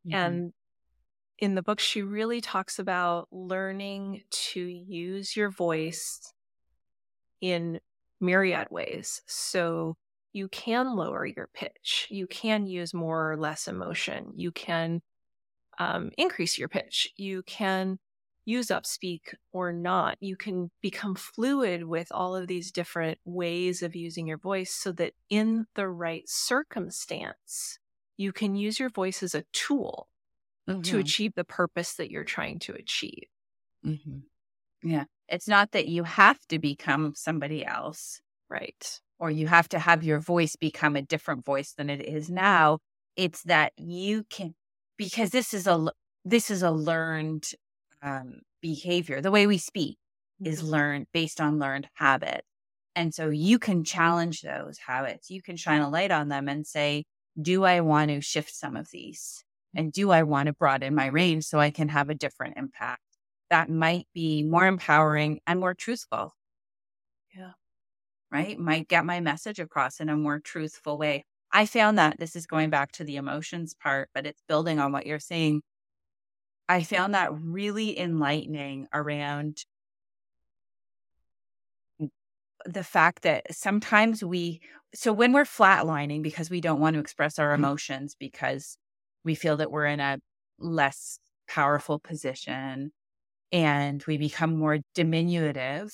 Mm-hmm. 0.07 0.15
And 0.15 0.53
in 1.39 1.55
the 1.55 1.61
book, 1.61 1.79
she 1.79 2.01
really 2.01 2.41
talks 2.41 2.79
about 2.79 3.27
learning 3.31 4.23
to 4.29 4.61
use 4.61 5.35
your 5.35 5.49
voice 5.49 6.33
in 7.41 7.79
myriad 8.19 8.67
ways. 8.71 9.21
So 9.27 9.97
you 10.33 10.47
can 10.47 10.95
lower 10.95 11.25
your 11.25 11.49
pitch, 11.53 12.07
you 12.09 12.27
can 12.27 12.67
use 12.67 12.93
more 12.93 13.31
or 13.31 13.37
less 13.37 13.67
emotion, 13.67 14.31
you 14.35 14.51
can 14.51 15.01
um, 15.79 16.11
increase 16.17 16.57
your 16.57 16.67
pitch, 16.67 17.11
you 17.17 17.43
can 17.43 17.99
use 18.47 18.67
upspeak 18.67 19.33
or 19.51 19.73
not. 19.73 20.15
You 20.21 20.37
can 20.37 20.71
become 20.81 21.15
fluid 21.15 21.83
with 21.83 22.07
all 22.11 22.33
of 22.33 22.47
these 22.47 22.71
different 22.71 23.19
ways 23.25 23.83
of 23.83 23.93
using 23.93 24.25
your 24.25 24.37
voice 24.37 24.73
so 24.73 24.93
that 24.93 25.11
in 25.29 25.67
the 25.75 25.89
right 25.89 26.23
circumstance, 26.27 27.77
you 28.15 28.31
can 28.31 28.55
use 28.55 28.79
your 28.79 28.89
voice 28.89 29.21
as 29.21 29.35
a 29.35 29.43
tool 29.51 30.07
mm-hmm. 30.67 30.81
to 30.81 30.99
achieve 30.99 31.33
the 31.35 31.43
purpose 31.43 31.93
that 31.95 32.11
you're 32.11 32.23
trying 32.23 32.59
to 32.59 32.73
achieve. 32.73 33.27
Mm-hmm. 33.85 34.19
Yeah. 34.83 35.05
It's 35.27 35.47
not 35.47 35.71
that 35.71 35.87
you 35.87 36.03
have 36.03 36.39
to 36.47 36.59
become 36.59 37.13
somebody 37.15 37.65
else. 37.65 38.21
Right. 38.49 38.99
Or 39.19 39.29
you 39.29 39.47
have 39.47 39.67
to 39.69 39.79
have 39.79 40.03
your 40.03 40.19
voice 40.19 40.55
become 40.55 40.95
a 40.95 41.01
different 41.01 41.45
voice 41.45 41.73
than 41.73 41.89
it 41.89 42.07
is 42.07 42.29
now. 42.29 42.79
It's 43.15 43.43
that 43.43 43.73
you 43.75 44.23
can, 44.29 44.53
because 44.97 45.31
this 45.31 45.53
is 45.53 45.67
a, 45.67 45.87
this 46.23 46.49
is 46.51 46.61
a 46.63 46.71
learned 46.71 47.49
um, 48.01 48.41
behavior. 48.61 49.21
The 49.21 49.31
way 49.31 49.47
we 49.47 49.57
speak 49.57 49.97
mm-hmm. 50.41 50.51
is 50.51 50.63
learned 50.63 51.07
based 51.13 51.41
on 51.41 51.59
learned 51.59 51.87
habit. 51.95 52.43
And 52.95 53.13
so 53.13 53.29
you 53.29 53.59
can 53.59 53.83
challenge 53.83 54.41
those 54.41 54.79
habits. 54.87 55.29
You 55.29 55.41
can 55.41 55.55
shine 55.55 55.81
a 55.81 55.89
light 55.89 56.11
on 56.11 56.29
them 56.29 56.47
and 56.47 56.65
say, 56.65 57.03
do 57.39 57.63
I 57.63 57.81
want 57.81 58.09
to 58.09 58.21
shift 58.21 58.55
some 58.55 58.75
of 58.75 58.89
these? 58.91 59.43
And 59.77 59.93
do 59.93 60.09
I 60.09 60.23
want 60.23 60.47
to 60.47 60.53
broaden 60.53 60.95
my 60.95 61.05
range 61.05 61.45
so 61.45 61.59
I 61.59 61.69
can 61.69 61.87
have 61.89 62.09
a 62.09 62.15
different 62.15 62.57
impact? 62.57 63.03
That 63.51 63.69
might 63.69 64.07
be 64.11 64.41
more 64.41 64.65
empowering 64.65 65.39
and 65.45 65.59
more 65.59 65.75
truthful. 65.75 66.33
Yeah. 67.37 67.51
Right? 68.31 68.57
Might 68.57 68.87
get 68.87 69.05
my 69.05 69.19
message 69.19 69.59
across 69.59 69.99
in 69.99 70.09
a 70.09 70.17
more 70.17 70.39
truthful 70.39 70.97
way. 70.97 71.25
I 71.51 71.67
found 71.67 71.99
that 71.99 72.17
this 72.19 72.35
is 72.35 72.47
going 72.47 72.71
back 72.71 72.91
to 72.93 73.03
the 73.03 73.17
emotions 73.17 73.75
part, 73.75 74.09
but 74.15 74.25
it's 74.25 74.41
building 74.49 74.79
on 74.79 74.91
what 74.91 75.05
you're 75.05 75.19
saying. 75.19 75.61
I 76.67 76.81
found 76.81 77.13
that 77.13 77.29
really 77.31 77.97
enlightening 77.97 78.87
around 78.91 79.63
the 82.65 82.83
fact 82.83 83.21
that 83.21 83.45
sometimes 83.53 84.23
we, 84.23 84.59
so 84.95 85.13
when 85.13 85.33
we're 85.33 85.45
flatlining 85.45 86.23
because 86.23 86.49
we 86.49 86.61
don't 86.61 86.79
want 86.79 86.95
to 86.95 86.99
express 86.99 87.37
our 87.37 87.53
mm-hmm. 87.53 87.63
emotions 87.63 88.15
because 88.19 88.77
we 89.27 89.35
feel 89.35 89.57
that 89.57 89.69
we're 89.69 89.85
in 89.85 89.99
a 89.99 90.17
less 90.57 91.19
powerful 91.47 91.99
position 91.99 92.91
and 93.51 94.03
we 94.07 94.17
become 94.17 94.57
more 94.57 94.79
diminutive, 94.95 95.93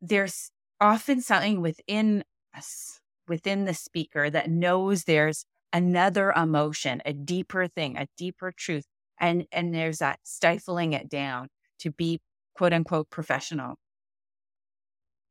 there's 0.00 0.50
often 0.80 1.20
something 1.20 1.60
within 1.60 2.24
us, 2.56 3.00
within 3.28 3.66
the 3.66 3.74
speaker, 3.74 4.30
that 4.30 4.50
knows 4.50 5.04
there's 5.04 5.44
another 5.72 6.32
emotion, 6.32 7.02
a 7.04 7.12
deeper 7.12 7.66
thing, 7.66 7.96
a 7.96 8.08
deeper 8.16 8.52
truth. 8.52 8.86
And, 9.20 9.46
and 9.52 9.74
there's 9.74 9.98
that 9.98 10.20
stifling 10.24 10.94
it 10.94 11.08
down 11.08 11.48
to 11.80 11.90
be 11.90 12.20
quote 12.56 12.72
unquote 12.72 13.10
professional 13.10 13.76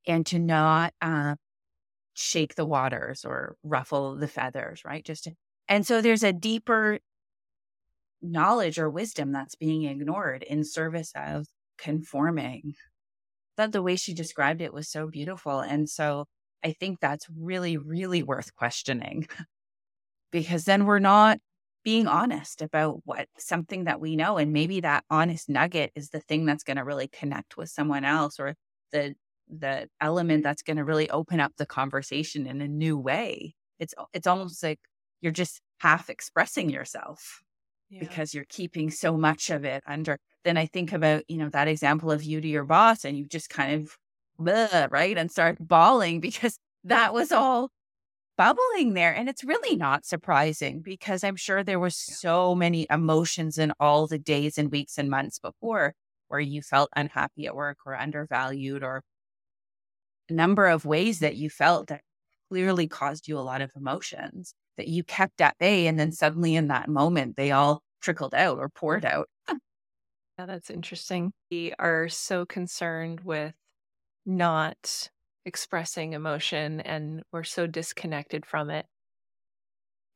and 0.06 0.26
to 0.28 0.40
not 0.40 0.94
uh, 1.02 1.36
shake 2.14 2.56
the 2.56 2.66
waters 2.66 3.26
or 3.26 3.56
ruffle 3.64 4.16
the 4.16 4.28
feathers, 4.28 4.84
right? 4.86 5.04
Just 5.04 5.26
to, 5.26 5.34
and 5.68 5.86
so 5.86 6.02
there's 6.02 6.24
a 6.24 6.34
deeper 6.34 7.00
knowledge 8.22 8.80
or 8.80 8.90
wisdom 8.90 9.32
that's 9.32 9.56
being 9.56 9.84
ignored 9.84 10.44
in 10.44 10.64
service 10.64 11.12
of 11.16 11.48
conforming. 11.78 12.74
That 13.58 13.72
the 13.72 13.84
way 13.84 13.96
she 13.98 14.14
described 14.14 14.62
it 14.62 14.74
was 14.74 14.90
so 14.90 15.08
beautiful. 15.08 15.60
And 15.60 15.90
so 15.90 16.26
I 16.64 16.74
think 16.74 17.00
that's 17.00 17.28
really, 17.30 17.78
really 17.78 18.24
worth 18.24 18.56
questioning 18.56 19.28
because 20.32 20.66
then 20.66 20.86
we're 20.86 21.00
not 21.00 21.40
being 21.84 22.08
honest 22.08 22.62
about 22.62 23.02
what 23.06 23.28
something 23.38 23.86
that 23.86 24.00
we 24.00 24.16
know. 24.16 24.38
And 24.38 24.54
maybe 24.54 24.82
that 24.82 25.04
honest 25.10 25.50
nugget 25.50 25.92
is 25.96 26.10
the 26.10 26.22
thing 26.22 26.46
that's 26.46 26.64
going 26.64 26.78
to 26.78 26.84
really 26.84 27.08
connect 27.10 27.58
with 27.58 27.70
someone 27.70 28.06
else 28.06 28.40
or 28.40 28.56
the 28.92 29.16
the 29.50 29.88
element 30.02 30.44
that's 30.44 30.64
going 30.64 30.78
to 30.78 30.86
really 30.86 31.10
open 31.10 31.40
up 31.40 31.52
the 31.58 31.66
conversation 31.66 32.48
in 32.48 32.62
a 32.62 32.68
new 32.68 32.98
way. 32.98 33.54
It's 33.80 33.94
it's 34.14 34.28
almost 34.28 34.64
like 34.64 34.80
you're 35.24 35.32
just 35.32 35.62
half 35.80 36.10
expressing 36.10 36.70
yourself 36.70 37.42
yeah. 37.90 38.00
because 38.00 38.34
you're 38.34 38.46
keeping 38.50 38.92
so 38.92 39.18
much 39.18 39.50
of 39.50 39.64
it 39.64 39.82
under. 39.88 40.20
Then 40.44 40.58
I 40.58 40.66
think 40.66 40.92
about, 40.92 41.24
you 41.30 41.38
know, 41.38 41.50
that 41.50 41.70
example 41.70 42.12
of 42.12 42.24
you 42.24 42.42
to 42.42 42.48
your 42.48 42.66
boss 42.66 43.06
and 43.06 43.18
you 43.18 43.26
just 43.26 43.50
kind 43.50 43.82
of 43.82 43.98
blah, 44.38 44.88
right 44.92 45.18
and 45.18 45.32
start 45.32 45.58
bawling 45.60 46.20
because 46.20 46.60
that 46.84 47.14
was 47.14 47.32
all 47.32 47.70
bubbling 48.36 48.94
there 48.94 49.14
and 49.14 49.30
it's 49.30 49.44
really 49.44 49.76
not 49.76 50.08
surprising 50.08 50.82
because 50.82 51.24
i'm 51.24 51.36
sure 51.36 51.64
there 51.64 51.80
was 51.80 51.96
so 51.96 52.56
many 52.56 52.88
emotions 52.90 53.60
in 53.60 53.72
all 53.80 54.08
the 54.08 54.18
days 54.18 54.58
and 54.58 54.72
weeks 54.72 54.98
and 54.98 55.08
months 55.08 55.38
before 55.38 55.94
where 56.30 56.40
you 56.40 56.60
felt 56.60 56.90
unhappy 56.96 57.46
at 57.46 57.56
work 57.56 57.78
or 57.86 57.96
undervalued 57.96 58.84
or 58.84 59.04
a 60.32 60.34
number 60.34 60.66
of 60.66 60.84
ways 60.84 61.20
that 61.20 61.36
you 61.36 61.48
felt 61.48 61.88
that 61.90 62.02
clearly 62.50 62.88
caused 62.88 63.28
you 63.28 63.38
a 63.38 63.42
lot 63.42 63.62
of 63.62 63.72
emotions 63.76 64.56
that 64.78 64.88
you 64.88 65.04
kept 65.04 65.42
at 65.42 65.58
bay. 65.58 65.88
And 65.88 66.00
then 66.00 66.12
suddenly 66.12 66.56
in 66.56 66.68
that 66.68 66.90
moment, 66.90 67.38
they 67.38 67.52
all 67.52 67.82
trickled 68.02 68.34
out 68.34 68.58
or 68.58 68.70
poured 68.70 69.06
out. 69.06 69.30
Yeah, 70.40 70.48
that's 70.48 70.72
interesting. 70.72 71.32
We 71.52 71.74
are 71.78 72.10
so 72.10 72.44
concerned 72.44 73.22
with 73.22 73.54
not 74.26 75.12
expressing 75.46 76.14
emotion 76.14 76.82
and 76.82 77.22
we're 77.32 77.44
so 77.44 77.68
disconnected 77.68 78.44
from 78.44 78.72
it 78.72 78.88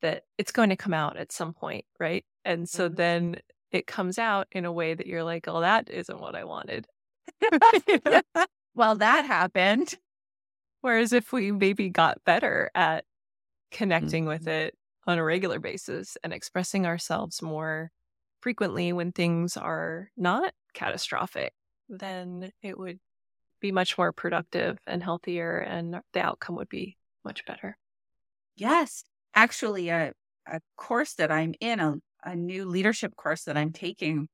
that 0.01 0.24
it's 0.38 0.51
going 0.51 0.70
to 0.70 0.76
come 0.76 0.93
out 0.93 1.18
at 1.18 1.32
some 1.32 1.53
point, 1.53 1.86
right? 1.99 2.26
And 2.45 2.68
so 2.68 2.88
mm-hmm. 2.88 2.95
then 2.95 3.36
it 3.72 3.88
comes 3.88 4.18
out 4.18 4.47
in 4.51 4.66
a 4.66 4.72
way 4.72 4.93
that 4.93 5.08
you're 5.08 5.24
like, 5.24 5.47
oh, 5.47 5.62
that 5.62 5.89
isn't 5.89 6.20
what 6.20 6.36
I 6.36 6.45
wanted. 6.45 6.88
well, 8.76 8.95
that 8.95 9.26
happened. 9.26 9.95
Whereas 10.82 11.12
if 11.12 11.34
we 11.34 11.51
maybe 11.51 11.89
got 11.89 12.24
better 12.24 12.72
at 12.74 13.03
connecting 13.78 14.23
mm-hmm. 14.23 14.30
with 14.30 14.47
it 14.47 14.73
on 15.05 15.19
a 15.19 15.23
regular 15.23 15.59
basis 15.59 16.17
and 16.23 16.34
expressing 16.34 16.88
ourselves 16.88 17.43
more 17.43 17.91
frequently 18.41 18.91
when 18.91 19.11
things 19.11 19.55
are 19.55 20.09
not 20.17 20.51
catastrophic, 20.73 21.53
then 21.88 22.51
it 22.63 22.78
would 22.78 22.99
be 23.61 23.71
much 23.71 23.95
more 23.95 24.11
productive 24.11 24.80
and 24.88 25.03
healthier, 25.03 25.59
and 25.59 26.01
the 26.13 26.19
outcome 26.19 26.55
would 26.55 26.69
be 26.69 26.97
much 27.23 27.45
better. 27.45 27.78
Yes. 28.55 29.03
Actually, 29.36 29.89
a, 29.89 30.13
a 30.47 30.59
course 30.75 31.13
that 31.13 31.32
I'm 31.32 31.53
in, 31.59 31.80
a, 31.80 31.95
a 32.23 32.36
new 32.36 32.65
leadership 32.65 33.15
course 33.15 33.43
that 33.43 33.57
I'm 33.57 33.71
taking, 33.71 34.28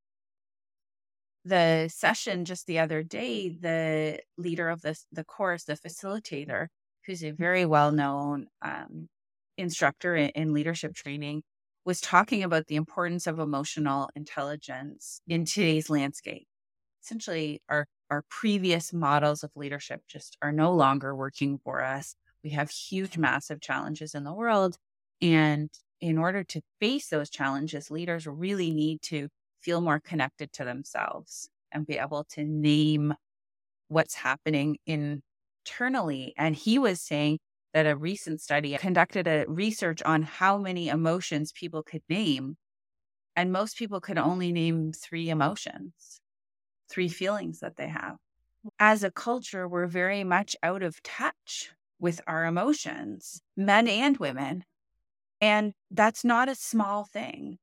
the 1.43 1.89
session 1.93 2.45
just 2.45 2.65
the 2.65 2.79
other 2.79 3.03
day, 3.03 3.49
the 3.49 4.19
leader 4.37 4.69
of 4.69 4.81
this 4.81 5.05
the 5.11 5.25
course, 5.25 5.65
the 5.65 5.75
facilitator, 5.75 6.67
who's 7.05 7.23
a 7.23 7.31
very 7.31 7.65
well 7.65 7.91
known 7.91 8.47
um, 8.61 9.09
instructor 9.57 10.15
in, 10.15 10.29
in 10.29 10.53
leadership 10.53 10.93
training, 10.95 11.43
was 11.85 12.01
talking 12.01 12.43
about 12.43 12.67
the 12.67 12.75
importance 12.75 13.27
of 13.27 13.39
emotional 13.39 14.09
intelligence 14.15 15.21
in 15.27 15.45
today's 15.45 15.89
landscape. 15.89 16.47
Essentially, 17.03 17.61
our 17.69 17.87
our 18.09 18.23
previous 18.29 18.93
models 18.93 19.43
of 19.43 19.51
leadership 19.55 20.01
just 20.07 20.37
are 20.41 20.51
no 20.51 20.73
longer 20.73 21.15
working 21.15 21.57
for 21.57 21.83
us. 21.83 22.15
We 22.43 22.51
have 22.51 22.69
huge, 22.69 23.17
massive 23.17 23.59
challenges 23.61 24.13
in 24.13 24.23
the 24.23 24.33
world. 24.33 24.77
And 25.21 25.69
in 26.01 26.17
order 26.17 26.43
to 26.43 26.61
face 26.79 27.09
those 27.09 27.29
challenges, 27.29 27.89
leaders 27.89 28.27
really 28.27 28.71
need 28.71 29.01
to 29.03 29.29
feel 29.61 29.81
more 29.81 29.99
connected 29.99 30.53
to 30.53 30.65
themselves 30.65 31.49
and 31.71 31.87
be 31.87 31.97
able 31.97 32.25
to 32.25 32.43
name 32.43 33.13
what's 33.87 34.15
happening 34.15 34.77
internally. 34.85 36.33
And 36.37 36.55
he 36.55 36.79
was 36.79 37.01
saying 37.01 37.39
that 37.73 37.87
a 37.87 37.95
recent 37.95 38.41
study 38.41 38.77
conducted 38.77 39.27
a 39.27 39.45
research 39.47 40.01
on 40.03 40.23
how 40.23 40.57
many 40.57 40.89
emotions 40.89 41.51
people 41.51 41.83
could 41.83 42.03
name. 42.09 42.57
And 43.35 43.51
most 43.51 43.77
people 43.77 43.99
could 43.99 44.17
only 44.17 44.51
name 44.51 44.93
three 44.93 45.29
emotions, 45.29 46.21
three 46.89 47.09
feelings 47.09 47.59
that 47.59 47.77
they 47.77 47.87
have. 47.87 48.17
As 48.79 49.03
a 49.03 49.11
culture, 49.11 49.67
we're 49.67 49.87
very 49.87 50.23
much 50.23 50.55
out 50.61 50.83
of 50.83 51.01
touch 51.03 51.71
with 51.99 52.21
our 52.27 52.45
emotions, 52.45 53.41
men 53.57 53.87
and 53.87 54.17
women. 54.17 54.65
And 55.41 55.73
that's 55.89 56.23
not 56.23 56.47
a 56.47 56.55
small 56.55 57.05
thing 57.05 57.57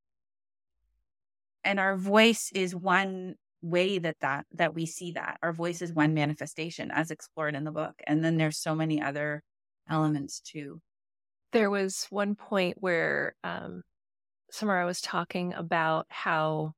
and 1.64 1.78
our 1.78 1.96
voice 1.96 2.50
is 2.54 2.74
one 2.74 3.34
way 3.62 3.98
that 3.98 4.16
that 4.20 4.46
that 4.52 4.74
we 4.74 4.86
see 4.86 5.12
that 5.12 5.38
our 5.42 5.52
voice 5.52 5.82
is 5.82 5.92
one 5.92 6.14
manifestation 6.14 6.90
as 6.90 7.10
explored 7.10 7.54
in 7.54 7.64
the 7.64 7.70
book 7.70 7.92
and 8.06 8.24
then 8.24 8.38
there's 8.38 8.56
so 8.56 8.74
many 8.74 9.02
other 9.02 9.42
elements 9.90 10.40
too 10.40 10.80
there 11.52 11.70
was 11.70 12.06
one 12.10 12.34
point 12.34 12.76
where 12.80 13.34
um 13.44 13.82
Samara 14.50 14.84
was 14.84 15.00
talking 15.00 15.54
about 15.54 16.06
how 16.08 16.74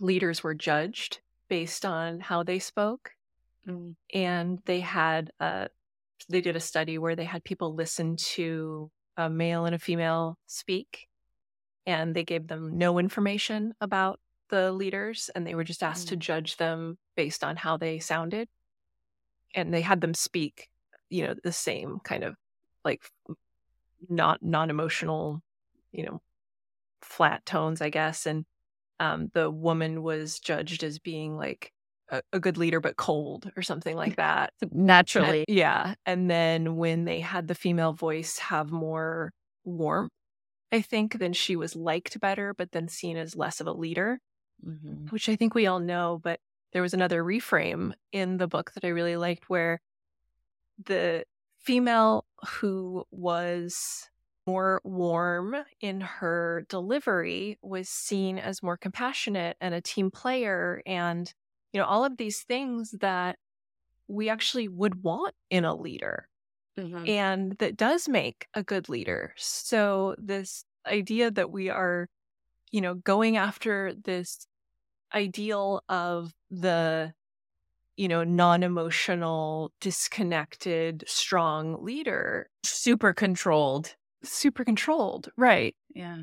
leaders 0.00 0.42
were 0.42 0.54
judged 0.54 1.20
based 1.48 1.84
on 1.84 2.20
how 2.20 2.42
they 2.42 2.58
spoke 2.58 3.10
mm. 3.66 3.94
and 4.12 4.58
they 4.64 4.80
had 4.80 5.30
uh 5.40 5.66
they 6.28 6.40
did 6.40 6.56
a 6.56 6.60
study 6.60 6.98
where 6.98 7.16
they 7.16 7.24
had 7.24 7.44
people 7.44 7.74
listen 7.74 8.16
to 8.16 8.90
a 9.16 9.30
male 9.30 9.64
and 9.64 9.74
a 9.74 9.78
female 9.78 10.38
speak 10.46 11.08
and 11.86 12.14
they 12.14 12.24
gave 12.24 12.46
them 12.46 12.76
no 12.76 12.98
information 12.98 13.74
about 13.80 14.20
the 14.50 14.72
leaders 14.72 15.30
and 15.34 15.46
they 15.46 15.54
were 15.54 15.64
just 15.64 15.82
asked 15.82 16.06
mm. 16.06 16.10
to 16.10 16.16
judge 16.16 16.56
them 16.56 16.98
based 17.16 17.44
on 17.44 17.56
how 17.56 17.76
they 17.76 17.98
sounded 17.98 18.48
and 19.54 19.72
they 19.72 19.80
had 19.80 20.00
them 20.00 20.14
speak 20.14 20.68
you 21.10 21.26
know 21.26 21.34
the 21.42 21.52
same 21.52 21.98
kind 22.02 22.24
of 22.24 22.34
like 22.84 23.02
not 24.08 24.42
non-emotional 24.42 25.40
you 25.92 26.04
know 26.04 26.20
flat 27.02 27.44
tones 27.46 27.80
i 27.80 27.88
guess 27.88 28.26
and 28.26 28.44
um, 29.00 29.30
the 29.32 29.48
woman 29.48 30.02
was 30.02 30.40
judged 30.40 30.82
as 30.82 30.98
being 30.98 31.36
like 31.36 31.72
a, 32.10 32.20
a, 32.32 32.40
good 32.40 32.58
leader 32.58 32.80
but 32.80 32.96
cold 32.96 33.48
or 33.56 33.62
something 33.62 33.94
like 33.94 34.16
that 34.16 34.52
naturally 34.72 35.44
and, 35.46 35.56
yeah 35.56 35.94
and 36.04 36.28
then 36.28 36.74
when 36.76 37.04
they 37.04 37.20
had 37.20 37.46
the 37.46 37.54
female 37.54 37.92
voice 37.92 38.38
have 38.38 38.72
more 38.72 39.32
warmth 39.64 40.10
I 40.70 40.82
think, 40.82 41.18
then 41.18 41.32
she 41.32 41.56
was 41.56 41.74
liked 41.74 42.20
better, 42.20 42.54
but 42.54 42.72
then 42.72 42.88
seen 42.88 43.16
as 43.16 43.36
less 43.36 43.60
of 43.60 43.66
a 43.66 43.72
leader, 43.72 44.20
mm-hmm. 44.64 45.06
which 45.08 45.28
I 45.28 45.36
think 45.36 45.54
we 45.54 45.66
all 45.66 45.80
know. 45.80 46.20
But 46.22 46.40
there 46.72 46.82
was 46.82 46.94
another 46.94 47.24
reframe 47.24 47.92
in 48.12 48.36
the 48.36 48.48
book 48.48 48.72
that 48.74 48.84
I 48.84 48.88
really 48.88 49.16
liked 49.16 49.48
where 49.48 49.80
the 50.84 51.24
female 51.58 52.24
who 52.46 53.04
was 53.10 54.08
more 54.46 54.80
warm 54.84 55.56
in 55.80 56.00
her 56.00 56.64
delivery 56.68 57.58
was 57.60 57.88
seen 57.88 58.38
as 58.38 58.62
more 58.62 58.76
compassionate 58.76 59.56
and 59.60 59.74
a 59.74 59.80
team 59.80 60.10
player 60.10 60.80
and 60.86 61.34
you 61.72 61.80
know 61.80 61.86
all 61.86 62.02
of 62.04 62.16
these 62.16 62.40
things 62.40 62.94
that 63.00 63.36
we 64.06 64.30
actually 64.30 64.68
would 64.68 65.02
want 65.02 65.34
in 65.50 65.66
a 65.66 65.74
leader 65.74 66.28
Mm-hmm. 66.78 67.08
And 67.08 67.58
that 67.58 67.76
does 67.76 68.08
make 68.08 68.46
a 68.54 68.62
good 68.62 68.88
leader. 68.88 69.34
So, 69.36 70.14
this 70.18 70.64
idea 70.86 71.30
that 71.30 71.50
we 71.50 71.68
are, 71.70 72.08
you 72.70 72.80
know, 72.80 72.94
going 72.94 73.36
after 73.36 73.92
this 74.04 74.46
ideal 75.12 75.82
of 75.88 76.32
the, 76.50 77.12
you 77.98 78.06
know, 78.06 78.22
non 78.22 78.62
emotional, 78.62 79.72
disconnected, 79.80 81.04
strong 81.06 81.84
leader, 81.84 82.48
super 82.62 83.12
controlled. 83.12 83.96
Super 84.22 84.64
controlled. 84.64 85.28
Right. 85.36 85.74
Yeah. 85.94 86.22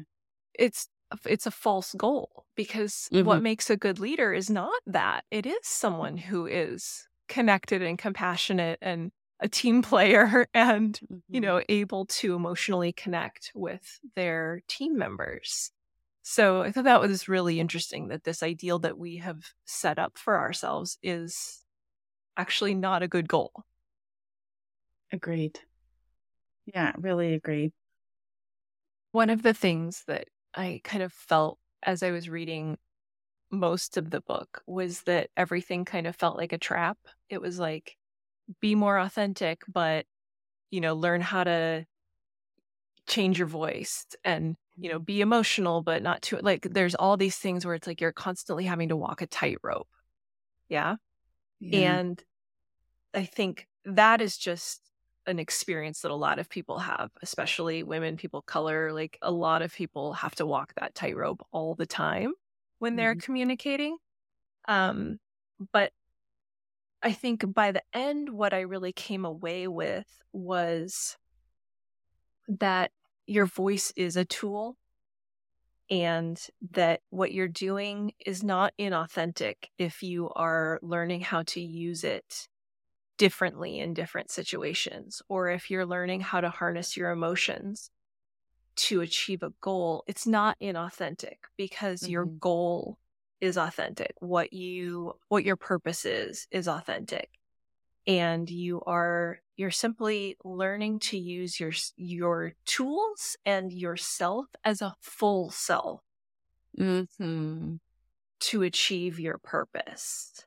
It's, 0.58 0.88
it's 1.28 1.46
a 1.46 1.52
false 1.52 1.94
goal 1.98 2.46
because 2.56 3.10
mm-hmm. 3.14 3.28
what 3.28 3.44
makes 3.44 3.70
a 3.70 3.78
good 3.78 4.00
leader 4.00 4.34
is 4.34 4.50
not 4.50 4.82
that. 4.88 5.26
It 5.30 5.46
is 5.46 5.60
someone 5.64 6.16
who 6.18 6.46
is 6.46 7.08
connected 7.28 7.82
and 7.82 7.98
compassionate 7.98 8.80
and 8.82 9.12
a 9.42 9.50
team 9.50 9.82
player 9.82 10.48
and 10.54 10.94
mm-hmm. 10.94 11.18
you 11.28 11.42
know 11.42 11.62
able 11.68 12.06
to 12.06 12.36
emotionally 12.36 12.94
connect 12.94 13.52
with 13.54 14.00
their 14.16 14.62
team 14.68 14.98
members 14.98 15.72
So 16.24 16.62
I 16.62 16.72
thought 16.72 16.86
that 16.86 17.02
was 17.02 17.28
really 17.28 17.60
interesting 17.60 18.08
that 18.08 18.24
this 18.24 18.42
ideal 18.42 18.80
that 18.80 18.98
we 18.98 19.18
have 19.18 19.44
set 19.66 20.00
up 20.00 20.18
for 20.18 20.40
ourselves 20.40 20.98
is 21.04 21.65
actually 22.38 22.74
not 22.74 23.04
a 23.04 23.08
good 23.08 23.28
goal. 23.28 23.52
Agreed. 25.12 25.60
Yeah, 26.66 26.94
really 26.98 27.34
agreed. 27.34 27.72
One 29.12 29.30
of 29.30 29.44
the 29.44 29.54
things 29.54 30.04
that 30.08 30.28
I 30.54 30.82
kind 30.84 31.04
of 31.04 31.14
felt 31.14 31.58
as 31.84 32.04
I 32.04 32.12
was 32.12 32.30
reading 32.30 32.78
most 33.52 33.98
of 33.98 34.10
the 34.10 34.22
book 34.22 34.62
was 34.66 35.04
that 35.04 35.30
everything 35.38 35.86
kind 35.86 36.08
of 36.08 36.16
felt 36.16 36.38
like 36.38 36.52
a 36.52 36.58
trap. 36.58 36.98
It 37.30 37.42
was 37.42 37.60
like, 37.60 37.96
be 38.60 38.76
more 38.76 38.98
authentic, 38.98 39.62
but, 39.68 40.06
you 40.72 40.82
know, 40.82 40.96
learn 40.96 41.22
how 41.22 41.44
to 41.44 41.86
change 43.08 43.38
your 43.38 43.48
voice 43.48 44.06
and 44.24 44.56
you 44.78 44.90
know 44.90 44.96
mm-hmm. 44.96 45.04
be 45.04 45.22
emotional 45.22 45.84
but 45.84 46.02
not 46.02 46.24
too 46.24 46.40
like 46.42 46.68
there's 46.72 46.96
all 46.96 47.18
these 47.18 47.38
things 47.38 47.64
where 47.64 47.76
it's 47.76 47.86
like 47.86 48.02
you're 48.02 48.12
constantly 48.12 48.66
having 48.66 48.90
to 48.90 48.96
walk 48.96 49.22
a 49.22 49.28
tightrope 49.28 49.88
yeah? 50.70 50.96
Yeah 51.60 51.98
and 51.98 52.24
i 53.14 53.24
think 53.24 53.68
that 53.86 54.22
is 54.22 54.38
just 54.38 54.82
an 55.28 55.40
experience 55.40 56.02
that 56.02 56.12
a 56.12 56.16
lot 56.16 56.40
of 56.40 56.50
people 56.50 56.80
have 56.80 57.10
especially 57.22 57.84
women 57.84 58.18
people 58.18 58.42
color 58.42 58.92
like 58.94 59.18
a 59.22 59.32
lot 59.32 59.62
of 59.62 59.74
people 59.74 60.14
have 60.14 60.36
to 60.36 60.46
walk 60.46 60.74
that 60.76 60.94
tightrope 60.94 61.46
all 61.52 61.76
the 61.76 61.86
time 61.86 62.34
when 62.80 62.96
they're 62.96 63.14
mm-hmm. 63.14 63.20
communicating 63.20 63.98
um 64.68 65.20
but 65.72 65.92
i 67.02 67.12
think 67.12 67.54
by 67.54 67.72
the 67.72 67.82
end 67.94 68.30
what 68.30 68.54
i 68.54 68.62
really 68.62 68.94
came 68.94 69.26
away 69.26 69.68
with 69.68 70.06
was 70.32 71.18
that 72.48 72.92
your 73.26 73.46
voice 73.46 73.92
is 73.96 74.16
a 74.16 74.26
tool 74.26 74.78
and 75.90 76.40
that 76.72 77.02
what 77.10 77.32
you're 77.32 77.48
doing 77.48 78.14
is 78.26 78.44
not 78.44 78.74
inauthentic 78.80 79.56
if 79.78 80.02
you 80.02 80.30
are 80.36 80.80
learning 80.82 81.22
how 81.22 81.44
to 81.44 81.62
use 81.62 82.04
it 82.04 82.48
differently 83.18 83.80
in 83.80 83.94
different 83.94 84.32
situations, 84.32 85.22
or 85.30 85.50
if 85.50 85.70
you're 85.70 85.86
learning 85.86 86.22
how 86.22 86.42
to 86.42 86.50
harness 86.50 86.98
your 86.98 87.12
emotions 87.12 87.92
to 88.76 89.02
achieve 89.02 89.44
a 89.44 89.54
goal, 89.62 90.04
it's 90.08 90.28
not 90.28 90.58
inauthentic 90.60 91.38
because 91.58 92.02
mm-hmm. 92.02 92.12
your 92.12 92.26
goal 92.26 92.98
is 93.40 93.58
authentic. 93.58 94.14
What 94.20 94.54
you, 94.54 95.14
what 95.30 95.46
your 95.46 95.56
purpose 95.56 96.06
is, 96.06 96.48
is 96.52 96.68
authentic 96.68 97.30
and 98.08 98.50
you 98.50 98.82
are 98.86 99.40
you're 99.58 99.72
simply 99.72 100.38
learning 100.44 101.00
to 101.00 101.18
use 101.18 101.60
your 101.60 101.72
your 101.96 102.54
tools 102.66 103.38
and 103.46 103.72
yourself 103.72 104.48
as 104.64 104.82
a 104.82 104.96
full 105.00 105.50
self 105.50 106.02
mm-hmm. 106.78 107.76
to 108.40 108.62
achieve 108.64 109.20
your 109.20 109.38
purpose 109.38 110.46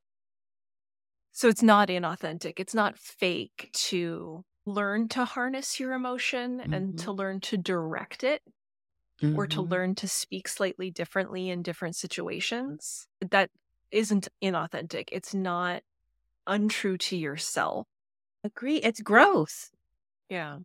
so 1.33 1.49
it's 1.49 1.63
not 1.63 1.89
inauthentic 1.89 2.55
it's 2.59 2.75
not 2.75 2.99
fake 2.99 3.71
to 3.73 4.45
learn 4.67 5.09
to 5.09 5.25
harness 5.25 5.81
your 5.81 5.93
emotion 5.93 6.59
mm-hmm. 6.59 6.75
and 6.75 6.99
to 6.99 7.13
learn 7.13 7.41
to 7.41 7.57
direct 7.57 8.23
it 8.23 8.43
mm-hmm. 9.23 9.39
or 9.39 9.47
to 9.47 9.61
mm-hmm. 9.61 9.73
learn 9.73 9.95
to 9.95 10.07
speak 10.07 10.47
slightly 10.49 10.91
differently 10.91 11.49
in 11.49 11.63
different 11.63 11.97
situations 11.97 13.07
that 13.31 13.51
isn't 13.91 14.29
inauthentic 14.43 15.09
it's 15.11 15.35
not 15.35 15.83
untrue 16.49 16.97
to 16.99 17.17
yourself. 17.17 17.87
Agree. 18.57 18.77
It's 18.77 19.01
growth. 19.01 19.71
Yeah. 20.29 20.59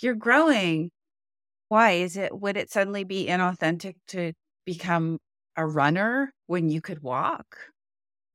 You're 0.00 0.14
growing. 0.14 0.90
Why 1.68 1.92
is 1.92 2.16
it, 2.16 2.38
would 2.38 2.56
it 2.56 2.70
suddenly 2.70 3.04
be 3.04 3.26
inauthentic 3.26 3.96
to 4.08 4.32
become 4.64 5.18
a 5.56 5.66
runner 5.66 6.32
when 6.46 6.68
you 6.68 6.80
could 6.80 7.02
walk? 7.02 7.56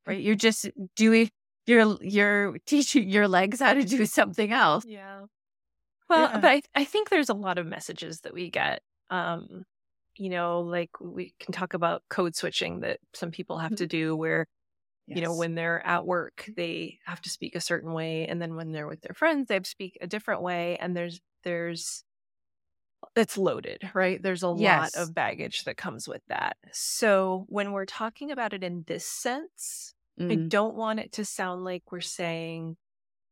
Right. 0.06 0.22
You're 0.22 0.36
just 0.36 0.70
doing, 0.96 1.30
you're, 1.66 1.98
you're 2.02 2.58
teaching 2.66 3.10
your 3.10 3.28
legs 3.28 3.60
how 3.60 3.74
to 3.74 3.84
do 3.84 4.06
something 4.06 4.52
else. 4.52 4.84
Yeah. 4.86 5.22
Well, 6.10 6.30
yeah. 6.30 6.40
but 6.40 6.50
I, 6.50 6.62
I 6.76 6.84
think 6.84 7.10
there's 7.10 7.30
a 7.30 7.34
lot 7.34 7.58
of 7.58 7.66
messages 7.66 8.22
that 8.22 8.34
we 8.34 8.50
get. 8.50 8.82
Um, 9.10 9.64
you 10.18 10.30
know, 10.30 10.62
like 10.62 10.90
we 11.00 11.34
can 11.40 11.54
talk 11.54 11.74
about 11.74 12.04
code 12.10 12.36
switching 12.36 12.82
that 12.82 13.00
some 13.14 13.32
people 13.32 13.60
have 13.60 13.72
mm-hmm. 13.72 13.76
to 13.78 13.88
do 13.88 14.16
where 14.16 14.46
Yes. 15.12 15.18
You 15.18 15.26
know, 15.26 15.36
when 15.36 15.56
they're 15.56 15.86
at 15.86 16.06
work, 16.06 16.50
they 16.56 17.00
have 17.06 17.22
to 17.22 17.30
speak 17.30 17.56
a 17.56 17.62
certain 17.62 17.92
way, 17.92 18.28
and 18.28 18.42
then 18.42 18.56
when 18.56 18.72
they're 18.72 18.88
with 18.88 19.02
their 19.02 19.14
friends, 19.14 19.48
they 19.48 19.56
have 19.56 19.64
to 19.64 19.70
speak 19.70 19.98
a 20.02 20.08
different 20.08 20.42
way. 20.42 20.78
And 20.78 20.96
there's 20.96 21.20
there's 21.44 22.06
it's 23.16 23.38
loaded, 23.38 23.90
right? 23.94 24.22
There's 24.22 24.44
a 24.44 24.56
yes. 24.58 24.96
lot 24.96 25.04
of 25.04 25.14
baggage 25.14 25.66
that 25.66 25.76
comes 25.76 26.08
with 26.08 26.22
that. 26.30 26.56
So 26.72 27.46
when 27.50 27.74
we're 27.74 27.86
talking 27.86 28.32
about 28.32 28.54
it 28.54 28.64
in 28.64 28.86
this 28.88 29.06
sense, 29.06 29.94
mm. 30.20 30.32
I 30.32 30.36
don't 30.48 30.76
want 30.76 31.00
it 31.00 31.12
to 31.14 31.26
sound 31.26 31.64
like 31.64 31.92
we're 31.92 32.00
saying, 32.00 32.78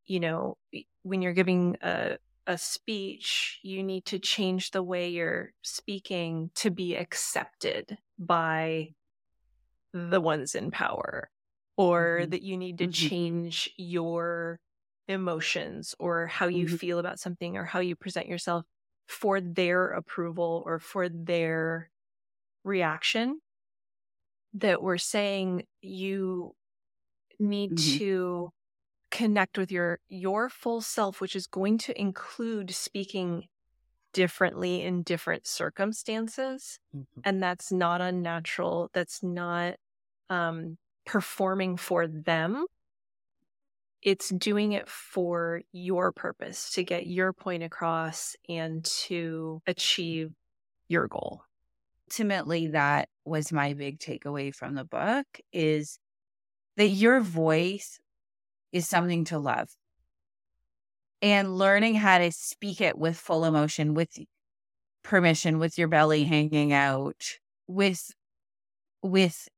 you 0.05 0.19
know, 0.19 0.57
when 1.03 1.21
you're 1.21 1.33
giving 1.33 1.77
a 1.81 2.17
a 2.45 2.57
speech, 2.57 3.59
you 3.61 3.83
need 3.83 4.05
to 4.05 4.17
change 4.17 4.71
the 4.71 4.81
way 4.81 5.07
you're 5.07 5.53
speaking 5.61 6.49
to 6.55 6.71
be 6.71 6.95
accepted 6.95 7.95
by 8.17 8.89
the 9.93 10.19
ones 10.19 10.55
in 10.55 10.71
power 10.71 11.29
or 11.79 12.17
mm-hmm. 12.19 12.31
that 12.31 12.41
you 12.41 12.57
need 12.57 12.77
to 12.77 12.83
mm-hmm. 12.83 13.07
change 13.07 13.71
your 13.77 14.59
emotions 15.07 15.95
or 15.97 16.27
how 16.27 16.47
you 16.47 16.65
mm-hmm. 16.65 16.75
feel 16.75 16.99
about 16.99 17.19
something 17.19 17.55
or 17.55 17.63
how 17.63 17.79
you 17.79 17.95
present 17.95 18.27
yourself 18.27 18.65
for 19.07 19.39
their 19.39 19.87
approval 19.87 20.61
or 20.65 20.77
for 20.77 21.07
their 21.07 21.89
reaction 22.65 23.39
that 24.53 24.83
we're 24.83 24.97
saying 24.97 25.63
you 25.81 26.53
need 27.39 27.71
mm-hmm. 27.71 27.97
to 27.97 28.49
connect 29.09 29.57
with 29.57 29.71
your 29.71 29.99
your 30.09 30.49
full 30.49 30.81
self 30.81 31.21
which 31.21 31.35
is 31.35 31.47
going 31.47 31.77
to 31.77 31.99
include 31.99 32.71
speaking 32.71 33.45
differently 34.11 34.83
in 34.83 35.01
different 35.01 35.47
circumstances 35.47 36.77
mm-hmm. 36.93 37.21
and 37.23 37.41
that's 37.41 37.71
not 37.71 38.01
unnatural 38.01 38.89
that's 38.93 39.23
not 39.23 39.75
um 40.29 40.77
performing 41.09 41.75
for 41.75 42.05
them. 42.05 42.65
It's 44.03 44.29
doing 44.29 44.73
it 44.73 44.87
for 44.87 45.61
your 45.71 46.11
purpose 46.11 46.71
to 46.73 46.83
get 46.83 47.07
your 47.07 47.33
point 47.33 47.63
across 47.63 48.35
and 48.47 48.85
to 49.07 49.59
achieve 49.65 50.31
your 50.87 51.07
goal. 51.07 51.41
Ultimately, 52.07 52.67
that 52.67 53.09
was 53.25 53.51
my 53.51 53.73
big 53.73 53.97
takeaway 53.97 54.53
from 54.53 54.75
the 54.75 54.83
book 54.83 55.25
is 55.51 55.97
that 56.77 56.89
your 56.89 57.21
voice 57.21 57.99
is 58.71 58.87
something 58.87 59.25
to 59.25 59.39
love. 59.39 59.69
And 61.23 61.57
learning 61.57 61.95
how 61.95 62.19
to 62.19 62.31
speak 62.31 62.81
it 62.81 62.99
with 62.99 63.17
full 63.17 63.45
emotion, 63.45 63.95
with 63.95 64.15
permission, 65.03 65.57
with 65.57 65.75
your 65.75 65.87
belly 65.87 66.25
hanging 66.25 66.71
out, 66.71 67.39
with 67.67 68.11
with 69.01 69.49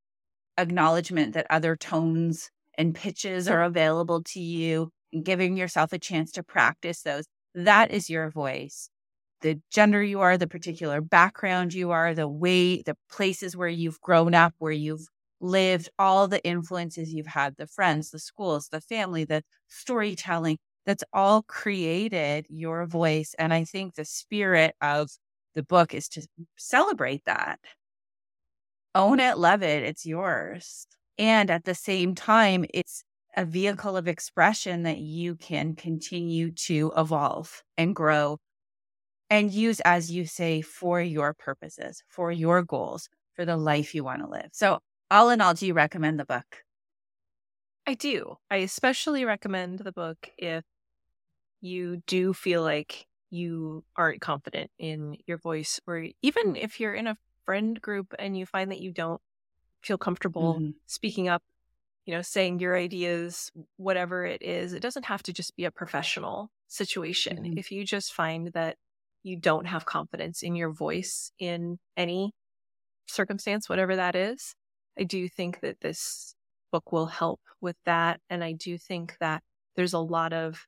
acknowledgement 0.61 1.33
that 1.33 1.47
other 1.49 1.75
tones 1.75 2.49
and 2.77 2.95
pitches 2.95 3.47
are 3.47 3.63
available 3.63 4.23
to 4.23 4.39
you 4.39 4.91
and 5.11 5.25
giving 5.25 5.57
yourself 5.57 5.93
a 5.93 5.99
chance 5.99 6.31
to 6.33 6.43
practice 6.43 7.01
those. 7.01 7.25
That 7.53 7.91
is 7.91 8.09
your 8.09 8.29
voice. 8.29 8.89
The 9.41 9.59
gender 9.71 10.03
you 10.03 10.21
are, 10.21 10.37
the 10.37 10.47
particular 10.47 11.01
background 11.01 11.73
you 11.73 11.91
are, 11.91 12.13
the 12.13 12.27
way, 12.27 12.81
the 12.83 12.95
places 13.11 13.57
where 13.57 13.67
you've 13.67 13.99
grown 13.99 14.33
up, 14.35 14.53
where 14.59 14.71
you've 14.71 15.07
lived, 15.41 15.89
all 15.97 16.27
the 16.27 16.43
influences 16.43 17.13
you've 17.13 17.25
had, 17.27 17.55
the 17.57 17.67
friends, 17.67 18.11
the 18.11 18.19
schools, 18.19 18.69
the 18.71 18.81
family, 18.81 19.25
the 19.25 19.43
storytelling, 19.67 20.57
that's 20.85 21.03
all 21.13 21.43
created 21.43 22.45
your 22.49 22.85
voice. 22.85 23.35
And 23.37 23.53
I 23.53 23.63
think 23.63 23.95
the 23.95 24.05
spirit 24.05 24.75
of 24.81 25.09
the 25.55 25.63
book 25.63 25.93
is 25.93 26.07
to 26.09 26.25
celebrate 26.57 27.25
that 27.25 27.59
own 28.95 29.19
it, 29.19 29.37
love 29.37 29.63
it, 29.63 29.83
it's 29.83 30.05
yours. 30.05 30.87
And 31.17 31.49
at 31.49 31.65
the 31.65 31.75
same 31.75 32.15
time, 32.15 32.65
it's 32.73 33.03
a 33.35 33.45
vehicle 33.45 33.95
of 33.95 34.07
expression 34.07 34.83
that 34.83 34.97
you 34.97 35.35
can 35.35 35.75
continue 35.75 36.51
to 36.51 36.91
evolve 36.97 37.63
and 37.77 37.95
grow 37.95 38.37
and 39.29 39.51
use, 39.51 39.79
as 39.81 40.11
you 40.11 40.25
say, 40.25 40.61
for 40.61 40.99
your 41.01 41.33
purposes, 41.33 42.03
for 42.09 42.31
your 42.31 42.63
goals, 42.63 43.07
for 43.33 43.45
the 43.45 43.55
life 43.55 43.95
you 43.95 44.03
want 44.03 44.21
to 44.21 44.29
live. 44.29 44.49
So, 44.51 44.79
all 45.09 45.29
in 45.29 45.41
all, 45.41 45.53
do 45.53 45.65
you 45.65 45.73
recommend 45.73 46.19
the 46.19 46.25
book? 46.25 46.63
I 47.87 47.93
do. 47.93 48.35
I 48.49 48.57
especially 48.57 49.25
recommend 49.25 49.79
the 49.79 49.91
book 49.91 50.29
if 50.37 50.63
you 51.61 52.01
do 52.07 52.33
feel 52.33 52.61
like 52.61 53.05
you 53.29 53.83
aren't 53.95 54.21
confident 54.21 54.69
in 54.77 55.17
your 55.25 55.37
voice, 55.37 55.79
or 55.87 56.07
even 56.21 56.55
if 56.55 56.79
you're 56.79 56.93
in 56.93 57.07
a 57.07 57.17
friend 57.45 57.81
group 57.81 58.13
and 58.19 58.37
you 58.37 58.45
find 58.45 58.71
that 58.71 58.81
you 58.81 58.91
don't 58.91 59.21
feel 59.81 59.97
comfortable 59.97 60.55
mm-hmm. 60.55 60.69
speaking 60.85 61.27
up, 61.27 61.43
you 62.05 62.13
know, 62.13 62.21
saying 62.21 62.59
your 62.59 62.77
ideas, 62.77 63.51
whatever 63.77 64.25
it 64.25 64.41
is, 64.41 64.73
it 64.73 64.81
doesn't 64.81 65.05
have 65.05 65.23
to 65.23 65.33
just 65.33 65.55
be 65.55 65.65
a 65.65 65.71
professional 65.71 66.51
situation. 66.67 67.37
Mm-hmm. 67.37 67.57
If 67.57 67.71
you 67.71 67.85
just 67.85 68.13
find 68.13 68.47
that 68.53 68.77
you 69.23 69.37
don't 69.37 69.65
have 69.65 69.85
confidence 69.85 70.41
in 70.41 70.55
your 70.55 70.71
voice 70.71 71.31
in 71.39 71.77
any 71.95 72.33
circumstance, 73.07 73.69
whatever 73.69 73.95
that 73.95 74.15
is. 74.15 74.55
I 74.99 75.03
do 75.03 75.27
think 75.27 75.61
that 75.61 75.81
this 75.81 76.35
book 76.71 76.91
will 76.91 77.05
help 77.05 77.41
with 77.59 77.75
that. 77.85 78.19
And 78.29 78.43
I 78.43 78.53
do 78.53 78.77
think 78.77 79.17
that 79.19 79.43
there's 79.75 79.93
a 79.93 79.99
lot 79.99 80.33
of 80.33 80.65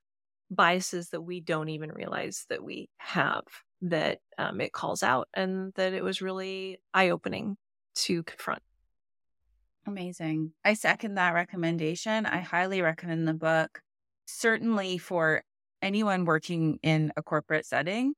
biases 0.52 1.10
that 1.10 1.22
we 1.22 1.40
don't 1.40 1.70
even 1.70 1.92
realize 1.92 2.46
that 2.50 2.64
we 2.64 2.90
have 2.98 3.44
that 3.84 4.20
um, 4.38 4.62
it 4.62 4.72
calls 4.72 5.04
out 5.04 5.28
and 5.34 5.74
that 5.76 5.94
it 5.94 6.04
was 6.04 6.22
really 6.22 6.80
eye 6.94 7.10
opening 7.10 7.58
to 7.96 8.24
confront. 8.24 8.62
Amazing. 9.86 10.54
I 10.64 10.74
second 10.74 11.16
that 11.16 11.34
recommendation. 11.34 12.26
I 12.26 12.40
highly 12.40 12.82
recommend 12.82 13.28
the 13.28 13.34
book, 13.34 13.82
certainly 14.26 14.98
for 14.98 15.44
anyone 15.82 16.24
working 16.24 16.80
in 16.82 17.12
a 17.18 17.22
corporate 17.22 17.66
setting, 17.66 18.14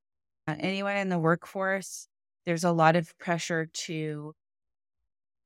uh, 0.47 0.55
anyone 0.59 0.97
in 0.97 1.09
the 1.09 1.17
workforce. 1.17 2.07
There's 2.45 2.63
a 2.63 2.71
lot 2.71 2.95
of 2.95 3.17
pressure 3.17 3.67
to, 3.73 4.33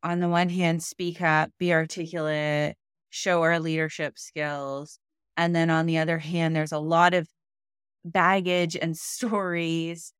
on 0.03 0.19
the 0.19 0.27
one 0.27 0.49
hand, 0.49 0.83
speak 0.83 1.21
up, 1.21 1.51
be 1.57 1.71
articulate, 1.71 2.75
show 3.09 3.41
our 3.41 3.57
leadership 3.59 4.19
skills. 4.19 4.99
And 5.37 5.55
then 5.55 5.69
on 5.69 5.85
the 5.85 5.99
other 5.99 6.19
hand, 6.19 6.53
there's 6.53 6.73
a 6.73 6.79
lot 6.79 7.13
of 7.13 7.29
baggage 8.05 8.75
and 8.75 8.95
stories 8.97 10.13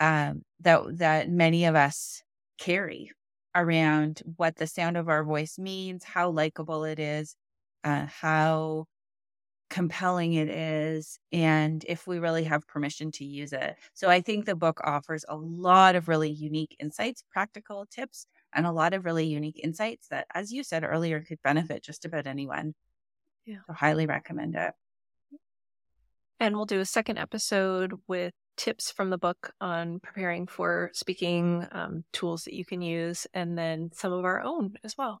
um, 0.00 0.42
that 0.60 0.82
that 0.98 1.30
many 1.30 1.64
of 1.64 1.74
us 1.74 2.22
carry 2.58 3.10
around 3.54 4.22
what 4.36 4.56
the 4.56 4.66
sound 4.66 4.96
of 4.96 5.08
our 5.08 5.24
voice 5.24 5.58
means, 5.58 6.04
how 6.04 6.30
likable 6.30 6.84
it 6.84 6.98
is, 6.98 7.34
uh, 7.84 8.06
how 8.06 8.84
compelling 9.70 10.34
it 10.34 10.48
is, 10.48 11.18
and 11.32 11.84
if 11.88 12.06
we 12.06 12.18
really 12.18 12.44
have 12.44 12.66
permission 12.68 13.10
to 13.10 13.24
use 13.24 13.52
it. 13.52 13.76
So 13.94 14.08
I 14.08 14.20
think 14.20 14.44
the 14.44 14.54
book 14.54 14.80
offers 14.84 15.24
a 15.28 15.36
lot 15.36 15.96
of 15.96 16.08
really 16.08 16.30
unique 16.30 16.76
insights, 16.78 17.24
practical 17.32 17.86
tips, 17.90 18.26
and 18.54 18.66
a 18.66 18.72
lot 18.72 18.94
of 18.94 19.04
really 19.04 19.26
unique 19.26 19.60
insights 19.62 20.08
that, 20.08 20.26
as 20.34 20.52
you 20.52 20.62
said 20.62 20.84
earlier, 20.84 21.20
could 21.20 21.42
benefit 21.42 21.82
just 21.82 22.04
about 22.04 22.26
anyone. 22.26 22.74
Yeah. 23.44 23.58
So 23.66 23.72
highly 23.72 24.06
recommend 24.06 24.54
it. 24.54 24.72
And 26.38 26.54
we'll 26.54 26.66
do 26.66 26.80
a 26.80 26.86
second 26.86 27.18
episode 27.18 27.94
with 28.06 28.32
tips 28.56 28.90
from 28.90 29.10
the 29.10 29.18
book 29.18 29.52
on 29.60 30.00
preparing 30.00 30.46
for 30.46 30.90
speaking, 30.92 31.66
um, 31.72 32.04
tools 32.12 32.44
that 32.44 32.54
you 32.54 32.64
can 32.64 32.82
use, 32.82 33.26
and 33.34 33.56
then 33.56 33.90
some 33.92 34.12
of 34.12 34.24
our 34.24 34.42
own 34.42 34.74
as 34.84 34.96
well. 34.96 35.20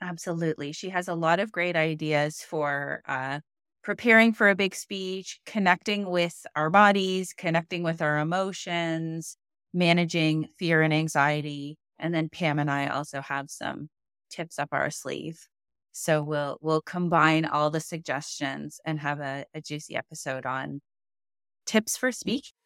Absolutely. 0.00 0.72
She 0.72 0.90
has 0.90 1.08
a 1.08 1.14
lot 1.14 1.40
of 1.40 1.52
great 1.52 1.76
ideas 1.76 2.40
for 2.40 3.02
uh, 3.06 3.40
preparing 3.82 4.32
for 4.32 4.48
a 4.48 4.54
big 4.54 4.74
speech, 4.74 5.40
connecting 5.44 6.08
with 6.08 6.46
our 6.54 6.70
bodies, 6.70 7.32
connecting 7.36 7.82
with 7.82 8.00
our 8.00 8.18
emotions, 8.18 9.36
managing 9.72 10.48
fear 10.58 10.82
and 10.82 10.94
anxiety. 10.94 11.76
And 11.98 12.14
then 12.14 12.28
Pam 12.28 12.58
and 12.58 12.70
I 12.70 12.88
also 12.88 13.20
have 13.20 13.50
some 13.50 13.88
tips 14.30 14.58
up 14.58 14.68
our 14.72 14.90
sleeve. 14.90 15.40
So 15.92 16.22
we'll 16.22 16.58
we'll 16.60 16.82
combine 16.82 17.44
all 17.44 17.70
the 17.70 17.80
suggestions 17.80 18.80
and 18.84 19.00
have 19.00 19.20
a, 19.20 19.44
a 19.54 19.60
juicy 19.60 19.96
episode 19.96 20.46
on 20.46 20.80
tips 21.66 21.96
for 21.96 22.10
mm. 22.10 22.14
speaking. 22.14 22.57